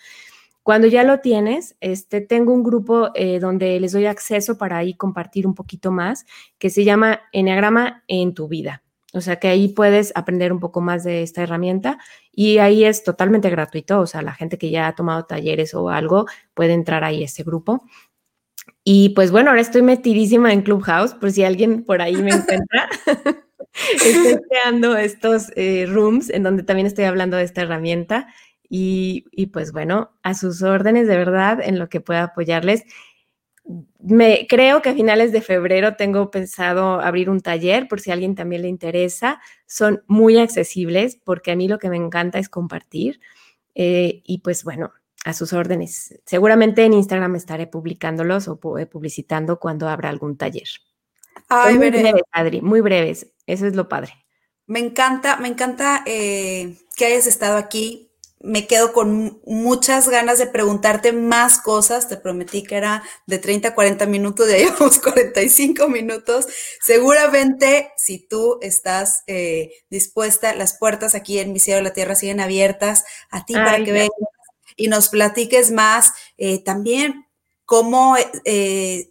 Cuando 0.63 0.87
ya 0.87 1.03
lo 1.03 1.19
tienes, 1.19 1.75
este, 1.79 2.21
tengo 2.21 2.53
un 2.53 2.63
grupo 2.63 3.09
eh, 3.15 3.39
donde 3.39 3.79
les 3.79 3.93
doy 3.93 4.05
acceso 4.05 4.57
para 4.57 4.77
ahí 4.77 4.93
compartir 4.93 5.47
un 5.47 5.55
poquito 5.55 5.91
más, 5.91 6.25
que 6.59 6.69
se 6.69 6.83
llama 6.83 7.21
Enneagrama 7.31 8.03
en 8.07 8.33
tu 8.33 8.47
vida. 8.47 8.83
O 9.13 9.21
sea 9.21 9.37
que 9.37 9.49
ahí 9.49 9.67
puedes 9.69 10.13
aprender 10.15 10.53
un 10.53 10.59
poco 10.59 10.79
más 10.79 11.03
de 11.03 11.21
esta 11.21 11.43
herramienta 11.43 11.97
y 12.31 12.59
ahí 12.59 12.85
es 12.85 13.03
totalmente 13.03 13.49
gratuito. 13.49 13.99
O 13.99 14.07
sea, 14.07 14.21
la 14.21 14.33
gente 14.33 14.57
que 14.57 14.69
ya 14.69 14.87
ha 14.87 14.95
tomado 14.95 15.25
talleres 15.25 15.73
o 15.73 15.89
algo 15.89 16.27
puede 16.53 16.73
entrar 16.73 17.03
ahí 17.03 17.21
a 17.21 17.25
este 17.25 17.43
grupo. 17.43 17.83
Y 18.83 19.09
pues 19.09 19.31
bueno, 19.31 19.49
ahora 19.49 19.61
estoy 19.61 19.81
metidísima 19.81 20.53
en 20.53 20.61
Clubhouse, 20.61 21.13
por 21.13 21.31
si 21.31 21.43
alguien 21.43 21.83
por 21.83 22.01
ahí 22.01 22.15
me 22.15 22.31
encuentra. 22.31 22.89
estoy 23.95 24.39
creando 24.49 24.95
estos 24.95 25.51
eh, 25.55 25.85
rooms 25.87 26.29
en 26.29 26.43
donde 26.43 26.63
también 26.63 26.87
estoy 26.87 27.05
hablando 27.05 27.37
de 27.37 27.43
esta 27.43 27.61
herramienta. 27.61 28.27
Y, 28.73 29.25
y, 29.31 29.47
pues 29.47 29.73
bueno, 29.73 30.11
a 30.23 30.33
sus 30.33 30.63
órdenes 30.63 31.05
de 31.05 31.17
verdad 31.17 31.59
en 31.61 31.77
lo 31.77 31.89
que 31.89 31.99
pueda 31.99 32.23
apoyarles. 32.23 32.85
me, 33.99 34.47
creo 34.47 34.81
que 34.81 34.89
a 34.89 34.93
finales 34.93 35.33
de 35.33 35.41
febrero 35.41 35.97
tengo 35.97 36.31
pensado 36.31 37.01
abrir 37.01 37.29
un 37.29 37.41
taller 37.41 37.89
por 37.89 37.99
si 37.99 38.11
a 38.11 38.13
alguien 38.13 38.33
también 38.33 38.61
le 38.61 38.69
interesa. 38.69 39.41
Son 39.65 40.03
muy 40.07 40.39
accesibles 40.39 41.17
porque 41.21 41.51
a 41.51 41.57
mí 41.57 41.67
lo 41.67 41.79
que 41.79 41.89
me 41.89 41.97
encanta 41.97 42.39
es 42.39 42.47
compartir. 42.47 43.19
Eh, 43.75 44.21
y 44.23 44.37
pues 44.37 44.63
bueno, 44.63 44.93
a 45.25 45.33
sus 45.33 45.51
órdenes. 45.51 46.17
Seguramente 46.25 46.85
en 46.85 46.93
Instagram 46.93 47.35
estaré 47.35 47.67
publicándolos 47.67 48.47
o 48.47 48.57
publicitando 48.57 49.59
cuando 49.59 49.89
abra 49.89 50.07
algún 50.07 50.37
taller. 50.37 50.69
muy 51.49 51.89
breves, 51.89 52.23
Adri, 52.31 52.61
muy 52.61 52.79
breves. 52.79 53.33
Eso 53.45 53.67
es 53.67 53.75
lo 53.75 53.89
padre. 53.89 54.13
Me 54.65 54.79
encanta, 54.79 55.35
me 55.35 55.49
encanta 55.49 56.03
eh, 56.05 56.77
que 56.95 57.05
hayas 57.05 57.27
estado 57.27 57.57
aquí 57.57 58.10
me 58.43 58.65
quedo 58.67 58.91
con 58.93 59.39
muchas 59.45 60.09
ganas 60.09 60.39
de 60.39 60.47
preguntarte 60.47 61.13
más 61.13 61.59
cosas. 61.59 62.07
Te 62.07 62.17
prometí 62.17 62.63
que 62.63 62.75
era 62.75 63.03
de 63.25 63.37
30 63.37 63.69
a 63.69 63.75
40 63.75 64.05
minutos, 64.07 64.49
ya 64.49 64.57
llevamos 64.57 64.99
45 64.99 65.87
minutos. 65.87 66.47
Seguramente, 66.81 67.91
si 67.97 68.19
tú 68.19 68.57
estás 68.61 69.23
eh, 69.27 69.71
dispuesta, 69.89 70.55
las 70.55 70.77
puertas 70.77 71.15
aquí 71.15 71.39
en 71.39 71.53
Mi 71.53 71.59
Cielo 71.59 71.77
de 71.77 71.83
la 71.83 71.93
Tierra 71.93 72.15
siguen 72.15 72.39
abiertas 72.39 73.03
a 73.29 73.45
ti 73.45 73.53
para 73.53 73.83
que 73.83 73.91
vengas 73.91 74.11
y 74.75 74.87
nos 74.87 75.09
platiques 75.09 75.71
más 75.71 76.13
eh, 76.37 76.63
también 76.63 77.27
cómo 77.65 78.15
eh, 78.45 79.07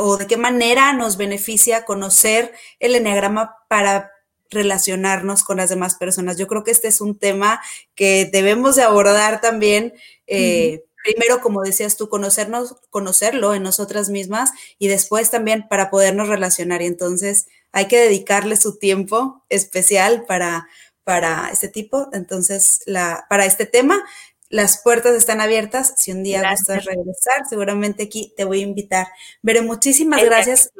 o 0.00 0.16
de 0.16 0.26
qué 0.26 0.36
manera 0.36 0.92
nos 0.92 1.16
beneficia 1.16 1.84
conocer 1.84 2.52
el 2.78 2.94
enneagrama 2.94 3.56
para 3.68 4.12
relacionarnos 4.50 5.42
con 5.42 5.58
las 5.58 5.70
demás 5.70 5.94
personas. 5.94 6.36
Yo 6.36 6.46
creo 6.46 6.64
que 6.64 6.70
este 6.70 6.88
es 6.88 7.00
un 7.00 7.18
tema 7.18 7.60
que 7.94 8.28
debemos 8.32 8.76
de 8.76 8.82
abordar 8.82 9.40
también. 9.40 9.94
Eh, 10.26 10.84
primero, 11.04 11.40
como 11.40 11.62
decías 11.62 11.96
tú, 11.96 12.08
conocernos, 12.08 12.76
conocerlo 12.90 13.54
en 13.54 13.62
nosotras 13.62 14.08
mismas 14.10 14.50
y 14.78 14.88
después 14.88 15.30
también 15.30 15.66
para 15.68 15.90
podernos 15.90 16.28
relacionar. 16.28 16.82
Y 16.82 16.86
entonces 16.86 17.46
hay 17.72 17.86
que 17.86 17.98
dedicarle 17.98 18.56
su 18.56 18.78
tiempo 18.78 19.44
especial 19.48 20.24
para, 20.26 20.68
para 21.04 21.50
este 21.52 21.68
tipo. 21.68 22.08
Entonces, 22.12 22.80
la, 22.86 23.26
para 23.28 23.44
este 23.46 23.66
tema, 23.66 24.02
las 24.48 24.82
puertas 24.82 25.14
están 25.14 25.40
abiertas. 25.40 25.94
Si 25.96 26.12
un 26.12 26.22
día 26.22 26.50
gustas 26.50 26.84
regresar, 26.84 27.46
seguramente 27.48 28.04
aquí 28.04 28.32
te 28.36 28.44
voy 28.44 28.60
a 28.60 28.64
invitar. 28.64 29.06
Veré, 29.42 29.62
muchísimas 29.62 30.24
gracias. 30.24 30.70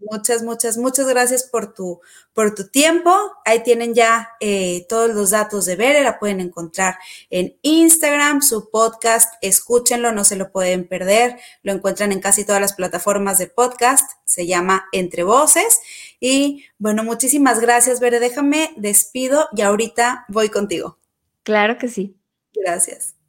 Muchas, 0.00 0.42
muchas, 0.42 0.78
muchas 0.78 1.06
gracias 1.06 1.44
por 1.44 1.74
tu, 1.74 2.00
por 2.32 2.54
tu 2.54 2.68
tiempo. 2.68 3.14
Ahí 3.44 3.62
tienen 3.62 3.94
ya 3.94 4.30
eh, 4.40 4.86
todos 4.88 5.14
los 5.14 5.30
datos 5.30 5.66
de 5.66 5.76
Bere, 5.76 6.02
la 6.02 6.18
pueden 6.18 6.40
encontrar 6.40 6.98
en 7.28 7.58
Instagram, 7.62 8.40
su 8.40 8.70
podcast, 8.70 9.34
escúchenlo, 9.42 10.12
no 10.12 10.24
se 10.24 10.36
lo 10.36 10.50
pueden 10.52 10.88
perder. 10.88 11.38
Lo 11.62 11.72
encuentran 11.72 12.12
en 12.12 12.20
casi 12.20 12.44
todas 12.44 12.60
las 12.62 12.72
plataformas 12.72 13.38
de 13.38 13.48
podcast, 13.48 14.10
se 14.24 14.46
llama 14.46 14.86
Entre 14.92 15.22
Voces. 15.22 15.80
Y 16.18 16.64
bueno, 16.78 17.04
muchísimas 17.04 17.60
gracias, 17.60 18.00
Bere. 18.00 18.20
Déjame, 18.20 18.72
despido 18.76 19.48
y 19.54 19.60
ahorita 19.62 20.24
voy 20.28 20.48
contigo. 20.48 20.98
Claro 21.42 21.76
que 21.78 21.88
sí. 21.88 22.16
Gracias. 22.54 23.19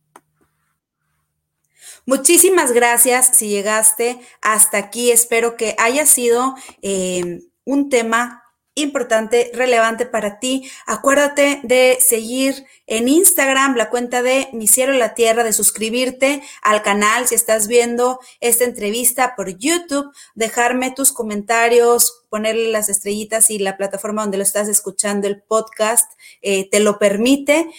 Muchísimas 2.11 2.73
gracias 2.73 3.37
si 3.37 3.47
llegaste 3.47 4.19
hasta 4.41 4.77
aquí. 4.77 5.11
Espero 5.11 5.55
que 5.55 5.75
haya 5.77 6.05
sido 6.05 6.55
eh, 6.81 7.39
un 7.63 7.87
tema 7.87 8.43
importante, 8.75 9.49
relevante 9.53 10.05
para 10.05 10.37
ti. 10.37 10.69
Acuérdate 10.85 11.61
de 11.63 11.99
seguir 12.01 12.65
en 12.85 13.07
Instagram 13.07 13.77
la 13.77 13.89
cuenta 13.89 14.21
de 14.21 14.49
Mi 14.51 14.67
Cielo 14.67 14.91
la 14.91 15.13
Tierra, 15.13 15.45
de 15.45 15.53
suscribirte 15.53 16.43
al 16.61 16.81
canal 16.81 17.29
si 17.29 17.35
estás 17.35 17.69
viendo 17.69 18.19
esta 18.41 18.65
entrevista 18.65 19.33
por 19.37 19.57
YouTube, 19.57 20.11
dejarme 20.35 20.91
tus 20.91 21.13
comentarios, 21.13 22.25
ponerle 22.27 22.71
las 22.71 22.89
estrellitas 22.89 23.49
y 23.49 23.57
la 23.57 23.77
plataforma 23.77 24.23
donde 24.23 24.35
lo 24.35 24.43
estás 24.43 24.67
escuchando, 24.67 25.29
el 25.29 25.41
podcast, 25.43 26.11
eh, 26.41 26.69
te 26.69 26.81
lo 26.81 26.99
permite. 26.99 27.69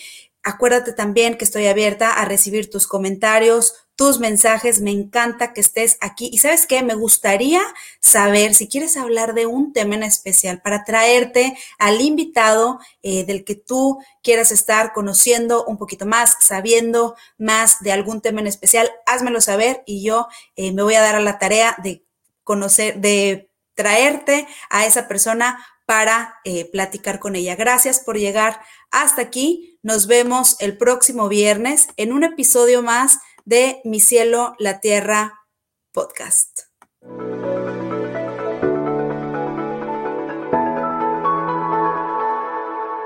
Acuérdate 0.43 0.93
también 0.93 1.37
que 1.37 1.45
estoy 1.45 1.66
abierta 1.66 2.14
a 2.14 2.24
recibir 2.24 2.68
tus 2.68 2.89
comentarios, 2.89 3.82
tus 3.97 4.18
mensajes. 4.18 4.80
Me 4.80 4.90
encanta 4.90 5.53
que 5.53 5.61
estés 5.61 5.99
aquí. 6.01 6.30
Y 6.32 6.38
sabes 6.38 6.66
qué, 6.66 6.82
me 6.82 6.95
gustaría 6.95 7.61
saber 8.01 8.55
si 8.55 8.68
quieres 8.68 8.97
hablar 8.97 9.34
de 9.34 9.47
un 9.47 9.72
tema 9.72 9.95
en 9.95 10.03
especial 10.03 10.61
para 10.61 10.84
traerte 10.84 11.57
al 11.78 12.01
invitado 12.01 12.80
eh, 13.03 13.24
del 13.24 13.45
que 13.45 13.55
tú 13.55 13.99
quieras 14.22 14.51
estar 14.51 14.93
conociendo 14.93 15.64
un 15.64 15.78
poquito 15.78 16.07
más, 16.07 16.36
sabiendo 16.40 17.16
más 17.38 17.80
de 17.80 17.93
algún 17.93 18.20
tema 18.20 18.40
en 18.40 18.47
especial. 18.47 18.90
Házmelo 19.07 19.40
saber 19.40 19.82
y 19.86 20.03
yo 20.03 20.28
eh, 20.57 20.72
me 20.72 20.82
voy 20.82 20.95
a 20.95 21.01
dar 21.01 21.14
a 21.14 21.20
la 21.20 21.38
tarea 21.38 21.76
de 21.82 22.05
conocer, 22.45 23.01
de 23.01 23.51
traerte 23.74 24.47
a 24.70 24.86
esa 24.86 25.09
persona 25.09 25.64
para 25.86 26.36
eh, 26.45 26.70
platicar 26.70 27.18
con 27.18 27.36
ella. 27.36 27.57
Gracias 27.57 28.01
por 28.01 28.16
llegar 28.16 28.61
hasta 28.90 29.22
aquí. 29.22 29.78
Nos 29.82 30.07
vemos 30.07 30.57
el 30.61 30.78
próximo 30.78 31.28
viernes 31.28 31.88
en 31.97 32.12
un 32.12 32.24
episodio 32.24 32.82
más 32.82 33.18
de 33.45 33.80
Mi 33.84 34.01
Cielo, 34.01 34.55
la 34.59 34.80
Tierra 34.80 35.47
podcast. 35.93 36.62